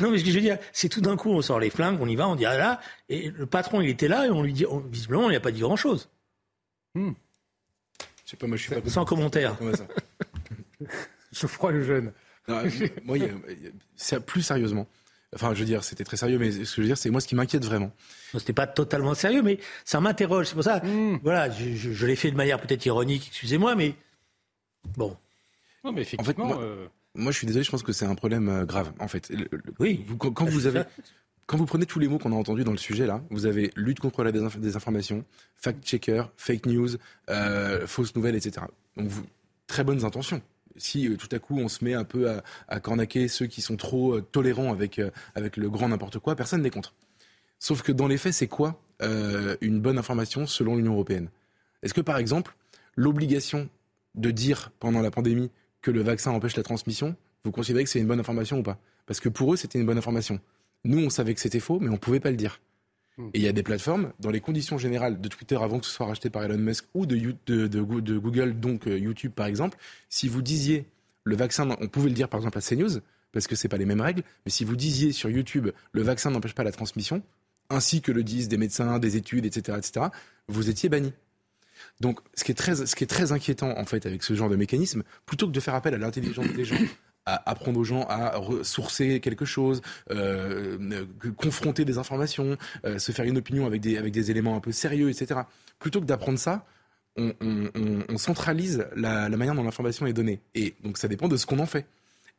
non, 0.00 0.10
mais 0.10 0.18
ce 0.18 0.24
que 0.24 0.30
je 0.30 0.34
veux 0.34 0.40
dire, 0.40 0.58
c'est 0.72 0.88
tout 0.88 1.00
d'un 1.00 1.16
coup, 1.16 1.30
on 1.30 1.40
sort 1.40 1.60
les 1.60 1.70
flingues, 1.70 2.00
on 2.00 2.08
y 2.08 2.16
va, 2.16 2.28
on 2.28 2.34
dit 2.34 2.46
ah 2.46 2.56
là, 2.56 2.80
et 3.08 3.30
le 3.30 3.46
patron, 3.46 3.80
il 3.80 3.90
était 3.90 4.08
là, 4.08 4.26
et 4.26 4.30
on 4.30 4.42
lui 4.42 4.52
dit, 4.52 4.66
visiblement, 4.90 5.24
on 5.24 5.28
lui 5.28 5.36
a 5.36 5.40
pas 5.40 5.52
dit 5.52 5.60
grand-chose. 5.60 6.08
Hmm. 6.94 7.12
Je 8.24 8.30
sais 8.30 8.36
pas, 8.36 8.46
moi, 8.46 8.56
je 8.56 8.62
suis 8.62 8.74
pas 8.74 8.90
Sans 8.90 9.04
commentaire. 9.04 9.56
je 11.32 11.46
froid 11.46 11.70
le 11.70 11.82
jeune. 11.82 12.12
moi, 13.04 13.18
c'est 13.94 14.24
plus 14.24 14.42
sérieusement. 14.42 14.88
Enfin, 15.34 15.52
je 15.52 15.60
veux 15.60 15.66
dire, 15.66 15.84
c'était 15.84 16.04
très 16.04 16.16
sérieux, 16.16 16.38
mais 16.38 16.50
ce 16.50 16.58
que 16.58 16.66
je 16.76 16.80
veux 16.80 16.86
dire, 16.86 16.96
c'est 16.96 17.10
moi 17.10 17.20
ce 17.20 17.28
qui 17.28 17.34
m'inquiète 17.34 17.64
vraiment. 17.64 17.92
C'était 18.32 18.54
pas 18.54 18.66
totalement 18.66 19.14
sérieux, 19.14 19.42
mais 19.42 19.58
ça 19.84 20.00
m'interroge. 20.00 20.46
C'est 20.46 20.54
pour 20.54 20.64
ça, 20.64 20.80
hmm. 20.80 21.18
voilà, 21.22 21.50
je, 21.50 22.06
l'ai 22.06 22.16
fait 22.16 22.30
de 22.30 22.36
manière 22.36 22.60
peut-être 22.60 22.86
ironique, 22.86 23.26
excusez-moi, 23.28 23.74
mais 23.74 23.94
bon. 24.96 25.16
Non, 25.84 25.92
mais 25.92 26.02
effectivement. 26.02 26.44
En 26.46 26.48
fait, 26.48 26.62
euh, 26.62 26.86
moi, 27.14 27.30
je 27.30 27.36
suis 27.36 27.46
désolé, 27.46 27.62
je 27.62 27.70
pense 27.70 27.82
que 27.82 27.92
c'est 27.92 28.06
un 28.06 28.14
problème 28.14 28.48
euh, 28.48 28.64
grave, 28.64 28.92
en 29.00 29.08
fait. 29.08 29.30
oui. 29.78 30.06
quand, 30.18 30.48
vous 30.48 30.66
avez. 30.66 30.82
Quand 31.46 31.56
vous 31.56 31.66
prenez 31.66 31.86
tous 31.86 31.98
les 31.98 32.08
mots 32.08 32.18
qu'on 32.18 32.32
a 32.32 32.36
entendus 32.36 32.64
dans 32.64 32.72
le 32.72 32.78
sujet, 32.78 33.06
là, 33.06 33.22
vous 33.30 33.46
avez 33.46 33.70
lutte 33.74 34.00
contre 34.00 34.22
la 34.22 34.32
désinformation, 34.32 35.24
fact-checker, 35.56 36.24
fake 36.36 36.66
news, 36.66 36.88
euh, 37.30 37.86
fausses 37.86 38.14
nouvelles, 38.14 38.36
etc. 38.36 38.66
Donc, 38.96 39.08
vous, 39.08 39.24
très 39.66 39.84
bonnes 39.84 40.04
intentions 40.04 40.42
si 40.76 41.08
euh, 41.08 41.16
tout 41.16 41.28
à 41.32 41.38
coup 41.38 41.58
on 41.58 41.68
se 41.68 41.84
met 41.84 41.94
un 41.94 42.04
peu 42.04 42.30
à, 42.30 42.42
à 42.68 42.80
cornaquer 42.80 43.28
ceux 43.28 43.46
qui 43.46 43.60
sont 43.60 43.76
trop 43.76 44.14
euh, 44.14 44.20
tolérants 44.20 44.72
avec, 44.72 44.98
euh, 44.98 45.10
avec 45.34 45.56
le 45.56 45.70
grand 45.70 45.88
n'importe 45.88 46.18
quoi, 46.18 46.36
personne 46.36 46.62
n'est 46.62 46.70
contre. 46.70 46.94
Sauf 47.58 47.82
que 47.82 47.92
dans 47.92 48.06
les 48.06 48.18
faits, 48.18 48.34
c'est 48.34 48.46
quoi 48.46 48.80
une 49.00 49.80
bonne 49.80 49.96
information 49.96 50.46
selon 50.46 50.74
l'Union 50.74 50.94
européenne? 50.94 51.28
Est-ce 51.82 51.94
que 51.94 52.00
par 52.00 52.18
exemple, 52.18 52.56
l'obligation 52.96 53.68
de 54.16 54.30
dire 54.32 54.72
pendant 54.80 55.00
la 55.00 55.10
pandémie 55.10 55.50
que 55.82 55.92
le 55.92 56.02
vaccin 56.02 56.32
empêche 56.32 56.56
la 56.56 56.64
transmission, 56.64 57.16
vous 57.44 57.52
considérez 57.52 57.84
que 57.84 57.90
c'est 57.90 58.00
une 58.00 58.08
bonne 58.08 58.18
information 58.20 58.58
ou 58.58 58.62
pas? 58.62 58.78
Parce 59.06 59.20
que 59.20 59.28
pour 59.28 59.54
eux, 59.54 59.56
c'était 59.56 59.78
une 59.78 59.86
bonne 59.86 59.98
information. 59.98 60.40
Nous, 60.84 60.98
on 60.98 61.10
savait 61.10 61.34
que 61.34 61.40
c'était 61.40 61.60
faux, 61.60 61.78
mais 61.80 61.88
on 61.88 61.92
ne 61.92 61.98
pouvait 61.98 62.20
pas 62.20 62.30
le 62.30 62.36
dire. 62.36 62.60
Hmm. 63.18 63.28
Et 63.34 63.40
il 63.40 63.42
y 63.42 63.48
a 63.48 63.52
des 63.52 63.64
plateformes, 63.64 64.12
dans 64.20 64.30
les 64.30 64.40
conditions 64.40 64.78
générales 64.78 65.20
de 65.20 65.28
Twitter 65.28 65.58
avant 65.60 65.80
que 65.80 65.86
ce 65.86 65.92
soit 65.92 66.06
racheté 66.06 66.30
par 66.30 66.44
Elon 66.44 66.56
Musk 66.56 66.86
ou 66.94 67.04
de, 67.04 67.18
Google, 68.18 68.58
donc 68.58 68.86
euh, 68.86 68.96
YouTube 68.96 69.32
par 69.34 69.46
exemple, 69.46 69.76
si 70.08 70.28
vous 70.28 70.40
disiez 70.40 70.86
le 71.24 71.36
vaccin, 71.36 71.68
on 71.80 71.88
pouvait 71.88 72.08
le 72.08 72.14
dire 72.14 72.28
par 72.28 72.38
exemple 72.38 72.58
à 72.58 72.60
CNews, 72.60 73.00
parce 73.32 73.48
que 73.48 73.56
c'est 73.56 73.68
pas 73.68 73.76
les 73.76 73.84
mêmes 73.84 74.00
règles, 74.00 74.22
mais 74.46 74.52
si 74.52 74.64
vous 74.64 74.76
disiez 74.76 75.12
sur 75.12 75.28
YouTube 75.28 75.68
le 75.92 76.02
vaccin 76.02 76.30
n'empêche 76.30 76.54
pas 76.54 76.64
la 76.64 76.72
transmission, 76.72 77.22
ainsi 77.70 78.00
que 78.00 78.12
le 78.12 78.22
disent 78.22 78.48
des 78.48 78.56
médecins, 78.56 78.98
des 78.98 79.16
études, 79.16 79.44
etc., 79.44 79.76
etc., 79.76 80.06
vous 80.46 80.70
étiez 80.70 80.88
banni. 80.88 81.12
Donc, 82.00 82.20
ce 82.34 82.44
qui 82.44 82.52
est 82.52 82.54
très, 82.54 82.74
ce 82.74 82.96
qui 82.96 83.04
est 83.04 83.08
très 83.08 83.32
inquiétant 83.32 83.76
en 83.76 83.84
fait 83.84 84.06
avec 84.06 84.22
ce 84.22 84.34
genre 84.34 84.48
de 84.48 84.56
mécanisme, 84.56 85.02
plutôt 85.26 85.46
que 85.46 85.52
de 85.52 85.60
faire 85.60 85.74
appel 85.74 85.92
à 85.94 85.98
l'intelligence 85.98 86.48
des 86.54 86.64
gens 86.64 86.78
apprendre 87.36 87.78
aux 87.80 87.84
gens 87.84 88.04
à 88.08 88.36
ressourcer 88.36 89.20
quelque 89.20 89.44
chose, 89.44 89.82
euh, 90.10 90.78
euh, 90.80 91.32
confronter 91.36 91.84
des 91.84 91.98
informations, 91.98 92.56
euh, 92.84 92.98
se 92.98 93.12
faire 93.12 93.24
une 93.24 93.38
opinion 93.38 93.66
avec 93.66 93.80
des, 93.80 94.30
éléments 94.30 94.56
un 94.56 94.60
peu 94.60 94.72
sérieux, 94.72 95.10
etc. 95.10 95.40
Plutôt 95.78 96.00
que 96.00 96.06
d'apprendre 96.06 96.38
ça, 96.38 96.66
on, 97.16 98.16
centralise 98.16 98.86
la, 98.94 99.28
manière 99.30 99.54
dont 99.54 99.64
l'information 99.64 100.06
est 100.06 100.12
donnée. 100.12 100.40
Et 100.54 100.74
donc 100.84 100.98
ça 100.98 101.08
dépend 101.08 101.28
de 101.28 101.36
ce 101.36 101.46
qu'on 101.46 101.58
en 101.58 101.66
fait. 101.66 101.86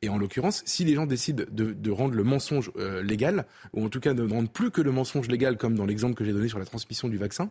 Et 0.01 0.07
en 0.07 0.17
l'occurrence, 0.17 0.63
si 0.65 0.85
les 0.85 0.95
gens 0.95 1.05
décident 1.05 1.43
de, 1.51 1.91
rendre 1.91 2.15
le 2.15 2.23
mensonge 2.23 2.71
légal, 3.03 3.45
ou 3.73 3.83
en 3.83 3.89
tout 3.89 3.99
cas 3.99 4.13
de 4.13 4.23
ne 4.23 4.31
rendre 4.31 4.49
plus 4.49 4.71
que 4.71 4.81
le 4.81 4.91
mensonge 4.91 5.27
légal, 5.27 5.57
comme 5.57 5.75
dans 5.75 5.85
l'exemple 5.85 6.15
que 6.15 6.23
j'ai 6.23 6.31
donné 6.31 6.47
sur 6.47 6.59
la 6.59 6.65
transmission 6.65 7.09
du 7.09 7.17
vaccin, 7.17 7.49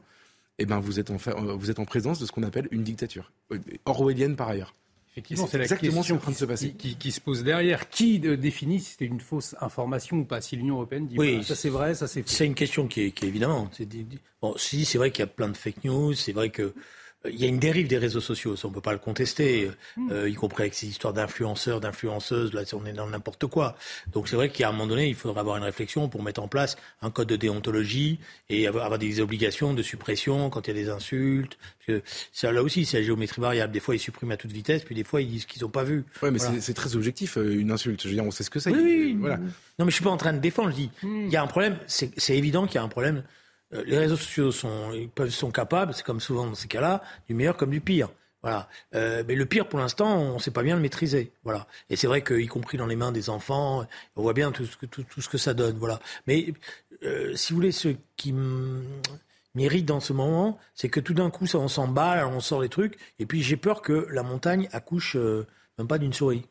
eh 0.59 0.65
ben 0.65 0.81
vous 0.81 0.99
êtes 0.99 1.11
en 1.11 1.85
présence 1.85 2.19
de 2.19 2.25
ce 2.25 2.33
qu'on 2.33 2.43
appelle 2.43 2.69
une 2.71 2.83
dictature, 2.83 3.31
orwellienne 3.85 4.37
par 4.37 4.49
ailleurs. 4.49 4.75
Effectivement, 5.19 5.47
c'est 5.47 5.59
la 5.59 5.65
exactement 5.65 5.91
ce 6.03 6.09
qui 6.09 6.13
est 6.13 6.15
question 6.15 6.17
en 6.17 6.19
train 6.19 6.33
de 6.33 6.37
se 6.37 6.45
passer. 6.45 6.71
Qui, 6.71 6.77
qui- 6.91 6.97
qui 6.97 7.13
se 7.13 7.21
pose 7.21 7.43
derrière. 7.45 7.89
Qui 7.91 8.21
euh, 8.25 8.37
définit 8.37 8.81
si 8.81 8.93
c'était 8.93 9.05
une 9.07 9.21
fausse 9.21 9.55
information 9.61 10.19
ou 10.19 10.25
pas 10.25 10.41
Si 10.41 10.57
l'Union 10.57 10.77
européenne 10.77 11.07
dit 11.07 11.17
Oui, 11.19 11.29
voilà, 11.31 11.43
ça 11.45 11.55
c'est 11.57 11.69
vrai, 11.69 11.95
ça 11.95 12.07
c'est 12.07 12.23
faux. 12.23 12.29
C'est 12.29 12.47
une 12.47 12.55
question 12.55 12.87
qui 12.87 13.03
est, 13.03 13.11
qui 13.11 13.25
est 13.25 13.29
évidemment. 13.29 13.69
Bon, 14.41 14.55
si 14.57 14.85
c'est 14.85 14.99
vrai 14.99 15.11
qu'il 15.11 15.21
y 15.21 15.25
a 15.25 15.27
plein 15.27 15.49
de 15.49 15.57
fake 15.57 15.85
news, 15.85 16.15
c'est 16.15 16.33
vrai 16.33 16.51
que 16.51 16.63
euh, 16.63 16.75
il 17.29 17.35
y 17.35 17.45
a 17.45 17.49
une 17.49 17.59
dérive 17.59 17.89
des 17.89 17.99
réseaux 17.99 18.21
sociaux, 18.21 18.55
ça 18.55 18.69
on 18.69 18.71
peut 18.71 18.81
pas 18.81 18.93
le 18.93 18.99
contester, 18.99 19.71
euh, 20.13 20.29
y 20.29 20.35
compris 20.35 20.63
avec 20.63 20.75
ces 20.75 20.87
histoires 20.87 21.13
d'influenceurs, 21.13 21.81
d'influenceuses, 21.81 22.53
là 22.55 22.63
on 22.75 22.87
est 22.87 22.93
dans 22.93 23.09
n'importe 23.09 23.47
quoi. 23.47 23.77
Donc 24.13 24.29
c'est 24.29 24.37
vrai 24.37 24.51
qu'à 24.51 24.69
un 24.69 24.73
moment 24.73 24.87
donné, 24.87 25.09
il 25.09 25.15
faudra 25.17 25.41
avoir 25.41 25.57
une 25.57 25.65
réflexion 25.65 26.09
pour 26.09 26.23
mettre 26.23 26.41
en 26.41 26.49
place 26.49 26.77
un 27.03 27.11
code 27.11 27.29
de 27.29 27.37
déontologie 27.37 28.19
et 28.51 28.67
avoir, 28.69 28.85
avoir 28.85 28.99
des 28.99 29.21
obligations 29.21 29.75
de 29.75 29.83
suppression 29.83 30.49
quand 30.49 30.67
il 30.69 30.77
y 30.77 30.79
a 30.79 30.83
des 30.83 30.91
insultes. 30.91 31.59
Parce 31.87 32.01
que 32.01 32.07
ça, 32.33 32.53
là 32.53 32.63
aussi, 32.63 32.85
c'est 32.85 32.99
la 33.01 33.05
géométrie 33.05 33.41
variable. 33.41 33.73
Des 33.73 33.81
fois, 33.81 33.97
ils 33.97 33.99
suppriment 33.99 34.33
à 34.33 34.37
toute 34.37 34.53
vitesse, 34.53 34.85
puis 34.85 34.95
des 34.95 35.05
fois, 35.05 35.21
ils 35.23 35.29
disent 35.29 35.47
qu'ils 35.47 35.63
n'ont 35.63 35.71
pas 35.71 35.85
vu. 35.85 36.05
Ouais, 36.23 36.31
mais 36.31 36.39
Voilà. 36.39 36.61
c'est- 36.61 36.75
très 36.75 36.95
objectif, 36.95 37.37
euh, 37.39 37.59
une 37.59 37.71
insulte. 37.73 38.03
Je 38.03 38.09
veux 38.09 38.15
dire, 38.15 38.25
on 38.25 38.31
sait 38.31 38.45
ce 38.45 38.51
que 38.51 38.61
c'est. 38.61 38.71
Oui, 38.71 38.79
oui, 38.83 39.17
Voilà. 39.19 39.39
Non, 39.39 39.85
mais 39.85 39.91
je 39.91 39.95
suis 39.97 40.05
pas 40.05 40.11
en 40.11 40.17
train 40.19 40.33
de 40.35 40.39
défendre. 40.39 40.71
Je 40.71 40.77
dis, 40.77 40.91
il 41.03 41.29
y 41.31 41.37
a 41.37 41.43
un 41.43 41.47
problème. 41.47 41.79
C'est 41.87 42.37
évident 42.37 42.67
qu'il 42.67 42.77
y 42.77 42.79
a 42.79 42.83
un 42.83 42.89
problème. 42.89 43.23
Euh, 43.75 43.85
Les 43.87 43.99
réseaux 43.99 44.17
sociaux 44.17 44.53
sont, 44.53 44.93
ils 44.93 45.09
peuvent, 45.09 45.31
sont 45.31 45.51
capables, 45.51 45.95
c'est 45.95 46.05
comme 46.05 46.21
souvent 46.21 46.47
dans 46.47 46.55
ces 46.55 46.69
cas-là, 46.69 47.03
du 47.29 47.35
meilleur 47.35 47.57
comme 47.57 47.71
du 47.71 47.81
pire. 47.81 48.11
Voilà. 48.43 48.69
Euh, 48.95 49.25
mais 49.27 49.35
le 49.35 49.47
pire, 49.47 49.69
pour 49.69 49.79
l'instant, 49.79 50.17
on 50.17 50.35
ne 50.35 50.39
sait 50.39 50.53
pas 50.53 50.63
bien 50.63 50.77
le 50.77 50.83
maîtriser. 50.83 51.33
Voilà. 51.45 51.67
Et 51.91 51.97
c'est 51.97 52.07
vrai 52.07 52.23
qu'y 52.23 52.47
compris 52.47 52.79
dans 52.79 52.87
les 52.87 52.97
mains 52.97 53.13
des 53.13 53.31
enfants, 53.31 53.85
on 54.17 54.23
voit 54.23 54.33
bien 54.33 54.53
tout 54.53 54.65
ce 54.65 54.77
que, 54.77 54.87
tout, 54.87 55.05
ce 55.21 55.29
que 55.29 55.39
ça 55.39 55.55
donne. 55.55 55.77
Voilà. 55.79 55.99
Mais 56.27 56.55
euh, 57.03 57.35
si 57.35 57.53
vous 57.53 57.57
voulez, 57.57 57.73
ce 57.73 57.89
qui 58.17 58.33
m'irrite 59.55 59.87
dans 59.87 60.01
ce 60.01 60.13
moment, 60.13 60.59
c'est 60.75 60.89
que 60.89 61.01
tout 61.01 61.15
d'un 61.15 61.31
coup, 61.31 61.47
ça 61.47 61.59
on 61.59 61.69
s'emballe, 61.69 62.25
on 62.27 62.41
sort 62.41 62.61
les 62.61 62.69
trucs, 62.69 62.97
et 63.19 63.27
puis 63.27 63.43
j'ai 63.43 63.57
peur 63.57 63.83
que 63.83 64.07
la 64.11 64.23
montagne 64.23 64.69
accouche 64.73 65.17
euh, 65.17 65.47
même 65.79 65.89
pas 65.89 65.99
d'une 65.99 66.13
souris. 66.13 66.45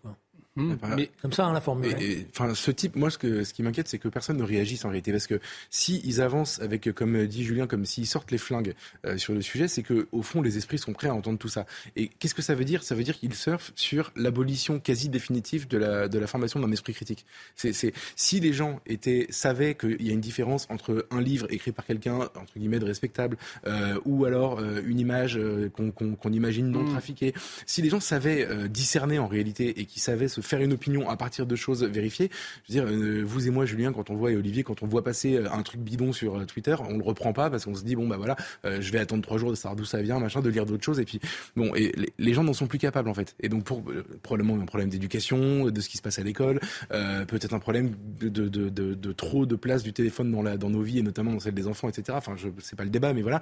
Mais- 0.95 1.09
Comme 1.21 1.31
ça, 1.33 1.45
hein, 1.45 1.53
la 1.53 1.61
formule. 1.61 1.95
Et, 2.01 2.25
Enfin, 2.31 2.53
ce 2.55 2.71
type, 2.71 2.95
moi, 2.95 3.09
ce, 3.09 3.17
que, 3.17 3.43
ce 3.43 3.53
qui 3.53 3.63
m'inquiète, 3.63 3.87
c'est 3.87 3.99
que 3.99 4.07
personne 4.07 4.37
ne 4.37 4.43
réagisse 4.43 4.83
en 4.85 4.89
réalité, 4.89 5.11
parce 5.11 5.27
que 5.27 5.39
si 5.69 6.01
ils 6.03 6.21
avancent 6.21 6.59
avec, 6.61 6.91
comme 6.93 7.25
dit 7.27 7.43
Julien, 7.43 7.67
comme 7.67 7.85
s'ils 7.85 8.07
sortent 8.07 8.31
les 8.31 8.37
flingues 8.37 8.73
euh, 9.05 9.17
sur 9.17 9.33
le 9.33 9.41
sujet, 9.41 9.67
c'est 9.67 9.83
que 9.83 10.07
au 10.11 10.21
fond, 10.23 10.41
les 10.41 10.57
esprits 10.57 10.77
sont 10.79 10.93
prêts 10.93 11.07
à 11.09 11.13
entendre 11.13 11.37
tout 11.37 11.47
ça. 11.49 11.65
Et 11.95 12.07
qu'est-ce 12.07 12.35
que 12.35 12.41
ça 12.41 12.55
veut 12.55 12.65
dire? 12.65 12.83
Ça 12.83 12.95
veut 12.95 13.03
dire 13.03 13.17
qu'ils 13.17 13.33
surfent 13.33 13.71
sur 13.75 14.11
l'abolition 14.15 14.79
quasi 14.79 15.09
définitive 15.09 15.67
de 15.67 15.77
la, 15.77 16.07
de 16.07 16.19
la 16.19 16.27
formation 16.27 16.59
d'un 16.59 16.71
esprit 16.71 16.93
critique. 16.93 17.25
C'est, 17.55 17.73
c'est, 17.73 17.93
si 18.15 18.39
les 18.39 18.53
gens 18.53 18.79
étaient 18.85 19.27
savaient 19.29 19.75
qu'il 19.75 20.01
y 20.05 20.09
a 20.09 20.13
une 20.13 20.21
différence 20.21 20.67
entre 20.69 21.05
un 21.11 21.21
livre 21.21 21.47
écrit 21.51 21.71
par 21.71 21.85
quelqu'un 21.85 22.15
entre 22.35 22.57
guillemets 22.57 22.79
de 22.79 22.85
respectable 22.85 23.37
euh, 23.65 23.99
ou 24.05 24.25
alors 24.25 24.59
euh, 24.59 24.81
une 24.85 24.99
image 24.99 25.37
euh, 25.37 25.69
qu'on, 25.69 25.91
qu'on, 25.91 26.15
qu'on 26.15 26.31
imagine 26.33 26.69
non 26.71 26.83
Mm. 26.83 26.91
trafiquée, 26.91 27.33
si 27.65 27.81
les 27.81 27.89
gens 27.89 27.99
savaient 27.99 28.45
euh, 28.47 28.67
discerner 28.67 29.19
en 29.19 29.27
réalité 29.27 29.79
et 29.81 29.85
qui 29.85 29.99
savaient 29.99 30.27
se 30.27 30.41
faire 30.47 30.61
une 30.61 30.73
opinion 30.73 31.09
à 31.09 31.17
partir 31.17 31.45
de 31.45 31.55
choses 31.55 31.83
vérifiées, 31.83 32.29
je 32.67 32.73
veux 32.73 32.81
dire, 32.81 32.91
euh, 32.91 33.23
vous 33.25 33.47
et 33.47 33.51
moi, 33.51 33.65
Julien, 33.65 33.93
quand 33.93 34.09
on 34.09 34.15
voit 34.15 34.31
et 34.31 34.35
Olivier, 34.35 34.63
quand 34.63 34.83
on 34.83 34.87
voit 34.87 35.03
passer 35.03 35.35
euh, 35.35 35.51
un 35.51 35.63
truc 35.63 35.81
bidon 35.81 36.13
sur 36.13 36.37
euh, 36.37 36.45
Twitter, 36.45 36.75
on 36.87 36.97
le 36.97 37.03
reprend 37.03 37.33
pas 37.33 37.49
parce 37.49 37.65
qu'on 37.65 37.75
se 37.75 37.83
dit 37.83 37.95
bon 37.95 38.07
bah 38.07 38.17
voilà, 38.17 38.35
je 38.63 38.91
vais 38.91 38.99
attendre 38.99 39.23
trois 39.23 39.37
jours 39.37 39.49
de 39.49 39.55
savoir 39.55 39.75
d'où 39.75 39.85
ça 39.85 40.01
vient, 40.01 40.19
machin, 40.19 40.41
de 40.41 40.49
lire 40.49 40.65
d'autres 40.65 40.83
choses 40.83 40.99
et 40.99 41.05
puis 41.05 41.19
bon 41.55 41.73
et 41.75 41.91
les, 42.17 42.33
gens 42.33 42.43
n'en 42.43 42.53
sont 42.53 42.67
plus 42.67 42.79
capables 42.79 43.09
en 43.09 43.13
fait. 43.13 43.35
Et 43.39 43.49
donc 43.49 43.63
pour 43.63 43.83
euh, 43.89 44.05
probablement 44.23 44.55
un 44.55 44.65
problème 44.65 44.89
d'éducation, 44.89 45.65
de 45.65 45.81
ce 45.81 45.89
qui 45.89 45.97
se 45.97 46.01
passe 46.01 46.19
à 46.19 46.23
l'école, 46.23 46.59
peut-être 46.89 47.53
un 47.53 47.59
problème 47.59 47.91
de, 48.19 49.11
trop 49.13 49.45
de 49.45 49.55
place 49.55 49.83
du 49.83 49.93
téléphone 49.93 50.31
dans 50.31 50.41
la 50.41 50.57
dans 50.57 50.69
nos 50.69 50.81
vies 50.81 50.99
et 50.99 51.03
notamment 51.03 51.31
dans 51.31 51.39
celle 51.39 51.53
des 51.53 51.67
enfants, 51.67 51.89
etc. 51.89 52.17
Enfin, 52.17 52.35
je 52.35 52.49
c'est 52.59 52.75
pas 52.75 52.83
le 52.83 52.89
débat, 52.89 53.13
mais 53.13 53.21
voilà. 53.21 53.41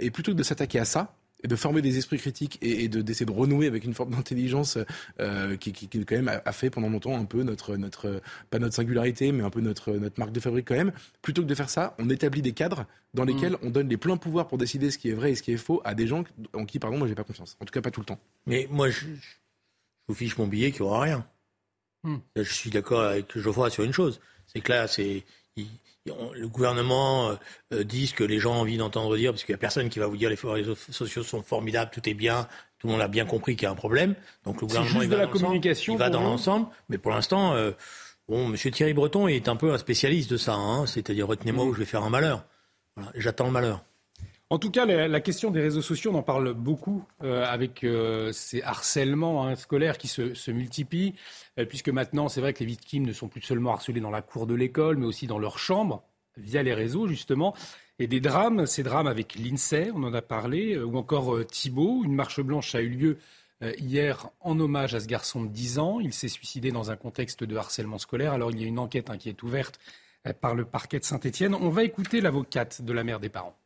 Et 0.00 0.10
plutôt 0.10 0.32
que 0.32 0.36
de 0.36 0.42
s'attaquer 0.42 0.78
à 0.78 0.84
ça, 0.84 1.14
de 1.46 1.56
former 1.56 1.82
des 1.82 1.98
esprits 1.98 2.18
critiques 2.18 2.58
et, 2.62 2.84
et 2.84 2.88
de 2.88 3.02
d'essayer 3.02 3.26
de 3.26 3.30
renouer 3.32 3.66
avec 3.66 3.84
une 3.84 3.94
forme 3.94 4.10
d'intelligence 4.10 4.78
euh, 5.20 5.56
qui, 5.56 5.72
qui, 5.72 5.88
qui, 5.88 6.04
quand 6.04 6.16
même 6.16 6.28
a, 6.28 6.40
a 6.44 6.52
fait 6.52 6.70
pendant 6.70 6.88
longtemps 6.88 7.16
un 7.18 7.24
peu 7.24 7.42
notre 7.42 7.76
notre 7.76 8.20
pas 8.50 8.58
notre 8.58 8.74
singularité 8.74 9.32
mais 9.32 9.42
un 9.44 9.50
peu 9.50 9.60
notre 9.60 9.92
notre 9.92 10.18
marque 10.18 10.32
de 10.32 10.40
fabrique 10.40 10.66
quand 10.68 10.74
même. 10.76 10.92
Plutôt 11.22 11.42
que 11.42 11.46
de 11.46 11.54
faire 11.54 11.70
ça 11.70 11.94
on 11.98 12.08
établit 12.10 12.42
des 12.42 12.52
cadres 12.52 12.86
dans 13.12 13.24
lesquels 13.24 13.56
on 13.62 13.70
donne 13.70 13.88
les 13.88 13.96
pleins 13.96 14.16
pouvoirs 14.16 14.48
pour 14.48 14.58
décider 14.58 14.90
ce 14.90 14.98
qui 14.98 15.10
est 15.10 15.14
vrai 15.14 15.32
et 15.32 15.34
ce 15.34 15.42
qui 15.42 15.52
est 15.52 15.56
faux 15.56 15.80
à 15.84 15.94
des 15.94 16.06
gens 16.06 16.24
en 16.54 16.64
qui 16.64 16.78
pardon 16.78 16.98
moi 16.98 17.06
j'ai 17.08 17.14
pas 17.14 17.24
confiance. 17.24 17.56
En 17.60 17.64
tout 17.64 17.72
cas 17.72 17.80
pas 17.80 17.90
tout 17.90 18.00
le 18.00 18.06
temps. 18.06 18.18
Mais 18.46 18.66
moi, 18.70 18.90
je, 18.90 19.00
je 19.06 19.36
vous 20.08 20.14
fiche 20.14 20.36
mon 20.38 20.46
billet 20.46 20.70
qu'il 20.72 20.82
n'y 20.82 20.88
aura 20.88 21.00
rien. 21.02 21.26
Là, 22.04 22.42
Je 22.42 22.52
suis 22.52 22.70
d'accord 22.70 23.02
avec 23.02 23.38
Geoffroy 23.38 23.70
sur 23.70 23.84
une 23.84 23.92
chose. 23.92 24.20
C'est 24.46 24.60
que 24.60 24.72
là, 24.72 24.86
c'est 24.88 25.24
il- 25.56 25.66
le 26.06 26.48
gouvernement 26.48 27.30
euh, 27.30 27.34
euh, 27.72 27.84
dit 27.84 28.06
ce 28.06 28.14
que 28.14 28.24
les 28.24 28.38
gens 28.38 28.54
ont 28.54 28.60
envie 28.60 28.76
d'entendre 28.76 29.16
dire, 29.16 29.32
parce 29.32 29.44
qu'il 29.44 29.52
n'y 29.52 29.58
a 29.58 29.58
personne 29.58 29.88
qui 29.88 29.98
va 29.98 30.06
vous 30.06 30.16
dire 30.16 30.28
les 30.28 30.36
réseaux 30.42 30.74
sociaux 30.74 31.22
sont 31.22 31.42
formidables, 31.42 31.90
tout 31.90 32.06
est 32.08 32.14
bien, 32.14 32.46
tout 32.78 32.86
le 32.88 32.92
monde 32.92 33.02
a 33.02 33.08
bien 33.08 33.24
compris 33.24 33.56
qu'il 33.56 33.64
y 33.64 33.66
a 33.66 33.70
un 33.70 33.76
problème. 33.76 34.14
Donc 34.44 34.60
le 34.60 34.66
gouvernement 34.66 35.02
il 35.02 35.08
de 35.08 35.14
va 35.14 35.22
la 35.22 35.26
dans 35.26 35.30
l'ensemble, 35.30 35.44
communication 35.46 35.92
il 35.94 35.98
va 35.98 36.10
dans 36.10 36.22
l'ensemble, 36.22 36.66
mais 36.88 36.98
pour 36.98 37.10
l'instant, 37.10 37.54
euh, 37.54 37.72
bon, 38.28 38.48
Monsieur 38.48 38.70
Thierry 38.70 38.92
Breton 38.92 39.28
est 39.28 39.48
un 39.48 39.56
peu 39.56 39.72
un 39.72 39.78
spécialiste 39.78 40.30
de 40.30 40.36
ça, 40.36 40.54
hein, 40.54 40.86
c'est-à-dire 40.86 41.26
retenez-moi 41.26 41.64
où 41.64 41.72
je 41.72 41.78
vais 41.78 41.86
faire 41.86 42.02
un 42.02 42.10
malheur. 42.10 42.44
Voilà, 42.96 43.10
J'attends 43.14 43.46
le 43.46 43.52
malheur. 43.52 43.82
En 44.54 44.58
tout 44.60 44.70
cas, 44.70 44.86
la, 44.86 45.20
question 45.20 45.50
des 45.50 45.60
réseaux 45.60 45.82
sociaux, 45.82 46.12
on 46.12 46.18
en 46.18 46.22
parle 46.22 46.54
beaucoup 46.54 47.04
euh, 47.24 47.44
avec 47.44 47.82
euh, 47.82 48.30
ces 48.30 48.62
harcèlements 48.62 49.44
hein, 49.44 49.56
scolaires 49.56 49.98
qui 49.98 50.06
se, 50.06 50.50
multiplient, 50.52 51.16
euh, 51.58 51.64
puisque 51.64 51.88
maintenant, 51.88 52.28
c'est 52.28 52.40
vrai 52.40 52.52
que 52.52 52.60
les 52.60 52.66
victimes 52.66 53.04
ne 53.04 53.12
sont 53.12 53.26
plus 53.26 53.40
seulement 53.40 53.72
harcelées 53.72 54.00
dans 54.00 54.12
la 54.12 54.22
cour 54.22 54.46
de 54.46 54.54
l'école, 54.54 54.96
mais 54.96 55.06
aussi 55.06 55.26
dans 55.26 55.40
leur 55.40 55.58
chambre, 55.58 56.04
via 56.36 56.62
les 56.62 56.72
réseaux, 56.72 57.08
justement. 57.08 57.52
Et 57.98 58.06
des 58.06 58.20
drames, 58.20 58.64
ces 58.64 58.84
drames 58.84 59.08
avec 59.08 59.34
l'INSEE, 59.34 59.90
on 59.92 60.04
en 60.04 60.14
a 60.14 60.22
parlé, 60.22 60.78
ou 60.78 60.96
encore 60.98 61.44
Thibault. 61.46 62.02
Une 62.04 62.14
marche 62.14 62.40
blanche 62.40 62.76
a 62.76 62.80
eu 62.80 62.90
lieu 62.90 63.18
hier 63.78 64.28
en 64.38 64.60
hommage 64.60 64.94
à 64.94 65.00
ce 65.00 65.08
garçon 65.08 65.42
de 65.42 65.48
10 65.48 65.80
ans. 65.80 65.98
Il 65.98 66.12
s'est 66.12 66.28
suicidé 66.28 66.70
dans 66.70 66.92
un 66.92 66.96
contexte 66.96 67.42
de 67.42 67.56
harcèlement 67.56 67.98
scolaire. 67.98 68.32
Alors, 68.32 68.52
il 68.52 68.60
y 68.60 68.64
a 68.64 68.68
une 68.68 68.78
enquête 68.78 69.10
hein, 69.10 69.18
qui 69.18 69.28
est 69.28 69.42
ouverte 69.42 69.80
par 70.40 70.54
le 70.54 70.64
parquet 70.64 71.00
de 71.00 71.04
Saint-Étienne. 71.04 71.56
On 71.56 71.70
va 71.70 71.82
écouter 71.82 72.20
l'avocate 72.20 72.82
de 72.82 72.92
la 72.92 73.02
mère 73.02 73.18
des 73.18 73.30
parents. 73.30 73.56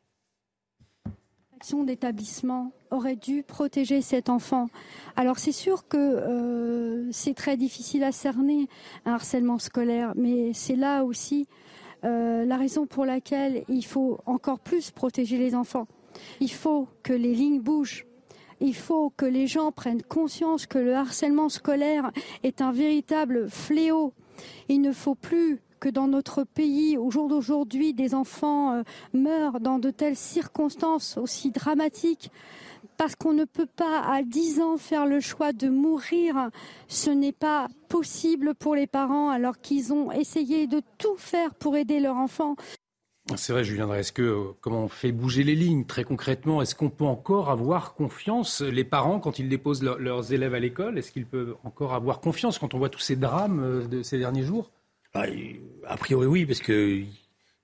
L'action 1.58 1.82
d'établissement 1.82 2.70
aurait 2.92 3.16
dû 3.16 3.42
protéger 3.42 4.00
cet 4.00 4.28
enfant. 4.28 4.68
Alors 5.16 5.40
c'est 5.40 5.50
sûr 5.50 5.88
que 5.88 5.96
euh, 5.98 7.10
c'est 7.10 7.34
très 7.34 7.56
difficile 7.56 8.04
à 8.04 8.12
cerner 8.12 8.68
un 9.04 9.14
harcèlement 9.14 9.58
scolaire, 9.58 10.12
mais 10.14 10.52
c'est 10.52 10.76
là 10.76 11.02
aussi 11.02 11.48
euh, 12.04 12.44
la 12.44 12.56
raison 12.56 12.86
pour 12.86 13.04
laquelle 13.04 13.64
il 13.66 13.84
faut 13.84 14.20
encore 14.24 14.60
plus 14.60 14.92
protéger 14.92 15.36
les 15.36 15.56
enfants. 15.56 15.88
Il 16.38 16.52
faut 16.52 16.86
que 17.02 17.12
les 17.12 17.34
lignes 17.34 17.60
bougent. 17.60 18.06
Il 18.60 18.76
faut 18.76 19.10
que 19.10 19.26
les 19.26 19.48
gens 19.48 19.72
prennent 19.72 20.02
conscience 20.02 20.64
que 20.64 20.78
le 20.78 20.94
harcèlement 20.94 21.48
scolaire 21.48 22.12
est 22.44 22.60
un 22.60 22.70
véritable 22.70 23.50
fléau. 23.50 24.12
Il 24.68 24.80
ne 24.80 24.92
faut 24.92 25.16
plus 25.16 25.58
que 25.78 25.88
dans 25.88 26.06
notre 26.08 26.44
pays, 26.44 26.96
au 26.98 27.10
jour 27.10 27.28
d'aujourd'hui, 27.28 27.94
des 27.94 28.14
enfants 28.14 28.72
euh, 28.74 28.82
meurent 29.14 29.60
dans 29.60 29.78
de 29.78 29.90
telles 29.90 30.16
circonstances 30.16 31.16
aussi 31.16 31.50
dramatiques. 31.50 32.30
Parce 32.96 33.14
qu'on 33.14 33.32
ne 33.32 33.44
peut 33.44 33.66
pas 33.66 34.00
à 34.00 34.22
10 34.22 34.60
ans 34.60 34.76
faire 34.76 35.06
le 35.06 35.20
choix 35.20 35.52
de 35.52 35.68
mourir. 35.68 36.50
Ce 36.88 37.10
n'est 37.10 37.32
pas 37.32 37.68
possible 37.88 38.54
pour 38.54 38.74
les 38.74 38.86
parents 38.88 39.30
alors 39.30 39.60
qu'ils 39.60 39.92
ont 39.92 40.10
essayé 40.10 40.66
de 40.66 40.82
tout 40.98 41.16
faire 41.16 41.54
pour 41.54 41.76
aider 41.76 42.00
leur 42.00 42.16
enfant. 42.16 42.56
C'est 43.36 43.52
vrai, 43.52 43.62
Julien 43.62 43.92
est-ce 43.92 44.10
que 44.10 44.22
euh, 44.22 44.44
comment 44.62 44.84
on 44.84 44.88
fait 44.88 45.12
bouger 45.12 45.44
les 45.44 45.54
lignes 45.54 45.84
très 45.84 46.02
concrètement? 46.02 46.62
Est-ce 46.62 46.74
qu'on 46.74 46.88
peut 46.88 47.04
encore 47.04 47.50
avoir 47.50 47.94
confiance 47.94 48.62
les 48.62 48.84
parents 48.84 49.20
quand 49.20 49.38
ils 49.38 49.48
déposent 49.50 49.82
leur- 49.82 49.98
leurs 49.98 50.32
élèves 50.32 50.54
à 50.54 50.58
l'école? 50.58 50.96
Est-ce 50.98 51.12
qu'ils 51.12 51.26
peuvent 51.26 51.54
encore 51.62 51.92
avoir 51.92 52.20
confiance 52.20 52.58
quand 52.58 52.72
on 52.74 52.78
voit 52.78 52.88
tous 52.88 53.00
ces 53.00 53.16
drames 53.16 53.60
euh, 53.62 53.86
de 53.86 54.02
ces 54.02 54.18
derniers 54.18 54.44
jours? 54.44 54.70
Ah, 55.14 55.24
A 55.86 55.96
priori, 55.96 56.26
oui, 56.26 56.46
parce 56.46 56.60
que 56.60 57.02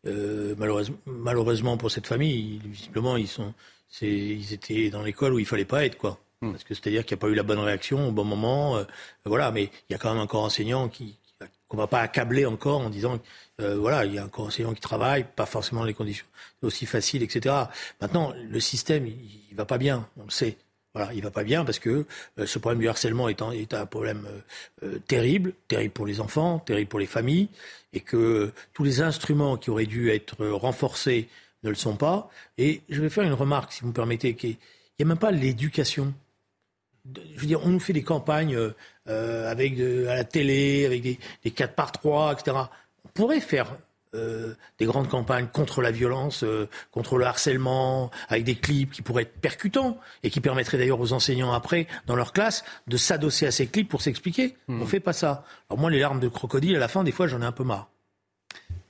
euh, 0.06 0.54
malheureusement, 0.58 0.96
malheureusement 1.06 1.76
pour 1.76 1.90
cette 1.90 2.06
famille, 2.06 2.60
visiblement, 2.64 3.16
ils, 3.16 3.28
sont, 3.28 3.54
ils 4.02 4.52
étaient 4.52 4.90
dans 4.90 5.02
l'école 5.02 5.34
où 5.34 5.38
il 5.38 5.46
fallait 5.46 5.64
pas 5.64 5.84
être, 5.84 5.96
quoi. 5.96 6.18
Parce 6.40 6.64
que 6.64 6.74
c'est-à-dire 6.74 7.06
qu'il 7.06 7.16
n'y 7.16 7.20
a 7.20 7.22
pas 7.22 7.28
eu 7.28 7.34
la 7.34 7.42
bonne 7.42 7.58
réaction 7.60 8.08
au 8.08 8.12
bon 8.12 8.24
moment. 8.24 8.76
euh, 8.76 8.84
voilà, 9.24 9.50
mais 9.50 9.64
il 9.88 9.92
y 9.92 9.94
a 9.94 9.98
quand 9.98 10.12
même 10.12 10.22
un 10.22 10.26
corps 10.26 10.42
enseignant 10.44 10.88
qui 10.88 11.16
qu'on 11.68 11.76
va 11.78 11.86
pas 11.86 12.00
accabler 12.00 12.44
encore 12.46 12.80
en 12.82 12.90
disant 12.90 13.18
euh, 13.60 13.76
voilà, 13.78 14.04
il 14.04 14.14
y 14.14 14.18
a 14.18 14.24
un 14.24 14.28
corps 14.28 14.46
enseignant 14.46 14.74
qui 14.74 14.80
travaille, 14.80 15.24
pas 15.36 15.46
forcément 15.46 15.84
les 15.84 15.94
conditions 15.94 16.26
aussi 16.62 16.84
faciles, 16.86 17.22
etc. 17.22 17.54
Maintenant, 18.00 18.32
le 18.36 18.60
système, 18.60 19.06
il, 19.06 19.16
il 19.50 19.56
va 19.56 19.64
pas 19.64 19.78
bien, 19.78 20.06
on 20.18 20.24
le 20.24 20.30
sait. 20.30 20.56
Voilà, 20.94 21.12
il 21.12 21.22
va 21.22 21.32
pas 21.32 21.42
bien 21.42 21.64
parce 21.64 21.80
que 21.80 22.06
euh, 22.38 22.46
ce 22.46 22.58
problème 22.60 22.80
du 22.80 22.88
harcèlement 22.88 23.28
est 23.28 23.42
un, 23.42 23.86
problème 23.86 24.28
euh, 24.28 24.86
euh, 24.86 24.98
terrible, 25.08 25.52
terrible 25.66 25.92
pour 25.92 26.06
les 26.06 26.20
enfants, 26.20 26.60
terrible 26.60 26.88
pour 26.88 27.00
les 27.00 27.06
familles, 27.06 27.48
et 27.92 28.00
que 28.00 28.52
tous 28.74 28.84
les 28.84 29.00
instruments 29.00 29.56
qui 29.56 29.70
auraient 29.70 29.86
dû 29.86 30.10
être 30.10 30.46
renforcés 30.46 31.28
ne 31.64 31.70
le 31.70 31.74
sont 31.74 31.96
pas. 31.96 32.30
Et 32.58 32.82
je 32.88 33.02
vais 33.02 33.10
faire 33.10 33.24
une 33.24 33.32
remarque, 33.32 33.72
si 33.72 33.80
vous 33.80 33.88
me 33.88 33.92
permettez, 33.92 34.34
qu'il 34.36 34.50
n'y 34.50 35.02
a 35.02 35.04
même 35.04 35.18
pas 35.18 35.32
l'éducation. 35.32 36.14
Je 37.34 37.40
veux 37.40 37.46
dire, 37.46 37.60
on 37.64 37.70
nous 37.70 37.80
fait 37.80 37.92
des 37.92 38.04
campagnes 38.04 38.58
avec 39.06 39.78
à 39.78 40.14
la 40.14 40.24
télé, 40.24 40.86
avec 40.86 41.02
des, 41.02 41.18
des 41.42 41.50
4 41.50 41.74
par 41.74 41.92
3, 41.92 42.32
etc. 42.32 42.56
On 43.04 43.08
pourrait 43.08 43.40
faire 43.40 43.76
euh, 44.14 44.54
des 44.78 44.86
grandes 44.86 45.08
campagnes 45.08 45.46
contre 45.46 45.82
la 45.82 45.90
violence, 45.90 46.44
euh, 46.44 46.68
contre 46.90 47.18
le 47.18 47.26
harcèlement, 47.26 48.10
avec 48.28 48.44
des 48.44 48.54
clips 48.54 48.92
qui 48.92 49.02
pourraient 49.02 49.22
être 49.22 49.40
percutants 49.40 49.98
et 50.22 50.30
qui 50.30 50.40
permettraient 50.40 50.78
d'ailleurs 50.78 51.00
aux 51.00 51.12
enseignants 51.12 51.52
après, 51.52 51.86
dans 52.06 52.16
leur 52.16 52.32
classe, 52.32 52.64
de 52.86 52.96
s'adosser 52.96 53.46
à 53.46 53.50
ces 53.50 53.66
clips 53.66 53.88
pour 53.88 54.02
s'expliquer. 54.02 54.56
On 54.68 54.74
ne 54.74 54.84
fait 54.86 55.00
pas 55.00 55.12
ça. 55.12 55.44
Alors 55.68 55.80
moi, 55.80 55.90
les 55.90 55.98
larmes 55.98 56.20
de 56.20 56.28
crocodile, 56.28 56.76
à 56.76 56.78
la 56.78 56.88
fin, 56.88 57.04
des 57.04 57.12
fois, 57.12 57.26
j'en 57.26 57.42
ai 57.42 57.46
un 57.46 57.52
peu 57.52 57.64
marre. 57.64 57.90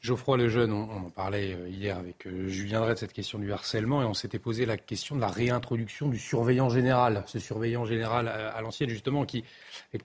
Geoffroy 0.05 0.37
Lejeune, 0.37 0.71
on, 0.71 0.83
on 0.91 1.07
en 1.07 1.11
parlait 1.11 1.55
euh, 1.55 1.67
hier 1.67 1.97
avec 1.97 2.27
euh, 2.27 2.47
Julien 2.47 2.81
Drey 2.83 2.93
de 2.93 2.99
cette 2.99 3.15
question 3.15 3.39
du 3.39 3.51
harcèlement 3.55 4.03
et 4.03 4.05
on 4.05 4.13
s'était 4.13 4.39
posé 4.39 4.67
la 4.67 4.77
question 4.77 5.17
de 5.17 5.21
la 5.23 5.29
réintroduction 5.29 6.09
du 6.09 6.19
surveillant 6.19 6.69
général. 6.69 7.23
Ce 7.27 7.39
surveillant 7.39 7.87
général 7.87 8.29
à, 8.29 8.51
à 8.51 8.61
l'ancienne, 8.61 8.91
justement, 8.91 9.25
qui, 9.25 9.45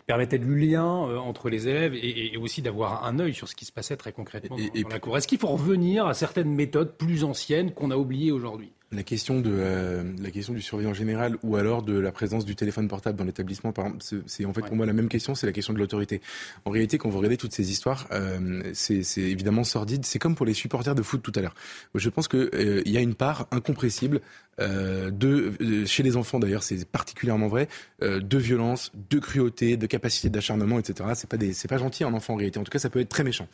permettait 0.08 0.40
du 0.40 0.58
lien 0.58 1.06
euh, 1.10 1.18
entre 1.18 1.50
les 1.50 1.68
élèves 1.68 1.94
et, 1.96 2.34
et 2.34 2.38
aussi 2.38 2.62
d'avoir 2.62 3.04
un 3.04 3.20
œil 3.20 3.34
sur 3.34 3.50
ce 3.50 3.56
qui 3.56 3.66
se 3.66 3.74
passait 3.74 3.98
très 3.98 4.14
concrètement 4.14 4.56
dans, 4.56 4.64
Et- 4.64 4.72
et 4.74 4.84
dans 4.84 4.90
la 4.90 5.00
cour. 5.00 5.18
Est-ce 5.18 5.28
qu'il 5.28 5.38
faut 5.38 5.48
revenir 5.48 6.06
à 6.06 6.14
certaines 6.14 6.56
méthodes 6.56 6.96
plus 6.96 7.26
anciennes 7.26 7.74
qu'on 7.74 7.92
a 7.92 7.98
oubliées 7.98 8.32
aujourd'hui? 8.32 8.72
La 8.92 9.04
question, 9.04 9.40
de, 9.40 9.52
euh, 9.54 10.04
la 10.20 10.32
question 10.32 10.52
du 10.52 10.64
surveillant 10.64 10.96
général 10.96 11.38
ou 11.44 11.58
alors 11.58 11.84
de 11.84 11.94
la 12.00 12.12
présence 12.12 12.44
du 12.44 12.56
téléphone 12.56 12.88
portable 12.88 13.20
dans 13.20 13.24
l'établissement, 13.24 13.72
par 13.72 13.86
exemple, 13.86 14.04
c'est- 14.26 14.46
en 14.46 14.54
fait 14.54 14.62
pour 14.66 14.76
moi 14.76 14.88
la 14.88 14.94
même 14.94 15.10
question, 15.10 15.36
c'est 15.36 15.46
la 15.46 15.52
question 15.54 15.74
de 15.74 15.78
l'autorité. 15.78 16.22
En 16.66 16.72
réalité, 16.72 16.98
quand 16.98 17.08
vous 17.08 17.20
regardez 17.20 17.38
toutes 17.38 17.54
ces 17.54 17.70
histoires, 17.70 18.08
euh, 18.12 18.64
c'est 18.74 19.04
c'est 19.04 19.22
évidemment 19.22 19.64
sordide. 19.64 20.06
C'est 20.06 20.18
comme 20.18 20.34
pour 20.34 20.48
les 20.48 20.56
supporters 20.56 20.96
de 20.96 21.04
foot 21.04 21.22
tout 21.22 21.32
à 21.36 21.42
l'heure. 21.42 21.54
Je 21.94 22.10
pense 22.10 22.28
qu'il 22.28 22.50
euh, 22.56 22.82
y 22.88 22.98
a 22.98 23.02
une 23.02 23.14
part 23.14 23.48
incompressible 23.52 24.22
euh, 24.60 25.10
de, 25.12 25.54
euh, 25.62 25.86
chez 25.86 26.04
les 26.04 26.16
enfants 26.18 26.40
d'ailleurs, 26.40 26.64
c'est 26.64 26.86
particulièrement 26.86 27.48
vrai, 27.48 27.68
euh, 28.02 28.20
de 28.20 28.38
violence, 28.38 28.92
de 29.10 29.20
cruauté, 29.20 29.78
de 29.78 29.86
capacité 29.88 30.30
d'acharnement, 30.30 30.80
etc. 30.80 31.10
C'est 31.16 31.30
pas 31.30 31.38
c'est 31.54 31.68
pas 31.68 31.78
gentil 31.78 32.04
un 32.04 32.14
enfant 32.14 32.34
en 32.34 32.38
réalité. 32.38 32.60
En 32.60 32.64
tout 32.64 32.72
cas, 32.72 32.80
ça 32.80 32.90
peut 32.90 33.00
être 33.00 33.10
très 33.10 33.24
méchant. 33.24 33.48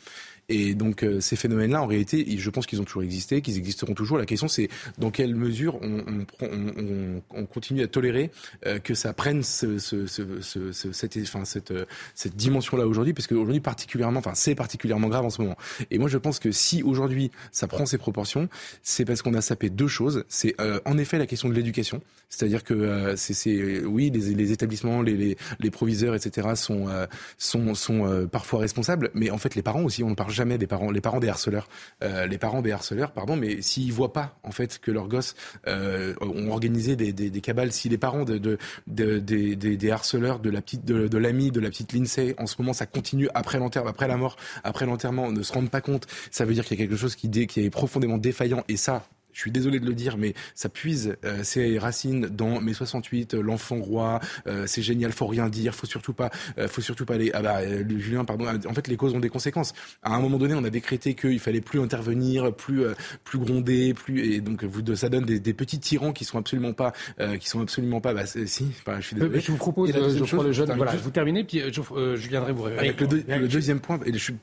Et 0.48 0.74
donc 0.74 1.02
euh, 1.02 1.20
ces 1.20 1.34
phénomènes-là, 1.36 1.82
en 1.82 1.86
réalité, 1.86 2.24
je 2.38 2.50
pense 2.50 2.66
qu'ils 2.66 2.80
ont 2.80 2.84
toujours 2.84 3.02
existé, 3.02 3.40
qu'ils 3.42 3.56
existeront 3.58 3.94
toujours. 3.94 4.18
La 4.18 4.26
question, 4.26 4.46
c'est 4.48 4.68
dans 4.98 5.10
quelle 5.10 5.34
mesure 5.34 5.78
on, 5.82 6.04
on, 6.06 6.26
on, 6.40 6.68
on- 6.78 7.22
on 7.30 7.46
continue 7.46 7.82
à 7.82 7.88
tolérer 7.88 8.30
euh, 8.66 8.78
que 8.78 8.94
ça 8.94 9.12
prenne 9.12 9.42
ce, 9.42 9.78
ce, 9.78 10.06
ce, 10.06 10.40
ce- 10.40 10.72
ce- 10.72 10.92
cette, 10.92 11.16
enfin, 11.22 11.44
cette, 11.44 11.70
euh, 11.72 11.84
cette 12.14 12.36
dimension-là 12.36 12.86
aujourd'hui, 12.86 13.12
parce 13.12 13.26
qu'aujourd'hui 13.26 13.60
particulièrement, 13.60 14.18
enfin 14.20 14.34
c'est 14.34 14.54
particulièrement 14.54 15.08
grave 15.08 15.24
en 15.24 15.30
ce 15.30 15.42
moment. 15.42 15.56
Et 15.90 15.98
moi, 15.98 16.08
je 16.08 16.18
pense 16.18 16.38
que 16.38 16.52
si 16.52 16.82
aujourd'hui 16.82 17.30
ça 17.50 17.66
prend 17.66 17.84
ces 17.86 17.98
proportions, 17.98 18.48
c'est 18.82 19.04
parce 19.04 19.22
qu'on 19.22 19.34
a 19.34 19.40
sapé 19.40 19.68
deux 19.70 19.88
choses. 19.88 20.24
C'est 20.28 20.54
euh, 20.60 20.78
en 20.96 20.98
effet 20.98 21.18
la 21.18 21.26
question 21.26 21.50
de 21.50 21.54
l'éducation, 21.54 22.00
c'est-à-dire 22.30 22.64
que 22.64 22.72
euh, 22.72 23.16
c'est, 23.16 23.84
oui, 23.84 24.10
les, 24.10 24.34
les 24.34 24.52
établissements, 24.52 25.02
les, 25.02 25.36
proviseurs, 25.70 26.14
etc. 26.14 26.48
sont 26.54 26.88
euh, 26.88 27.06
sont, 27.36 27.74
sont 27.74 28.06
euh, 28.06 28.26
parfois 28.26 28.60
responsables, 28.60 29.10
mais 29.14 29.30
en 29.30 29.36
fait 29.36 29.54
les 29.54 29.62
parents 29.62 29.82
aussi, 29.82 30.02
on 30.02 30.08
ne 30.10 30.14
parle 30.14 30.30
jamais 30.30 30.56
des 30.56 30.66
parents, 30.66 30.90
les 30.90 31.02
parents 31.02 31.20
des 31.20 31.28
harceleurs, 31.28 31.68
les 32.00 32.38
parents 32.38 32.62
des 32.62 32.72
harceleurs, 32.72 33.12
pardon, 33.12 33.36
mais 33.36 33.60
s'ils 33.60 33.92
voient 33.92 34.12
pas 34.12 34.38
en 34.42 34.52
fait 34.52 34.78
que 34.78 34.90
leurs 34.90 35.08
gosses 35.08 35.34
ont 35.66 36.50
organisé 36.50 36.96
des, 36.96 37.40
cabales, 37.42 37.72
si 37.72 37.88
les 37.90 37.98
parents 37.98 38.24
de, 38.24 38.38
de, 38.38 38.58
de- 38.86 39.18
des, 39.18 39.90
harceleurs, 39.90 40.38
de 40.38 40.48
la 40.48 40.62
petite, 40.62 40.84
de, 40.84 41.18
l'ami, 41.18 41.50
de 41.50 41.60
la 41.60 41.68
petite 41.68 41.92
Lindsay, 41.92 42.34
en 42.38 42.46
ce 42.46 42.56
moment 42.58 42.72
ça 42.72 42.86
continue 42.86 43.28
après 43.34 43.58
l'enterrement, 43.58 43.90
après 43.90 44.08
la 44.08 44.16
mort, 44.16 44.36
après 44.64 44.86
l'enterrement, 44.86 45.30
ne 45.30 45.42
se 45.42 45.52
rendent 45.52 45.70
pas 45.70 45.82
compte, 45.82 46.06
ça 46.30 46.44
veut 46.44 46.54
dire 46.54 46.64
qu'il 46.64 46.78
y 46.78 46.82
a 46.82 46.86
quelque 46.86 46.96
chose 46.96 47.16
qui, 47.16 47.28
qui 47.46 47.60
est 47.60 47.70
profondément 47.70 48.16
défaillant, 48.18 48.64
et 48.68 48.76
ça, 48.76 49.04
je 49.36 49.42
suis 49.42 49.50
désolé 49.50 49.80
de 49.80 49.84
le 49.86 49.92
dire, 49.92 50.16
mais 50.16 50.32
ça 50.54 50.70
puise 50.70 51.14
euh, 51.26 51.44
ses 51.44 51.76
racines 51.78 52.26
dans 52.26 52.58
mai 52.62 52.72
68, 52.72 53.34
euh, 53.34 53.42
l'enfant 53.42 53.76
roi, 53.76 54.18
euh, 54.46 54.64
c'est 54.66 54.80
génial, 54.80 55.12
faut 55.12 55.26
rien 55.26 55.50
dire, 55.50 55.74
faut 55.74 55.86
surtout 55.86 56.14
pas, 56.14 56.30
euh, 56.56 56.68
faut 56.68 56.80
surtout 56.80 57.04
pas 57.04 57.14
aller. 57.16 57.30
Ah 57.34 57.42
bah, 57.42 57.58
euh, 57.60 57.84
Julien, 57.98 58.24
pardon. 58.24 58.46
En 58.66 58.72
fait, 58.72 58.88
les 58.88 58.96
causes 58.96 59.12
ont 59.12 59.20
des 59.20 59.28
conséquences. 59.28 59.74
À 60.02 60.14
un 60.14 60.20
moment 60.20 60.38
donné, 60.38 60.54
on 60.54 60.64
a 60.64 60.70
décrété 60.70 61.12
qu'il 61.12 61.38
fallait 61.38 61.60
plus 61.60 61.80
intervenir, 61.82 62.50
plus, 62.54 62.82
euh, 62.82 62.94
plus 63.24 63.38
gronder, 63.38 63.92
plus, 63.92 64.24
et 64.32 64.40
donc 64.40 64.64
vous, 64.64 64.80
ça 64.96 65.10
donne 65.10 65.26
des, 65.26 65.38
des 65.38 65.52
petits 65.52 65.80
tyrans 65.80 66.14
qui 66.14 66.24
sont 66.24 66.38
absolument 66.38 66.72
pas, 66.72 66.94
euh, 67.20 67.36
qui 67.36 67.50
sont 67.50 67.60
absolument 67.60 68.00
pas. 68.00 68.14
Bah, 68.14 68.24
si, 68.24 68.66
bah, 68.86 68.96
je 69.00 69.08
suis 69.08 69.16
désolé. 69.16 69.40
Je 69.40 69.50
vous 69.52 69.58
propose, 69.58 69.92
Geoffroy 69.92 70.46
chose, 70.46 70.56
termine 70.56 70.76
voilà, 70.76 70.92
juste- 70.92 71.04
vous 71.04 71.10
terminez, 71.10 71.44
puis 71.44 71.60
euh, 71.60 71.70
euh, 71.92 72.16
Julien 72.16 72.40
Drey 72.40 72.52
vous 72.52 72.64
avec 72.64 72.98
le, 72.98 73.06
deux- 73.06 73.24
le 73.28 73.48
deuxième 73.48 73.80
point, 73.80 74.00
et 74.06 74.12
je 74.14 74.18
suis 74.18 74.34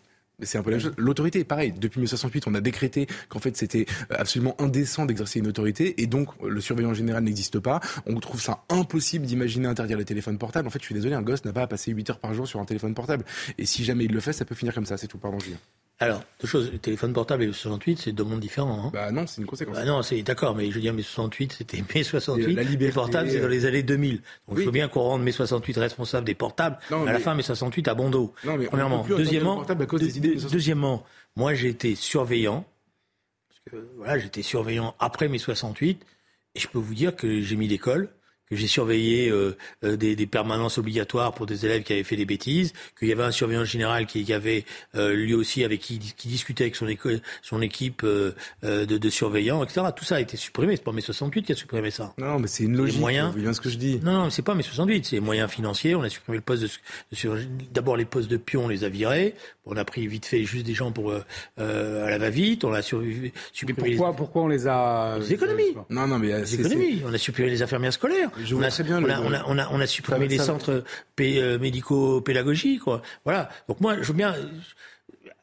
c'est 0.46 0.58
un 0.58 0.64
peu 0.64 0.72
la 0.72 0.78
même 0.78 0.86
chose. 0.86 0.94
L'autorité, 0.98 1.44
pareil. 1.44 1.72
Depuis 1.72 2.00
1968, 2.00 2.48
on 2.48 2.56
a 2.56 2.62
décrété 2.62 3.08
qu'en 3.30 3.40
fait 3.40 3.56
c'était 3.58 3.86
absolument 4.10 4.56
indécent 4.60 5.06
d'exercer 5.06 5.40
une 5.40 5.48
autorité, 5.48 6.02
et 6.02 6.08
donc 6.08 6.30
le 6.44 6.62
surveillant 6.62 6.94
général 6.94 7.24
n'existe 7.24 7.60
pas. 7.60 7.80
On 8.06 8.20
trouve 8.20 8.42
ça 8.42 8.64
impossible 8.70 9.26
d'imaginer 9.26 9.68
interdire 9.68 9.98
le 9.98 10.06
téléphone 10.06 10.38
portable. 10.38 10.68
En 10.68 10.72
fait, 10.72 10.80
je 10.80 10.86
suis 10.86 10.96
désolé, 10.96 11.14
un 11.16 11.22
gosse 11.22 11.46
n'a 11.46 11.54
pas 11.54 11.64
à 11.64 11.68
passer 11.68 11.92
8 11.92 12.10
heures 12.12 12.20
par 12.20 12.34
jour 12.34 12.48
sur 12.48 12.60
un 12.60 12.66
téléphone 12.66 12.94
portable. 12.94 13.26
Et 13.58 13.66
si 13.66 13.84
jamais 13.84 14.06
il 14.06 14.12
le 14.12 14.20
fait, 14.20 14.34
ça 14.34 14.46
peut 14.46 14.56
finir 14.56 14.74
comme 14.74 14.86
ça. 14.86 14.98
C'est 14.98 15.08
tout. 15.08 15.18
Pardon, 15.18 15.40
Julien. 15.40 15.58
Alors, 16.00 16.22
deux 16.42 16.48
choses. 16.48 16.72
Le 16.72 16.80
téléphone 16.80 17.14
portable 17.14 17.44
et 17.44 17.46
le 17.46 17.54
68, 17.54 18.00
c'est 18.00 18.12
deux 18.12 18.24
mondes 18.24 18.40
différents. 18.42 18.88
Hein. 18.88 18.90
Bah 18.94 19.12
non, 19.12 19.26
c'est 19.28 19.40
une 19.40 19.48
conséquence. 19.48 19.76
Bah 19.76 19.86
non, 19.86 20.02
c'est 20.02 20.22
d'accord, 20.24 20.56
mais 20.56 20.70
je 20.70 20.76
veux 20.76 20.82
dire, 20.82 20.94
mai 20.94 21.02
68, 21.04 21.54
c'était 21.60 21.84
mai 21.96 22.04
68. 22.04 22.56
La 22.56 22.64
liberté, 22.64 22.86
les 22.88 22.92
portables, 22.92 23.30
c'est 23.30 23.40
dans 23.40 23.48
les 23.48 23.66
années 23.66 23.84
2000. 23.84 24.16
Donc, 24.16 24.24
Oui. 24.50 24.62
je 24.62 24.66
veux 24.66 24.72
bien 24.72 24.88
qu'on 24.90 25.02
rende 25.02 25.24
mai 25.24 25.32
68 25.32 25.78
responsable 25.78 26.26
des 26.26 26.36
portables. 26.36 26.78
Non, 26.92 27.04
mais 27.04 27.12
à 27.12 27.14
la 27.14 27.20
fin, 27.20 27.36
mai 27.36 27.44
68 27.44 27.88
à 27.88 27.94
bon. 27.94 28.10
Non, 28.10 28.34
mais 28.58 28.66
Premièrement. 28.66 29.06
Deuxièmement, 29.08 29.62
à 29.64 29.86
cause 29.86 30.02
des 30.02 30.18
idées 30.18 30.30
de 30.30 30.34
deux- 30.34 30.40
68. 30.40 30.54
deuxièmement, 30.58 31.06
moi, 31.36 31.54
j'ai 31.54 31.70
été 31.70 31.96
surveillant. 31.96 32.66
Parce 33.48 33.62
que, 33.82 33.88
voilà, 33.98 34.20
j'étais 34.20 34.42
surveillant 34.42 34.96
après 35.00 35.30
mai 35.30 35.38
68. 35.38 36.02
Et 36.56 36.60
je 36.60 36.68
peux 36.68 36.80
vous 36.80 36.94
dire 36.96 37.16
que 37.16 37.40
j'ai 37.42 37.56
mis 37.56 37.68
l'école 37.68 38.10
j'ai 38.56 38.68
surveillé 38.68 39.30
euh, 39.30 39.56
euh, 39.84 39.96
des, 39.96 40.16
des 40.16 40.26
permanences 40.28 40.78
obligatoires 40.78 41.34
pour 41.34 41.46
des 41.46 41.66
élèves 41.66 41.84
qui 41.84 41.94
avaient 41.94 42.04
fait 42.04 42.16
des 42.16 42.26
bêtises, 42.26 42.74
qu'il 42.98 43.08
y 43.08 43.12
avait 43.12 43.24
un 43.24 43.32
surveillant 43.32 43.64
général 43.66 44.06
qui, 44.06 44.24
qui 44.24 44.34
avait 44.34 44.66
euh, 44.96 45.14
lui 45.14 45.34
aussi 45.34 45.64
avec 45.64 45.80
qui, 45.82 46.00
qui 46.00 46.28
discutait 46.28 46.64
avec 46.66 46.76
son, 46.76 46.88
éco- 46.88 47.10
son 47.42 47.62
équipe 47.62 48.02
euh, 48.04 48.32
euh, 48.64 48.86
de, 48.86 48.98
de 48.98 49.10
surveillants, 49.10 49.64
etc. 49.64 49.82
Tout 49.96 50.06
ça 50.06 50.16
a 50.16 50.20
été 50.20 50.38
supprimé. 50.38 50.76
C'est 50.76 50.84
pas 50.84 50.92
mai 50.92 51.02
68 51.02 51.44
qui 51.44 51.52
a 51.52 51.56
supprimé 51.56 51.92
ça. 51.92 52.14
Non, 52.18 52.40
mais 52.40 52.48
c'est 52.48 52.64
une 52.64 52.72
Les 52.74 52.78
logique. 52.78 53.00
moyens. 53.00 53.26
Vous 53.28 53.32
voyez 53.34 53.46
bien 53.46 53.54
ce 53.54 53.62
que 53.62 53.70
je 53.70 53.78
dis. 53.78 54.00
Non, 54.04 54.12
non, 54.14 54.24
mais 54.26 54.32
c'est 54.32 54.42
pas 54.42 54.56
mai 54.56 54.64
68, 54.64 55.06
c'est 55.06 55.16
les 55.16 55.20
moyens 55.22 55.50
financiers. 55.50 55.96
On 55.96 56.02
a 56.04 56.10
supprimé 56.10 56.38
le 56.38 56.44
poste 56.44 56.64
de, 56.64 56.68
de. 57.28 57.44
D'abord 57.72 57.98
les 57.98 58.06
postes 58.06 58.30
de 58.30 58.38
pion, 58.38 58.66
on 58.66 58.68
les 58.68 58.84
a 58.84 58.90
virés. 58.90 59.36
On 59.66 59.78
a 59.78 59.86
pris 59.86 60.06
vite 60.08 60.26
fait 60.26 60.44
juste 60.44 60.66
des 60.66 60.74
gens 60.74 60.92
pour 60.92 61.14
à 61.14 61.20
la 61.58 62.18
va-vite. 62.18 62.64
On 62.66 62.74
a 62.74 62.82
supprimé 62.82 63.32
les- 63.90 63.96
Pourquoi, 63.96 64.14
pouroi 64.16 64.42
on 64.44 64.48
les 64.48 64.68
a 64.68 65.18
les 65.20 65.34
économies. 65.34 65.74
Non, 65.90 66.08
non, 66.08 66.20
mais 66.20 66.38
Les 66.40 66.56
économies. 66.56 67.02
On 67.06 67.14
a 67.14 67.18
supprimé 67.18 67.50
les 67.50 67.62
infirmières 67.62 67.94
scolaires. 67.94 68.30
Je 68.44 68.56
on, 68.56 68.62
a, 68.62 68.70
très 68.70 68.84
bien 68.84 68.98
on, 68.98 69.02
le- 69.02 69.12
a, 69.12 69.22
on, 69.22 69.34
a, 69.34 69.44
on, 69.48 69.58
a, 69.58 69.68
on 69.72 69.80
a 69.80 69.88
supprimé 69.88 70.26
Ça- 70.26 70.32
les 70.32 70.38
ça- 70.38 70.46
centres 70.46 70.84
pé- 71.16 71.42
euh, 71.42 71.58
médico-pédagogiques. 71.60 72.82
quoi. 72.82 73.02
Voilà. 73.26 73.50
Donc 73.68 73.80
moi, 73.82 73.96
je 74.02 74.08
veux 74.08 74.14
bien. 74.14 74.36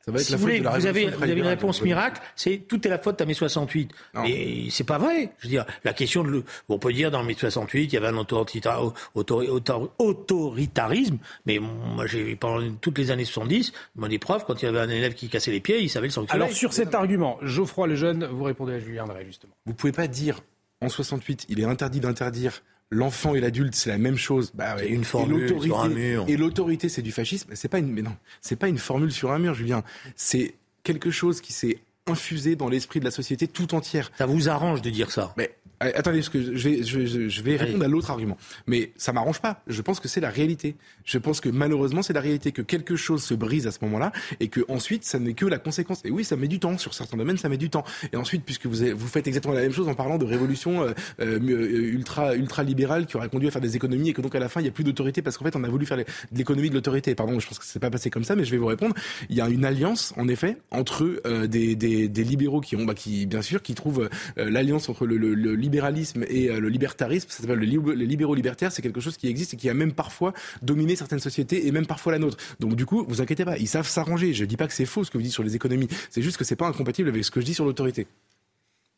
Ça 0.03 0.13
va 0.13 0.19
être 0.19 0.25
si 0.25 0.33
la 0.33 0.39
vous 0.39 0.45
faute 0.45 0.49
voulez, 0.51 0.59
de 0.61 0.65
la 0.65 0.71
vous 0.71 0.87
avez, 0.87 1.01
révolution 1.01 1.19
vous 1.19 1.23
avez 1.25 1.33
une 1.33 1.37
libérale, 1.37 1.59
réponse 1.59 1.77
donc, 1.81 1.85
miracle, 1.85 2.23
c'est 2.35 2.57
tout 2.67 2.87
est 2.87 2.91
la 2.91 2.99
faute 2.99 3.21
à 3.21 3.27
mai 3.27 3.35
68. 3.35 3.91
Non. 4.15 4.23
Mais 4.23 4.69
c'est 4.71 4.85
pas 4.85 4.97
vrai. 4.97 5.31
Je 5.39 5.45
veux 5.45 5.51
dire, 5.51 5.67
la 5.85 5.93
question 5.93 6.25
de, 6.25 6.31
le- 6.31 6.45
on 6.71 6.79
peut 6.79 6.91
dire 6.95 7.11
dans 7.11 7.23
mai 7.23 7.35
68, 7.39 7.85
il 7.85 7.93
y 7.93 7.97
avait 7.99 8.07
un 8.07 8.15
autorita- 8.17 8.79
autori- 9.15 9.49
autor- 9.51 9.91
autoritarisme, 9.99 11.19
mais 11.45 11.59
moi 11.59 12.07
j'ai 12.07 12.35
pendant 12.35 12.67
toutes 12.81 12.97
les 12.97 13.11
années 13.11 13.27
70, 13.27 13.73
moi 13.95 14.09
des 14.09 14.19
profs, 14.19 14.47
quand 14.47 14.63
il 14.63 14.65
y 14.65 14.69
avait 14.69 14.81
un 14.81 14.89
élève 14.89 15.13
qui 15.13 15.29
cassait 15.29 15.51
les 15.53 15.61
pieds, 15.61 15.81
il 15.83 15.91
savait 15.91 16.07
le 16.07 16.13
sanctionner. 16.13 16.45
Alors 16.45 16.55
sur 16.57 16.73
cet 16.73 16.95
argument, 16.95 17.39
Geoffroy 17.43 17.87
Lejeune, 17.87 18.25
vous 18.25 18.45
répondez 18.45 18.73
à 18.75 18.79
Julien 18.81 19.05
Drey, 19.05 19.27
justement. 19.27 19.53
Vous 19.67 19.75
pouvez 19.75 19.93
pas 19.93 20.07
dire 20.07 20.41
en 20.81 20.89
68, 20.89 21.45
il 21.51 21.61
est 21.61 21.65
interdit 21.65 22.01
d'interdire 22.01 22.63
l'enfant 22.91 23.35
et 23.35 23.41
l'adulte, 23.41 23.75
c'est 23.75 23.91
la 23.91 23.99
même 23.99 24.17
chose. 24.17 24.51
Bah, 24.55 24.77
ouais. 24.77 24.89
Une 24.89 25.03
Et 25.03 25.05
formule 25.05 25.43
l'autorité- 25.43 25.67
sur 25.69 25.81
un 25.81 25.89
mur. 25.89 26.25
Et 26.29 26.37
l'autorité, 26.37 26.89
c'est 26.89 27.03
du 27.03 27.13
fascisme. 27.13 27.51
C'est 27.55 27.69
pas 27.69 27.79
une, 27.79 27.91
mais 27.93 28.03
non, 28.03 28.15
c'est 28.41 28.57
pas 28.57 28.69
une 28.69 28.79
formule 28.79 29.13
sur 29.13 29.31
un 29.31 29.39
mur, 29.39 29.55
Julien. 29.55 29.83
C'est 30.17 30.55
quelque 30.83 31.11
chose 31.11 31.41
qui 31.41 31.53
s'est 31.53 31.79
infusé 32.07 32.57
dans 32.57 32.69
l'esprit 32.69 32.99
de 32.99 33.05
la 33.05 33.11
société 33.13 33.47
tout 33.47 33.75
entière. 33.75 34.11
Ça 34.19 34.27
vous 34.27 34.49
arrange 34.49 34.83
de 34.83 34.91
dire 34.91 35.11
ça? 35.13 35.33
Mais 35.37 35.55
attendez, 35.81 36.19
parce 36.19 36.29
que 36.29 36.57
je 36.57 36.69
vais, 36.69 36.83
je, 36.83 37.29
je 37.29 37.43
vais 37.43 37.57
répondre 37.57 37.85
à 37.85 37.89
l'autre 37.89 38.11
argument. 38.11 38.37
Mais 38.67 38.93
ça 38.97 39.13
m'arrange 39.13 39.41
pas. 39.41 39.63
Je 39.67 39.81
pense 39.83 40.01
que 40.01 40.09
c'est 40.09 40.21
la 40.21 40.31
réalité. 40.31 40.77
Je 41.05 41.19
pense 41.19 41.41
que 41.41 41.49
malheureusement, 41.49 42.03
c'est 42.03 42.13
la 42.13 42.21
réalité 42.21 42.53
que 42.53 42.63
quelque 42.63 42.97
chose 42.97 43.23
se 43.23 43.35
brise 43.35 43.67
à 43.67 43.71
ce 43.71 43.79
moment-là 43.83 44.13
et 44.41 44.49
que 44.49 44.61
ensuite, 44.69 45.05
ça 45.05 45.19
n'est 45.19 45.35
que 45.35 45.47
la 45.47 45.59
conséquence. 45.59 46.01
Et 46.05 46.11
oui, 46.11 46.25
ça 46.25 46.37
met 46.37 46.49
du 46.49 46.59
temps. 46.61 46.77
Sur 46.79 46.95
certains 46.95 47.17
domaines, 47.17 47.39
ça 47.39 47.49
met 47.49 47.57
du 47.57 47.71
temps. 47.71 47.85
Et 48.13 48.17
ensuite, 48.17 48.45
puisque 48.45 48.67
vous, 48.67 49.07
faites 49.09 49.27
exactement 49.27 49.55
la 49.55 49.63
même 49.63 49.73
chose 49.73 49.89
en 49.89 49.95
parlant 49.95 50.19
de 50.19 50.25
révolution 50.25 50.83
euh, 50.83 50.93
euh, 51.21 51.39
ultra 51.41 52.35
ultra 52.37 52.63
libérale 52.63 53.07
qui 53.07 53.17
aurait 53.17 53.29
conduit 53.29 53.49
à 53.49 53.51
faire 53.51 53.61
des 53.61 53.77
économies 53.77 54.11
et 54.11 54.13
que 54.13 54.21
donc 54.21 54.35
à 54.35 54.39
la 54.39 54.49
fin, 54.49 54.61
il 54.61 54.65
n'y 54.65 54.69
a 54.69 54.73
plus 54.73 54.85
d'autorité 54.85 55.23
parce 55.23 55.37
qu'en 55.39 55.45
fait, 55.45 55.57
on 55.57 55.65
a 55.65 55.69
voulu 55.69 55.87
faire 55.87 55.97
de 55.97 56.05
l'économie 56.35 56.69
de 56.71 56.75
l'autorité. 56.75 57.15
Pardon, 57.15 57.39
je 57.41 57.47
pense 57.49 57.59
que 57.59 57.65
c'est 57.65 57.79
pas 57.81 57.91
passé 57.91 58.11
comme 58.11 58.25
ça, 58.25 58.37
mais 58.37 58.45
je 58.45 58.51
vais 58.51 58.59
vous 58.59 58.67
répondre. 58.67 58.95
Il 59.29 59.37
y 59.37 59.41
a 59.41 59.49
une 59.49 59.65
alliance, 59.65 60.13
en 60.17 60.29
effet, 60.29 60.57
entre 60.71 61.21
euh, 61.27 61.47
des, 61.47 61.75
des, 61.75 62.09
des 62.09 62.25
libéraux 62.25 62.61
qui 62.61 62.77
ont, 62.77 62.85
bah, 62.85 62.95
qui 62.95 63.27
bien 63.27 63.43
sûr, 63.43 63.63
qui 63.63 63.75
trouvent 63.75 64.09
euh, 64.39 64.51
l'alliance 64.51 64.89
entre 64.89 65.07
le, 65.07 65.17
le- 65.17 65.35
le 65.35 65.55
libéralisme 65.71 66.25
et 66.29 66.51
euh, 66.51 66.59
le 66.59 66.69
libertarisme. 66.69 67.29
Ça 67.31 67.43
s'appelle 67.43 67.61
les 67.61 68.07
libéraux 68.07 68.35
libertaires. 68.35 68.73
C'est 68.73 68.83
quelque 68.83 69.01
chose 69.01 69.17
qui 69.17 69.29
existe 69.29 69.55
et 69.55 69.57
qui 69.57 69.69
a 69.69 69.75
même 69.75 69.93
parfois 69.93 70.33
dominé 70.63 70.97
certaines 70.97 71.21
sociétés 71.21 71.67
et 71.67 71.73
même 71.73 71.87
parfois 71.87 72.13
la 72.13 72.19
nôtre. 72.19 72.37
Donc 72.59 72.75
du 72.75 72.87
coup, 72.87 73.05
vous 73.09 73.21
inquiétez 73.23 73.45
pas, 73.45 73.57
ils 73.59 73.69
savent 73.69 73.89
s'arranger. 73.89 74.35
Je 74.35 74.45
dis 74.45 74.57
pas 74.57 74.67
que 74.67 74.75
c'est 74.75 74.87
faux 74.87 75.05
ce 75.05 75.11
que 75.11 75.19
vous 75.19 75.23
dites 75.23 75.33
sur 75.33 75.43
les 75.45 75.55
économies. 75.55 75.89
C'est 76.11 76.23
juste 76.23 76.37
que 76.37 76.45
c'est 76.45 76.57
pas 76.57 76.67
incompatible 76.67 77.09
avec 77.09 77.25
ce 77.25 77.31
que 77.31 77.41
je 77.41 77.47
dis 77.47 77.55
sur 77.55 77.65
l'autorité. 77.65 78.07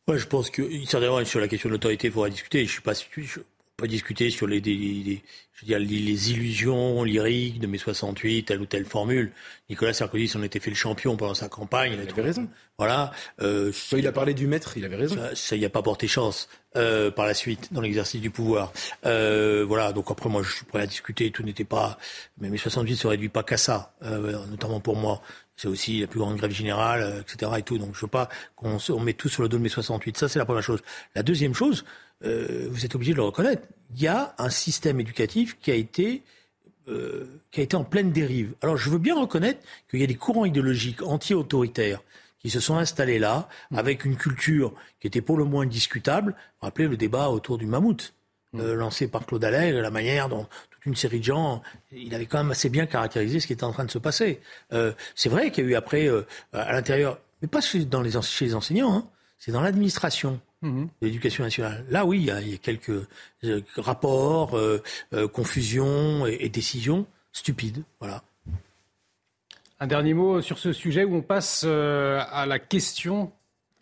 Ouais, 0.08 0.18
je 0.18 0.26
pense 0.26 0.50
que 0.50 0.62
certainement 0.86 1.24
sur 1.24 1.38
la 1.40 1.46
question 1.48 1.68
de 1.68 1.74
l'autorité, 1.74 2.08
il 2.08 2.12
faudra 2.12 2.30
discuter. 2.30 2.64
Je 2.66 2.70
suis 2.72 2.80
pas, 2.82 2.94
je- 2.94 3.40
discuter 3.86 4.30
sur 4.30 4.46
les, 4.46 4.60
je 5.54 5.62
veux 5.62 5.66
dire, 5.66 5.78
les, 5.78 6.30
illusions 6.30 7.04
lyriques 7.04 7.60
de 7.60 7.66
mai 7.66 7.78
68, 7.78 8.44
telle 8.44 8.60
ou 8.60 8.66
telle 8.66 8.84
formule. 8.84 9.32
Nicolas 9.68 9.92
Sarkozy 9.92 10.28
s'en 10.28 10.42
était 10.42 10.60
fait 10.60 10.70
le 10.70 10.76
champion 10.76 11.16
pendant 11.16 11.34
sa 11.34 11.48
campagne. 11.48 11.92
Il 11.94 12.00
avait 12.00 12.22
raison. 12.22 12.48
Voilà. 12.78 13.12
Euh, 13.40 13.72
il 13.92 14.06
a 14.06 14.12
parlé 14.12 14.34
du 14.34 14.46
maître, 14.46 14.76
il 14.76 14.84
avait 14.84 14.96
raison. 14.96 15.16
Ça, 15.34 15.56
n'y 15.56 15.64
a 15.64 15.70
pas 15.70 15.82
porté 15.82 16.08
chance 16.08 16.48
euh, 16.76 17.10
par 17.10 17.26
la 17.26 17.34
suite 17.34 17.72
dans 17.72 17.80
l'exercice 17.80 18.20
du 18.20 18.30
pouvoir. 18.30 18.72
Euh, 19.04 19.64
voilà. 19.66 19.92
Donc 19.92 20.10
après, 20.10 20.28
moi, 20.28 20.42
je 20.42 20.52
suis 20.52 20.64
prêt 20.64 20.82
à 20.82 20.86
discuter. 20.86 21.30
Tout 21.30 21.42
n'était 21.42 21.64
pas. 21.64 21.98
Mais 22.38 22.48
mai 22.48 22.58
68 22.58 22.96
se 22.96 23.06
réduit 23.06 23.28
pas 23.28 23.42
qu'à 23.42 23.58
ça, 23.58 23.94
euh, 24.02 24.46
notamment 24.46 24.80
pour 24.80 24.96
moi. 24.96 25.22
C'est 25.56 25.68
aussi 25.68 26.00
la 26.00 26.06
plus 26.06 26.18
grande 26.18 26.36
grève 26.36 26.50
générale, 26.50 27.02
euh, 27.02 27.20
etc. 27.20 27.52
Et 27.58 27.62
tout. 27.62 27.78
Donc 27.78 27.94
je 27.94 28.00
veux 28.00 28.08
pas 28.08 28.28
qu'on 28.56 28.78
on 28.88 29.00
met 29.00 29.12
tout 29.12 29.28
sur 29.28 29.42
le 29.42 29.48
dos 29.48 29.58
de 29.58 29.62
mai 29.62 29.68
68. 29.68 30.16
Ça, 30.16 30.28
c'est 30.28 30.38
la 30.38 30.44
première 30.44 30.62
chose. 30.62 30.82
La 31.14 31.22
deuxième 31.22 31.54
chose, 31.54 31.84
euh, 32.24 32.68
vous 32.70 32.84
êtes 32.84 32.94
obligé 32.94 33.12
de 33.12 33.18
le 33.18 33.22
reconnaître. 33.22 33.62
Il 33.94 34.02
y 34.02 34.06
a 34.06 34.34
un 34.38 34.50
système 34.50 35.00
éducatif 35.00 35.58
qui 35.60 35.70
a 35.70 35.74
été 35.74 36.22
euh, 36.88 37.40
qui 37.52 37.60
a 37.60 37.62
été 37.62 37.76
en 37.76 37.84
pleine 37.84 38.10
dérive. 38.10 38.54
Alors 38.60 38.76
je 38.76 38.90
veux 38.90 38.98
bien 38.98 39.18
reconnaître 39.18 39.60
qu'il 39.88 40.00
y 40.00 40.02
a 40.02 40.06
des 40.08 40.16
courants 40.16 40.44
idéologiques 40.44 41.00
anti-autoritaires 41.02 42.02
qui 42.40 42.50
se 42.50 42.58
sont 42.58 42.76
installés 42.76 43.20
là, 43.20 43.48
mmh. 43.70 43.78
avec 43.78 44.04
une 44.04 44.16
culture 44.16 44.74
qui 44.98 45.06
était 45.06 45.20
pour 45.20 45.36
le 45.36 45.44
moins 45.44 45.64
discutable. 45.64 46.34
Rappelez 46.60 46.88
le 46.88 46.96
débat 46.96 47.28
autour 47.28 47.56
du 47.56 47.66
mammouth, 47.66 48.14
mmh. 48.52 48.60
euh, 48.60 48.74
lancé 48.74 49.06
par 49.06 49.26
Claude 49.26 49.44
Allègre, 49.44 49.78
la 49.78 49.92
manière 49.92 50.28
dont 50.28 50.48
toute 50.70 50.86
une 50.86 50.96
série 50.96 51.20
de 51.20 51.24
gens, 51.24 51.62
il 51.92 52.12
avait 52.16 52.26
quand 52.26 52.38
même 52.38 52.50
assez 52.50 52.68
bien 52.68 52.86
caractérisé 52.86 53.38
ce 53.38 53.46
qui 53.46 53.52
était 53.52 53.62
en 53.62 53.72
train 53.72 53.84
de 53.84 53.90
se 53.92 53.98
passer. 53.98 54.40
Euh, 54.72 54.92
c'est 55.14 55.28
vrai 55.28 55.52
qu'il 55.52 55.64
y 55.64 55.66
a 55.68 55.70
eu 55.70 55.74
après, 55.76 56.08
à 56.52 56.72
l'intérieur, 56.72 57.20
mais 57.42 57.48
pas 57.48 57.60
chez, 57.60 57.84
dans 57.84 58.02
les, 58.02 58.20
chez 58.22 58.46
les 58.46 58.54
enseignants, 58.56 58.92
hein, 58.92 59.08
c'est 59.44 59.50
dans 59.50 59.60
l'administration. 59.60 60.40
Mhm. 60.62 60.88
de 61.00 61.06
l'éducation 61.08 61.42
nationale. 61.42 61.84
Là, 61.90 62.06
oui, 62.06 62.18
il 62.18 62.24
y 62.26 62.30
a, 62.30 62.58
quelques 62.58 62.90
euh, 63.42 63.60
rapports, 63.76 64.56
euh, 64.56 64.80
euh, 65.12 65.26
confusions 65.26 66.24
et, 66.24 66.48
décisions 66.48 67.04
stupides. 67.32 67.82
Voilà. 67.98 68.22
Un 69.80 69.88
dernier 69.88 70.14
mot 70.14 70.40
sur 70.40 70.60
ce 70.60 70.72
sujet 70.72 71.02
où 71.02 71.16
on 71.16 71.22
passe 71.22 71.64
à 71.64 72.46
la 72.46 72.60
question 72.60 73.32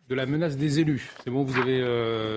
de 0.08 0.14
la 0.14 0.24
menace 0.24 0.56
des 0.56 0.80
élus. 0.80 1.11
C'est 1.22 1.30
bon, 1.30 1.44
vous 1.44 1.61
avez. 1.61 1.82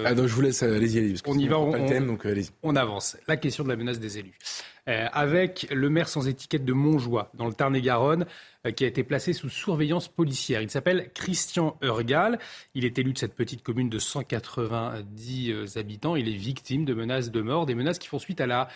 Ah 0.06 0.14
non, 0.14 0.28
je 0.28 0.36
vous 0.36 0.42
laisse, 0.42 0.62
allez-y, 0.62 0.98
allez 0.98 1.14
On 1.26 1.40
y 1.40 1.48
va, 1.48 1.58
on, 1.58 1.72
le 1.72 1.86
thème, 1.86 2.08
donc 2.08 2.28
On 2.64 2.76
avance. 2.76 3.16
La 3.30 3.38
question 3.38 3.64
de 3.64 3.70
la 3.70 3.78
menace 3.78 4.02
des 4.02 4.18
élus. 4.18 4.38
avec 4.86 5.70
le 5.72 5.90
maire 5.90 6.10
sans 6.10 6.28
étiquette 6.28 6.66
de 6.66 6.74
Montjoie, 6.74 7.32
dans 7.34 7.48
le 7.48 7.54
Tarn-et-Garonne, 7.54 8.24
euh, 8.24 8.28
qui 8.72 8.86
a 8.86 8.88
été 8.88 9.04
placé 9.04 9.34
sous 9.34 9.50
surveillance 9.50 10.08
policière. 10.08 10.62
Il 10.62 10.70
s'appelle 10.70 11.12
Christian 11.14 11.78
Urgal. 11.82 12.40
Il 12.76 12.86
est 12.86 12.98
élu 12.98 13.12
de 13.12 13.18
cette 13.18 13.36
petite 13.36 13.62
commune 13.62 13.90
de 13.90 14.00
190 14.00 15.52
euh, 15.52 15.66
habitants. 15.76 16.16
Il 16.16 16.30
est 16.30 16.38
victime 16.38 16.86
de 16.86 16.94
menaces 16.94 17.30
de 17.30 17.42
mort, 17.42 17.66
des 17.66 17.76
menaces 17.76 18.00
qui 18.00 18.08
font 18.08 18.20
suite 18.20 18.40
à 18.40 18.48
la, 18.48 18.68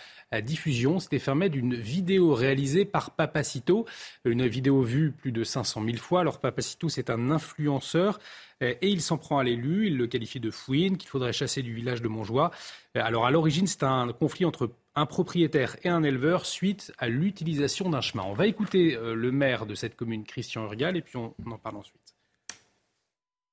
diffusion, 0.42 1.00
c'était 1.00 1.18
fermé 1.18 1.48
d'une 1.48 1.74
vidéo 1.74 2.34
réalisée 2.34 2.84
par 2.84 3.12
Papacito, 3.12 3.86
une 4.26 4.46
vidéo 4.46 4.82
vue 4.82 5.12
plus 5.12 5.32
de 5.32 5.42
500 5.42 5.82
000 5.84 5.96
fois. 5.96 6.20
Alors 6.20 6.38
Papacito, 6.38 6.90
c'est 6.90 7.08
un 7.08 7.30
influenceur 7.30 8.18
euh, 8.18 8.22
et 8.60 8.88
il 8.88 9.00
s'en 9.00 9.18
prend 9.18 9.38
à 9.38 9.44
l'élu, 9.44 9.86
il 9.86 9.96
le 9.96 10.06
qualifie 10.06 10.40
de 10.40 10.50
fouine, 10.50 10.96
qu'il 10.96 11.08
faudrait 11.08 11.32
chasser 11.32 11.62
du 11.62 11.72
village 11.72 12.02
de 12.02 12.08
Montjoie. 12.08 12.50
Alors 12.94 13.26
à 13.26 13.30
l'origine, 13.30 13.66
c'est 13.66 13.84
un 13.84 14.12
conflit 14.12 14.44
entre 14.44 14.70
un 14.98 15.06
propriétaire 15.06 15.76
et 15.84 15.88
un 15.88 16.02
éleveur 16.02 16.44
suite 16.44 16.92
à 16.98 17.08
l'utilisation 17.08 17.88
d'un 17.88 18.00
chemin. 18.00 18.24
On 18.24 18.34
va 18.34 18.46
écouter 18.46 18.96
euh, 18.96 19.14
le 19.14 19.30
maire 19.30 19.64
de 19.64 19.74
cette 19.74 19.94
commune, 19.94 20.24
Christian 20.24 20.64
Urgal, 20.64 20.96
et 20.96 21.02
puis 21.02 21.16
on, 21.16 21.34
en 21.46 21.58
parle 21.58 21.76
ensuite. 21.76 22.16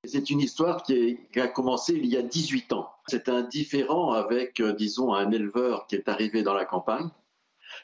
C'est 0.03 0.29
une 0.29 0.39
histoire 0.39 0.83
qui, 0.83 1.19
a 1.35 1.47
commencé 1.47 1.93
il 1.93 2.05
y 2.07 2.17
a 2.17 2.23
18 2.23 2.73
ans. 2.73 2.91
C'est 3.07 3.29
un 3.29 3.43
différent 3.43 4.11
avec, 4.13 4.59
euh, 4.59 4.73
disons, 4.73 5.13
un 5.13 5.31
éleveur 5.31 5.87
qui 5.87 5.95
est 5.95 6.09
arrivé 6.09 6.41
dans 6.41 6.53
la 6.53 6.65
campagne 6.65 7.09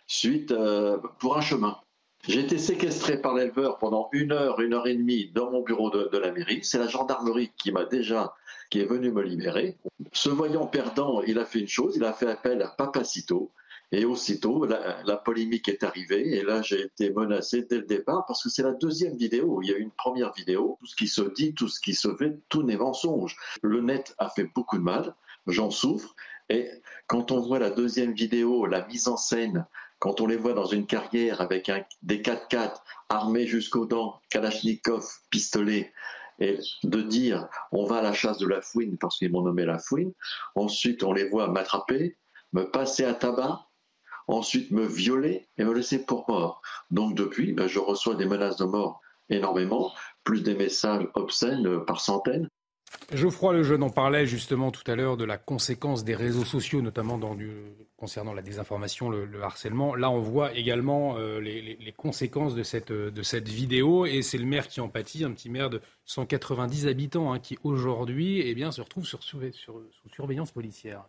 suite 0.07 0.51
euh, 0.51 0.97
pour 1.19 1.37
un 1.37 1.41
chemin. 1.41 1.79
J'ai 2.27 2.41
été 2.41 2.59
séquestré 2.59 3.19
par 3.19 3.33
l'éleveur 3.33 3.79
pendant 3.79 4.07
une 4.11 4.31
heure, 4.31 4.59
une 4.61 4.73
heure 4.73 4.87
et 4.87 4.95
demie 4.95 5.31
dans 5.33 5.49
mon 5.49 5.61
bureau 5.61 5.89
de, 5.89 6.17
la 6.17 6.31
mairie. 6.31 6.59
C'est 6.63 6.77
la 6.77 6.87
gendarmerie 6.87 7.51
qui 7.57 7.71
m'a 7.71 7.85
déjà, 7.85 8.35
qui 8.69 8.79
est 8.79 8.85
venue 8.85 9.11
me 9.11 9.23
libérer. 9.23 9.77
Se 10.13 10.29
voyant 10.29 10.67
perdant, 10.67 11.23
il 11.23 11.39
a 11.39 11.45
fait 11.45 11.59
une 11.59 11.67
chose, 11.67 11.95
il 11.95 12.03
a 12.03 12.13
fait 12.13 12.29
appel 12.29 12.61
à 12.61 12.67
Papacito. 12.67 13.51
Et 13.91 14.05
aussitôt, 14.05 14.65
la, 14.65 15.17
polémique 15.17 15.67
est 15.67 15.83
arrivée. 15.83 16.37
Et 16.37 16.43
là, 16.43 16.61
j'ai 16.61 16.81
été 16.81 17.09
menacé 17.09 17.63
dès 17.63 17.77
le 17.77 17.85
départ 17.85 18.25
parce 18.25 18.43
que 18.43 18.49
c'est 18.49 18.63
la 18.63 18.73
deuxième 18.73 19.17
vidéo. 19.17 19.61
Il 19.63 19.69
y 19.69 19.73
a 19.73 19.77
eu 19.77 19.81
une 19.81 19.91
première 19.91 20.31
vidéo. 20.31 20.77
Tout 20.79 20.85
ce 20.85 20.95
qui 20.95 21.07
se 21.07 21.21
dit, 21.21 21.53
tout 21.55 21.67
ce 21.67 21.81
qui 21.81 21.95
se 21.95 22.15
fait, 22.15 22.37
tout 22.49 22.63
n'est 22.63 22.77
mensonge. 22.77 23.35
Le 23.63 23.81
net 23.81 24.15
a 24.19 24.29
fait 24.29 24.47
beaucoup 24.55 24.77
de 24.77 24.83
mal. 24.83 25.15
J'en 25.47 25.71
souffre. 25.71 26.15
Et 26.49 26.69
quand 27.07 27.31
on 27.31 27.41
voit 27.41 27.59
la 27.59 27.71
deuxième 27.71 28.13
vidéo, 28.13 28.65
la 28.65 28.85
mise 28.87 29.07
en 29.07 29.17
scène, 29.17 29.65
quand 30.01 30.19
on 30.19 30.25
les 30.25 30.35
voit 30.35 30.53
dans 30.53 30.65
une 30.65 30.87
carrière 30.87 31.41
avec 31.41 31.71
des 32.01 32.23
4x4 32.23 32.81
armés 33.09 33.45
jusqu'aux 33.45 33.85
dents, 33.85 34.19
Kalachnikov, 34.31 35.07
pistolet, 35.29 35.93
et 36.39 36.57
de 36.83 37.01
dire 37.03 37.47
on 37.71 37.85
va 37.85 37.97
à 37.97 38.01
la 38.01 38.11
chasse 38.11 38.39
de 38.39 38.47
la 38.47 38.61
fouine 38.61 38.97
parce 38.97 39.19
qu'ils 39.19 39.31
m'ont 39.31 39.43
nommé 39.43 39.63
la 39.63 39.77
fouine, 39.77 40.11
ensuite 40.55 41.03
on 41.03 41.13
les 41.13 41.29
voit 41.29 41.49
m'attraper, 41.49 42.17
me 42.51 42.63
passer 42.63 43.05
à 43.05 43.13
tabac, 43.13 43.67
ensuite 44.27 44.71
me 44.71 44.87
violer 44.87 45.47
et 45.59 45.63
me 45.63 45.71
laisser 45.71 46.03
pour 46.03 46.27
mort. 46.27 46.63
Donc 46.89 47.13
depuis, 47.13 47.53
ben, 47.53 47.67
je 47.67 47.77
reçois 47.77 48.15
des 48.15 48.25
menaces 48.25 48.57
de 48.57 48.65
mort 48.65 49.01
énormément, 49.29 49.93
plus 50.23 50.41
des 50.41 50.55
messages 50.55 51.07
obscènes 51.13 51.85
par 51.85 52.01
centaines. 52.01 52.49
Geoffroy 53.13 53.53
Lejeune 53.53 53.83
en 53.83 53.89
parlait 53.89 54.25
justement 54.25 54.71
tout 54.71 54.89
à 54.89 54.95
l'heure 54.95 55.17
de 55.17 55.25
la 55.25 55.37
conséquence 55.37 56.03
des 56.03 56.15
réseaux 56.15 56.45
sociaux, 56.45 56.81
notamment 56.81 57.19
concernant 57.97 58.33
la 58.33 58.41
désinformation, 58.41 59.09
le, 59.09 59.43
harcèlement. 59.43 59.95
Là, 59.95 60.09
on 60.09 60.19
voit 60.19 60.53
également 60.55 61.17
euh, 61.17 61.39
les, 61.39 61.93
conséquences 61.95 62.55
de 62.55 62.63
cette, 62.63 62.91
de 62.91 63.21
cette 63.23 63.49
vidéo, 63.49 64.05
et 64.05 64.21
c'est 64.21 64.37
le 64.37 64.45
maire 64.45 64.67
qui 64.67 64.81
en 64.81 64.89
pâtit, 64.89 65.23
un 65.23 65.31
petit 65.31 65.49
maire 65.49 65.69
de 65.69 65.81
190 66.05 66.87
habitants, 66.87 67.33
hein, 67.33 67.39
qui 67.39 67.57
aujourd'hui 67.63 68.39
eh 68.39 68.71
se 68.71 68.81
retrouve 68.81 69.05
sous 69.05 69.17
surveillance 70.13 70.51
policière. 70.51 71.05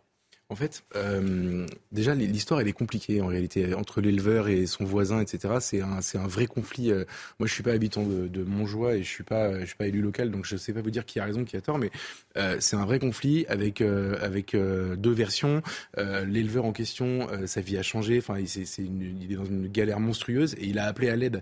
En 0.53 0.55
fait, 0.55 0.83
euh, 0.95 1.65
déjà, 1.91 2.13
l'histoire, 2.13 2.61
elle 2.61 2.67
est 2.67 2.73
compliquée 2.73 3.21
en 3.21 3.25
réalité. 3.25 3.73
Entre 3.73 4.01
l'éleveur 4.01 4.49
et 4.49 4.67
son 4.67 4.85
voisin, 4.85 5.19
etc., 5.19 5.55
c'est 5.59 5.81
un, 5.81 5.97
un 5.97 6.27
vrai 6.27 6.45
conflit. 6.45 6.91
Euh, 6.91 7.05
moi, 7.39 7.47
je 7.47 7.53
suis 7.55 7.63
pas 7.63 7.71
habitant 7.71 8.03
de, 8.03 8.43
Montjoie 8.43 8.93
et 8.93 9.01
je 9.01 9.09
suis 9.09 9.23
pas, 9.23 9.65
suis 9.65 9.75
pas 9.75 9.87
élu 9.87 10.01
local, 10.01 10.29
donc 10.29 10.45
je 10.45 10.55
sais 10.55 10.71
pas 10.71 10.81
vous 10.81 10.91
dire 10.91 11.05
qui 11.05 11.19
a 11.19 11.25
raison, 11.25 11.43
qui 11.43 11.57
a 11.57 11.61
tort, 11.61 11.79
mais 11.79 11.89
euh, 12.37 12.57
c'est 12.59 12.75
un 12.75 12.85
vrai 12.85 12.99
conflit 12.99 13.47
avec, 13.47 13.81
avec 13.81 14.55
deux 14.55 15.11
versions. 15.11 15.63
l'éleveur 15.97 16.65
en 16.65 16.71
question, 16.71 17.27
sa 17.47 17.61
vie 17.61 17.77
a 17.79 17.81
changé. 17.81 18.19
Enfin, 18.19 18.37
il 18.37 19.31
est 19.31 19.35
dans 19.35 19.45
une 19.45 19.67
galère 19.69 19.99
monstrueuse 19.99 20.53
et 20.59 20.65
il 20.65 20.77
a 20.77 20.85
appelé 20.85 21.09
à 21.09 21.15
l'aide 21.15 21.41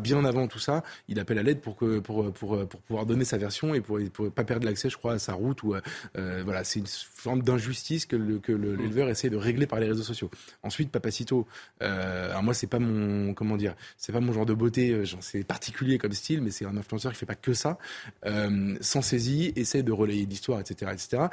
bien 0.00 0.24
avant 0.24 0.48
tout 0.48 0.58
ça. 0.58 0.82
Il 1.06 1.20
appelle 1.20 1.38
à 1.38 1.44
l'aide 1.44 1.60
pour, 1.60 1.76
que, 1.76 2.00
pour, 2.00 2.32
pour, 2.32 2.66
pour 2.66 2.80
pouvoir 2.80 3.06
donner 3.06 3.24
sa 3.24 3.36
version 3.36 3.72
et 3.74 3.80
pour, 3.80 4.00
pour 4.12 4.32
pas 4.32 4.42
perdre 4.42 4.66
l'accès, 4.66 4.90
je 4.90 4.96
crois, 4.96 5.12
à 5.12 5.18
sa 5.20 5.34
route. 5.34 5.62
Ou, 5.62 5.76
voilà, 6.14 6.64
c'est 6.64 6.80
une 6.80 6.86
forme 6.86 7.42
d'injustice 7.42 8.06
que 8.06 8.16
le 8.16 8.31
que 8.38 8.52
mm. 8.52 8.76
l'éleveur 8.76 9.08
essaie 9.08 9.30
de 9.30 9.36
régler 9.36 9.66
par 9.66 9.80
les 9.80 9.86
réseaux 9.86 10.02
sociaux. 10.02 10.30
Ensuite, 10.62 10.90
Papacito, 10.90 11.46
euh, 11.82 12.30
alors 12.30 12.42
moi 12.42 12.54
c'est 12.54 12.66
pas 12.66 12.78
mon 12.78 13.34
comment 13.34 13.56
dire, 13.56 13.74
c'est 13.96 14.12
pas 14.12 14.20
mon 14.20 14.32
genre 14.32 14.46
de 14.46 14.54
beauté, 14.54 14.90
euh, 14.90 15.04
c'est 15.20 15.44
particulier 15.44 15.98
comme 15.98 16.12
style, 16.12 16.40
mais 16.42 16.50
c'est 16.50 16.64
un 16.64 16.76
influenceur 16.76 17.12
qui 17.12 17.18
fait 17.18 17.26
pas 17.26 17.34
que 17.34 17.52
ça. 17.52 17.78
Euh, 18.26 18.76
sans 18.80 19.02
saisie, 19.02 19.52
essaie 19.56 19.82
de 19.82 19.92
relayer 19.92 20.26
l'histoire, 20.26 20.60
etc., 20.60 20.92
etc. 20.94 21.24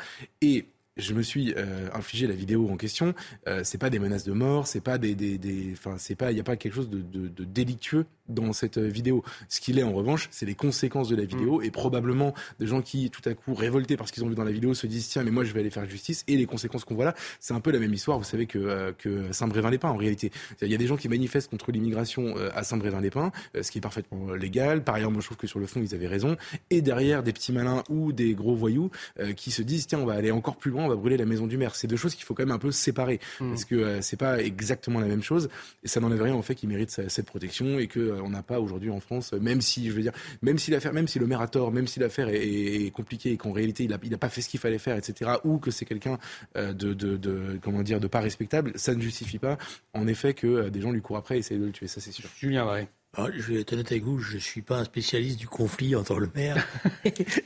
Et 0.42 0.66
je 1.00 1.14
me 1.14 1.22
suis 1.22 1.54
euh, 1.58 1.90
infligé 1.94 2.28
la 2.28 2.34
vidéo 2.34 2.70
en 2.70 2.78
question. 2.78 3.14
Euh, 3.48 3.62
c'est 3.64 3.78
pas 3.78 3.90
des 3.90 4.00
menaces 4.00 4.26
de 4.26 4.34
mort, 4.34 4.68
c'est 4.68 4.82
pas 4.82 4.98
des, 4.98 5.16
des, 5.16 5.74
c'est 5.98 6.16
pas, 6.16 6.32
il 6.32 6.36
n'y 6.36 6.42
a 6.42 6.44
pas 6.44 6.58
quelque 6.58 6.74
chose 6.74 6.90
de, 6.90 7.02
de, 7.02 7.28
de, 7.28 7.44
délictueux 7.44 8.06
dans 8.30 8.54
cette 8.54 8.78
euh, 8.78 8.88
vidéo. 8.88 9.24
Ce 9.48 9.60
qu'il 9.60 9.80
est 9.80 9.84
en 9.84 9.94
revanche, 9.94 10.28
c'est 10.32 10.46
les 10.46 10.56
conséquences 10.56 11.10
de 11.10 11.16
la 11.16 11.26
vidéo 11.26 11.60
mm. 11.60 11.64
et 11.64 11.72
probablement 11.72 12.34
des 12.60 12.68
gens 12.68 12.82
qui 12.82 13.10
tout 13.10 13.28
à 13.28 13.34
coup 13.34 13.54
révoltés 13.54 13.98
parce 13.98 14.12
qu'ils 14.12 14.24
ont 14.24 14.30
vu 14.30 14.36
dans 14.36 14.44
la 14.44 14.52
vidéo 14.52 14.74
se 14.74 14.88
disent 14.88 15.10
tiens 15.10 15.24
mais 15.24 15.32
moi 15.32 15.44
je 15.44 15.54
vais 15.54 15.60
aller 15.60 15.70
faire 15.70 15.88
justice 15.90 16.24
et 16.28 16.38
les 16.38 16.46
conséquences 16.46 16.86
qu'on 16.86 16.96
voit 16.96 17.06
là, 17.06 17.16
c'est 17.40 17.54
un 17.54 17.60
peu 17.60 17.72
la 17.72 17.80
même 17.80 17.94
histoire. 17.94 18.18
Vous 18.18 18.24
savez 18.24 18.46
que 18.46 18.60
euh, 18.60 18.92
que 18.98 19.32
Saint-Brévin-les-Pins 19.32 19.90
en 19.90 19.98
réalité, 19.98 20.32
il 20.62 20.70
y 20.70 20.76
a 20.76 20.78
des 20.78 20.88
gens 20.88 20.98
qui 20.98 21.10
manifestent 21.10 21.50
contre 21.50 21.72
l'immigration 21.72 22.36
à 22.54 22.64
Saint-Brévin-les-Pins, 22.64 23.32
ce 23.62 23.72
qui 23.72 23.78
est 23.78 23.82
parfaitement 23.82 24.34
légal. 24.34 24.84
Par 24.84 24.96
ailleurs, 24.96 25.12
moi 25.12 25.22
je 25.22 25.26
trouve 25.26 25.38
que 25.38 25.48
sur 25.48 25.60
le 25.60 25.66
fond 25.66 25.82
ils 25.82 25.96
avaient 25.96 26.08
raison. 26.08 26.38
Et 26.70 26.82
derrière 26.82 27.24
des 27.24 27.34
petits 27.34 27.52
malins 27.52 27.84
ou 27.90 28.12
des 28.12 28.34
gros 28.34 28.56
voyous 28.56 28.90
qui 29.36 29.52
se 29.52 29.62
disent 29.62 29.88
tiens 29.88 30.00
on 30.00 30.06
va 30.06 30.14
aller 30.14 30.32
encore 30.32 30.58
plus 30.58 30.72
loin 30.72 30.86
on 30.86 30.90
va 30.90 30.96
brûler 30.96 31.18
la 31.18 31.26
maison 31.26 31.48
du 31.48 31.58
maire. 31.58 31.76
C'est 31.76 31.88
deux 31.88 31.98
choses 31.98 32.16
qu'il 32.16 32.26
faut 32.26 32.34
quand 32.34 32.46
même 32.46 32.56
un 32.56 32.60
peu 32.60 32.72
séparer 32.72 33.20
hmm. 33.40 33.50
parce 33.50 33.66
que 33.66 33.76
euh, 33.76 34.02
c'est 34.02 34.18
pas 34.18 34.42
exactement 34.42 35.00
la 35.00 35.08
même 35.08 35.24
chose 35.24 35.50
et 35.84 35.88
ça 35.88 36.00
n'enlève 36.00 36.22
rien 36.22 36.36
au 36.36 36.42
fait 36.42 36.56
qu'il 36.56 36.70
mérite 36.70 36.90
cette 36.90 37.26
protection 37.26 37.80
et 37.80 37.88
que 37.88 38.00
euh, 38.00 38.19
on 38.20 38.30
n'a 38.30 38.44
pas 38.44 38.60
aujourd'hui 38.60 38.90
en 38.90 39.00
France, 39.00 39.34
même 39.34 39.62
si 39.62 39.88
je 39.88 39.94
veux 39.94 40.02
dire, 40.02 40.12
même 40.42 40.58
si 40.58 40.72
l'affaire, 40.72 40.94
même 40.94 41.08
si 41.08 41.20
le 41.20 41.28
maire 41.28 41.42
a 41.42 41.48
tort, 41.48 41.72
même 41.72 41.88
si 41.88 42.00
l'affaire 42.00 42.30
est, 42.30 42.92
compliquée 42.94 43.32
et 43.32 43.38
qu'en 43.38 43.52
réalité 43.52 43.84
il 43.84 43.94
a, 43.94 43.98
il 44.04 44.14
a 44.14 44.18
pas 44.18 44.30
fait 44.30 44.42
ce 44.42 44.50
qu'il 44.50 44.60
fallait 44.60 44.80
faire, 44.80 44.98
etc. 44.98 45.32
Ou 45.44 45.58
que 45.58 45.72
c'est 45.72 45.86
quelqu'un 45.86 46.18
euh, 46.58 46.74
de, 46.74 46.94
de, 46.94 47.60
comment 47.62 47.84
dire 47.84 48.00
de 48.00 48.08
pas 48.08 48.20
respectable, 48.20 48.72
ça 48.76 48.96
ne 48.96 49.02
justifie 49.02 49.40
pas 49.40 49.58
en 49.94 50.08
effet 50.08 50.34
que 50.34 50.70
des 50.70 50.82
gens 50.82 50.92
lui 50.92 51.02
courent 51.02 51.18
après 51.18 51.36
et 51.36 51.40
essayent 51.40 51.60
de 51.60 51.66
le 51.66 51.72
tuer. 51.72 51.88
Ça 51.88 52.02
c'est 52.02 52.12
sûr. 52.12 52.30
Julien 52.38 52.66
Drey. 52.66 52.88
Alors, 53.16 53.32
je 53.34 53.54
vais 53.54 53.62
être 53.62 53.74
honnête 53.74 53.92
avec 53.92 54.04
vous, 54.04 54.20
je 54.20 54.36
ne 54.36 54.40
suis 54.40 54.62
pas 54.62 54.78
un 54.78 54.84
spécialiste 54.84 55.40
du 55.40 55.48
conflit 55.48 55.96
entre 55.96 56.20
le 56.20 56.30
maire 56.36 56.64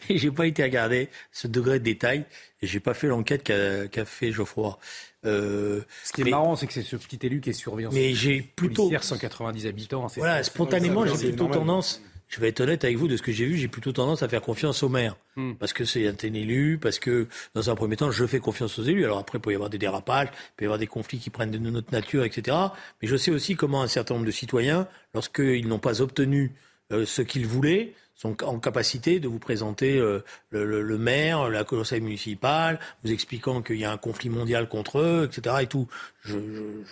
et 0.09 0.17
j'ai 0.17 0.29
pas 0.29 0.45
été 0.45 0.61
regarder 0.61 1.09
ce 1.31 1.47
degré 1.47 1.79
de 1.79 1.85
détail 1.85 2.25
et 2.61 2.67
j'ai 2.67 2.81
pas 2.81 2.93
fait 2.93 3.07
l'enquête 3.07 3.43
qu'a 3.43 4.05
fait 4.05 4.31
Geoffroy. 4.33 4.77
Euh, 5.25 5.81
ce 6.03 6.11
qui 6.11 6.21
est 6.21 6.29
marrant, 6.29 6.57
c'est 6.57 6.67
que 6.67 6.73
c'est 6.73 6.81
ce 6.81 6.97
petit 6.97 7.17
élu 7.25 7.39
qui 7.39 7.51
est 7.51 7.53
surveillant. 7.53 7.91
Mais 7.93 8.13
j'ai 8.13 8.41
plutôt 8.41 8.91
190 8.91 9.67
habitants. 9.67 10.07
Voilà, 10.17 10.43
spontanément, 10.43 11.05
j'ai 11.05 11.29
plutôt 11.29 11.47
tendance 11.47 12.01
je 12.33 12.39
vais 12.39 12.47
être 12.47 12.61
honnête 12.61 12.83
avec 12.83 12.97
vous, 12.97 13.07
de 13.07 13.15
ce 13.15 13.21
que 13.21 13.31
j'ai 13.31 13.45
vu, 13.45 13.57
j'ai 13.57 13.67
plutôt 13.67 13.91
tendance 13.91 14.23
à 14.23 14.27
faire 14.27 14.41
confiance 14.41 14.81
aux 14.81 14.89
maires. 14.89 15.15
Hmm. 15.35 15.53
Parce 15.53 15.71
que 15.71 15.85
c'est 15.85 16.07
un 16.07 16.33
élu, 16.33 16.79
parce 16.81 16.97
que 16.97 17.27
dans 17.53 17.69
un 17.69 17.75
premier 17.75 17.95
temps, 17.95 18.09
je 18.09 18.25
fais 18.25 18.39
confiance 18.39 18.79
aux 18.79 18.83
élus. 18.83 19.05
Alors 19.05 19.19
après, 19.19 19.37
il 19.37 19.41
peut 19.41 19.51
y 19.51 19.55
avoir 19.55 19.69
des 19.69 19.77
dérapages, 19.77 20.29
il 20.31 20.55
peut 20.57 20.65
y 20.65 20.67
avoir 20.67 20.79
des 20.79 20.87
conflits 20.87 21.19
qui 21.19 21.29
prennent 21.29 21.51
de 21.51 21.59
notre 21.59 21.91
nature, 21.91 22.23
etc. 22.23 22.57
Mais 23.01 23.07
je 23.07 23.15
sais 23.17 23.29
aussi 23.29 23.55
comment 23.55 23.83
un 23.83 23.87
certain 23.87 24.15
nombre 24.15 24.25
de 24.25 24.31
citoyens, 24.31 24.87
lorsqu'ils 25.13 25.67
n'ont 25.67 25.77
pas 25.77 26.01
obtenu 26.01 26.53
euh, 26.91 27.05
ce 27.05 27.21
qu'ils 27.21 27.45
voulaient, 27.45 27.93
sont 28.15 28.43
en 28.43 28.57
capacité 28.57 29.19
de 29.19 29.27
vous 29.27 29.39
présenter 29.39 29.99
euh, 29.99 30.23
le, 30.49 30.97
maire, 30.97 31.49
la 31.49 31.63
conseil 31.63 32.01
municipal, 32.01 32.79
vous 33.03 33.11
expliquant 33.11 33.61
qu'il 33.61 33.77
y 33.77 33.85
a 33.85 33.91
un 33.91 33.97
conflit 33.97 34.29
mondial 34.29 34.67
contre 34.67 34.97
eux, 34.97 35.29
etc. 35.31 35.57
Et 35.61 35.67
tout. 35.67 35.87
Je, 36.23 36.39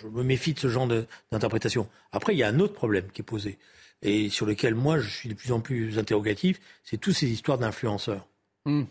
je 0.00 0.06
me 0.06 0.22
méfie 0.22 0.54
de 0.54 0.60
ce 0.60 0.68
genre 0.68 0.86
d'interprétation. 1.32 1.88
Après, 2.12 2.32
il 2.32 2.38
y 2.38 2.44
a 2.44 2.48
un 2.48 2.60
autre 2.60 2.74
problème 2.74 3.06
qui 3.12 3.22
est 3.22 3.24
posé 3.24 3.58
et 4.02 4.28
sur 4.28 4.46
lequel 4.46 4.74
moi 4.74 4.98
je 4.98 5.08
suis 5.08 5.28
de 5.28 5.34
plus 5.34 5.52
en 5.52 5.60
plus 5.60 5.98
interrogatif, 5.98 6.60
c'est 6.84 6.98
toutes 6.98 7.14
ces 7.14 7.30
histoires 7.30 7.58
d'influenceurs 7.58 8.26
hmm. 8.64 8.82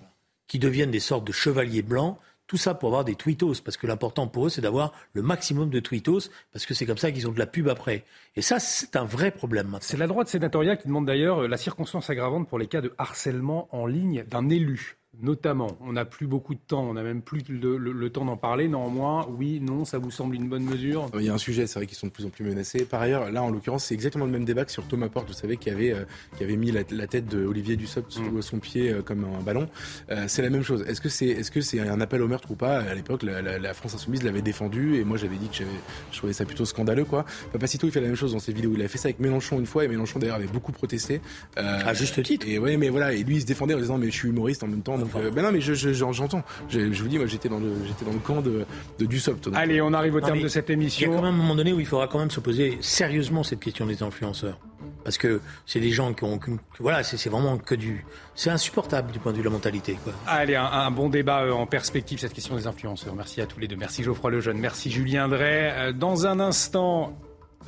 qui 0.48 0.60
deviennent 0.60 0.92
des 0.92 1.00
sortes 1.00 1.26
de 1.26 1.32
chevaliers 1.32 1.82
blancs. 1.82 2.18
Tout 2.48 2.58
ça 2.58 2.74
pour 2.74 2.90
avoir 2.90 3.06
des 3.06 3.16
tweetos, 3.16 3.62
parce 3.64 3.78
que 3.78 3.88
l'important 3.88 4.28
pour 4.28 4.48
eux, 4.48 4.50
c'est 4.50 4.60
d'avoir 4.60 4.92
le 5.14 5.22
maximum 5.22 5.70
de 5.70 5.80
tweetos, 5.80 6.30
parce 6.52 6.66
que 6.66 6.74
c'est 6.74 6.86
comme 6.86 6.98
ça 6.98 7.10
qu'ils 7.12 7.30
ont 7.30 7.32
de 7.32 7.40
la 7.40 7.46
pub 7.46 7.70
après. 7.70 8.04
Et 8.36 8.42
ça, 8.42 8.60
c'est 8.60 8.98
un 8.98 9.06
vrai 9.06 9.32
problème 9.32 9.78
C'est 9.80 9.96
la 9.96 10.08
droite 10.08 10.28
sénatoriale 10.28 10.78
qui 10.78 10.88
demande 10.88 11.06
d'ailleurs 11.06 11.48
la 11.48 11.56
circonstance 11.56 12.10
aggravante 12.10 12.50
pour 12.50 12.60
les 12.60 12.68
cas 12.68 12.82
de 12.82 12.94
harcèlement 12.98 13.70
en 13.72 13.86
ligne 13.86 14.26
d'un 14.26 14.50
élu 14.50 14.98
notamment. 15.20 15.78
On 15.82 15.94
n'a 15.94 16.06
plus 16.06 16.28
beaucoup 16.28 16.54
de 16.54 16.60
temps, 16.66 16.84
on 16.84 16.94
n'a 16.94 17.04
même 17.04 17.22
plus 17.22 17.44
le, 17.50 18.10
temps 18.10 18.26
d'en 18.26 18.38
parler. 18.38 18.68
Néanmoins, 18.68 19.28
oui, 19.38 19.60
non, 19.60 19.86
ça 19.86 19.98
vous 19.98 20.12
semble 20.12 20.36
une 20.36 20.48
bonne 20.48 20.64
mesure? 20.64 21.10
Il 21.16 21.24
y 21.24 21.30
a 21.30 21.34
un 21.34 21.38
sujet, 21.38 21.68
c'est 21.68 21.80
vrai 21.80 21.86
qu'ils 21.86 21.98
sont 21.98 22.08
de 22.08 22.12
plus 22.12 22.26
en 22.26 22.30
plus 22.30 22.46
menacés. 22.46 22.86
Par 22.86 23.02
ailleurs, 23.02 23.32
là, 23.32 23.44
en 23.44 23.50
l'occurrence, 23.50 23.86
c'est 23.86 23.94
exactement 23.94 24.26
le 24.26 24.32
même 24.32 24.46
débat 24.46 24.66
que 24.66 24.72
sur 24.72 24.88
Thomas 24.88 25.10
Porte, 25.10 25.28
vous 25.28 25.34
savez, 25.34 25.58
qui 25.58 25.70
avait, 25.70 25.94
euh, 25.94 26.06
qui 26.38 26.44
avait 26.44 26.56
mis 26.56 26.72
la, 26.72 27.08
tête 27.08 27.28
d'Olivier 27.28 27.76
Dussopt 27.76 28.12
sous 28.12 28.22
mm. 28.22 28.42
son 28.42 28.60
pied 28.60 28.92
euh, 28.92 29.02
comme 29.02 29.26
un 29.26 29.42
ballon. 29.44 29.68
Euh, 30.10 30.26
c'est 30.28 30.42
la 30.42 30.50
même 30.50 30.64
chose. 30.64 30.84
Est-ce 30.88 31.02
que 31.02 31.10
c'est 31.10 31.28
est 31.28 31.54
-ce 31.54 31.62
c'est 31.62 31.80
un 31.80 32.02
appel 32.02 32.22
au 32.22 32.28
meurtre 32.28 32.50
ou 32.52 32.56
pas? 32.56 32.80
À 32.80 32.96
l'époque, 32.96 33.24
la, 33.24 33.74
France 33.74 33.96
Insoumise 33.96 34.24
l'avait 34.24 34.42
défendu 34.42 34.96
et 34.96 35.04
moi, 35.04 35.18
j'avais 35.18 35.38
dit 35.38 35.50
que 35.50 35.64
je 36.12 36.18
trouvais 36.18 36.34
ça 36.34 36.46
plutôt 36.46 36.66
scandaleux. 36.66 37.06
quoi. 37.06 37.26
Papacito, 37.52 37.88
il 37.88 37.92
fait 37.92 38.02
la 38.02 38.08
même 38.08 38.16
chose 38.16 38.34
dans 38.34 38.40
ses 38.40 38.54
vidéos. 38.54 38.74
Il 38.76 38.82
a 38.82 38.88
fait 38.88 38.98
ça 38.98 39.08
avec 39.08 39.20
Mélenchon 39.20 39.60
une 39.60 39.66
fois 39.66 39.84
et 39.86 39.88
Mélenchon, 39.88 40.20
d'ailleurs, 40.20 40.38
avait 40.38 40.48
beaucoup 40.48 40.72
protesté. 40.72 41.22
à 41.56 41.94
juste 41.94 42.22
titre. 42.24 42.48
Et 42.48 42.58
ouais, 42.58 42.78
mais 42.78 42.90
voilà, 42.90 43.14
et 43.14 43.24
lui, 43.24 43.36
il 43.36 43.42
se 43.42 43.46
défendait 43.46 43.74
en 43.74 43.80
disant, 43.80 43.98
mais 43.98 44.08
je 44.08 44.16
suis 44.16 44.30
humoriste 44.30 44.64
en 44.64 44.68
même 44.68 44.82
temps. 44.82 45.01
Euh, 45.16 45.32
ben 45.32 45.44
non, 45.44 45.52
mais 45.52 45.62
j'entends. 45.62 46.44
Je, 46.70 46.92
je, 46.92 47.04
vous 47.04 47.10
dis, 47.10 47.18
moi, 47.18 47.28
j'étais 47.28 47.50
dans 47.50 47.60
le, 47.60 47.74
j'étais 47.86 48.06
dans 48.06 48.14
le 48.14 48.20
camp 48.20 48.42
de, 48.42 48.66
de 49.00 49.06
Dussopt. 49.06 49.50
Allez, 49.54 49.82
on 49.82 49.94
arrive 49.94 50.16
au 50.16 50.22
terme 50.22 50.42
de 50.42 50.48
cette 50.48 50.70
émission. 50.70 51.10
Il 51.10 51.12
y 51.12 51.14
a 51.14 51.18
quand 51.18 51.24
même 51.26 51.36
un 51.36 51.38
moment 51.38 51.56
donné 51.56 51.74
où 51.74 51.80
il 51.80 51.86
faudra 51.86 52.08
quand 52.08 52.20
même 52.20 52.32
se 52.32 52.40
poser 52.40 52.78
sérieusement 52.82 53.44
cette 53.44 53.60
question 53.60 53.86
des 53.86 54.04
influenceurs. 54.04 54.60
Parce 55.04 55.18
que 55.18 55.42
c'est 55.66 55.80
des 55.80 55.92
gens 55.92 56.14
qui 56.14 56.24
ont, 56.24 56.40
voilà, 56.80 57.04
c'est 57.04 57.30
vraiment 57.30 57.58
que 57.58 57.76
du, 57.76 58.06
c'est 58.36 58.50
insupportable 58.50 59.12
du 59.12 59.20
point 59.20 59.32
de 59.32 59.38
vue 59.38 59.44
de 59.44 59.48
la 59.48 59.54
mentalité. 59.54 59.98
Quoi. 60.04 60.14
Allez, 60.28 60.56
un, 60.56 60.92
bon 60.92 61.10
débat 61.10 61.42
euh, 61.42 61.52
en 61.52 61.66
perspective 61.66 62.20
cette 62.20 62.34
question 62.34 62.56
des 62.56 62.68
influenceurs. 62.68 63.16
Merci 63.16 63.42
à 63.42 63.48
tous 63.48 63.60
les 63.60 63.68
deux. 63.68 63.76
Merci 63.76 64.04
Geoffroy 64.04 64.32
Lejeune. 64.32 64.58
Merci 64.58 64.92
Julien 64.92 65.28
Drey. 65.28 65.74
Euh, 65.74 65.92
dans 65.92 66.28
un 66.28 66.40
instant, 66.40 67.18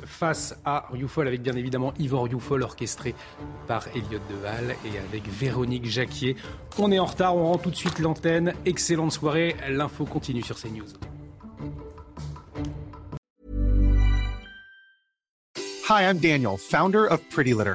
face 0.04 0.56
à 0.64 0.86
Rioufol, 0.90 1.26
avec 1.26 1.42
bien 1.42 1.54
évidemment 1.54 1.92
Yvon 1.98 2.22
Rioufol, 2.22 2.62
orchestré 2.62 3.14
par 3.66 3.86
Elliot 3.88 4.20
Deval 4.30 4.76
et 4.84 4.98
avec 4.98 5.28
Véronique 5.28 5.86
Jacquier. 5.86 6.36
On 6.78 6.90
est 6.92 6.98
en 6.98 7.06
retard, 7.06 7.36
on 7.36 7.46
rend 7.46 7.58
tout 7.58 7.70
de 7.70 7.76
suite 7.76 7.98
l'antenne. 7.98 8.54
Excellente 8.66 9.12
soirée, 9.12 9.56
l'info 9.68 10.04
continue 10.04 10.42
sur 10.42 10.56
CNews. 10.56 10.86
Hi, 15.88 16.02
I'm 16.02 16.18
Daniel, 16.18 16.56
founder 16.56 17.06
of 17.10 17.20
Pretty 17.28 17.52
Litter. 17.52 17.74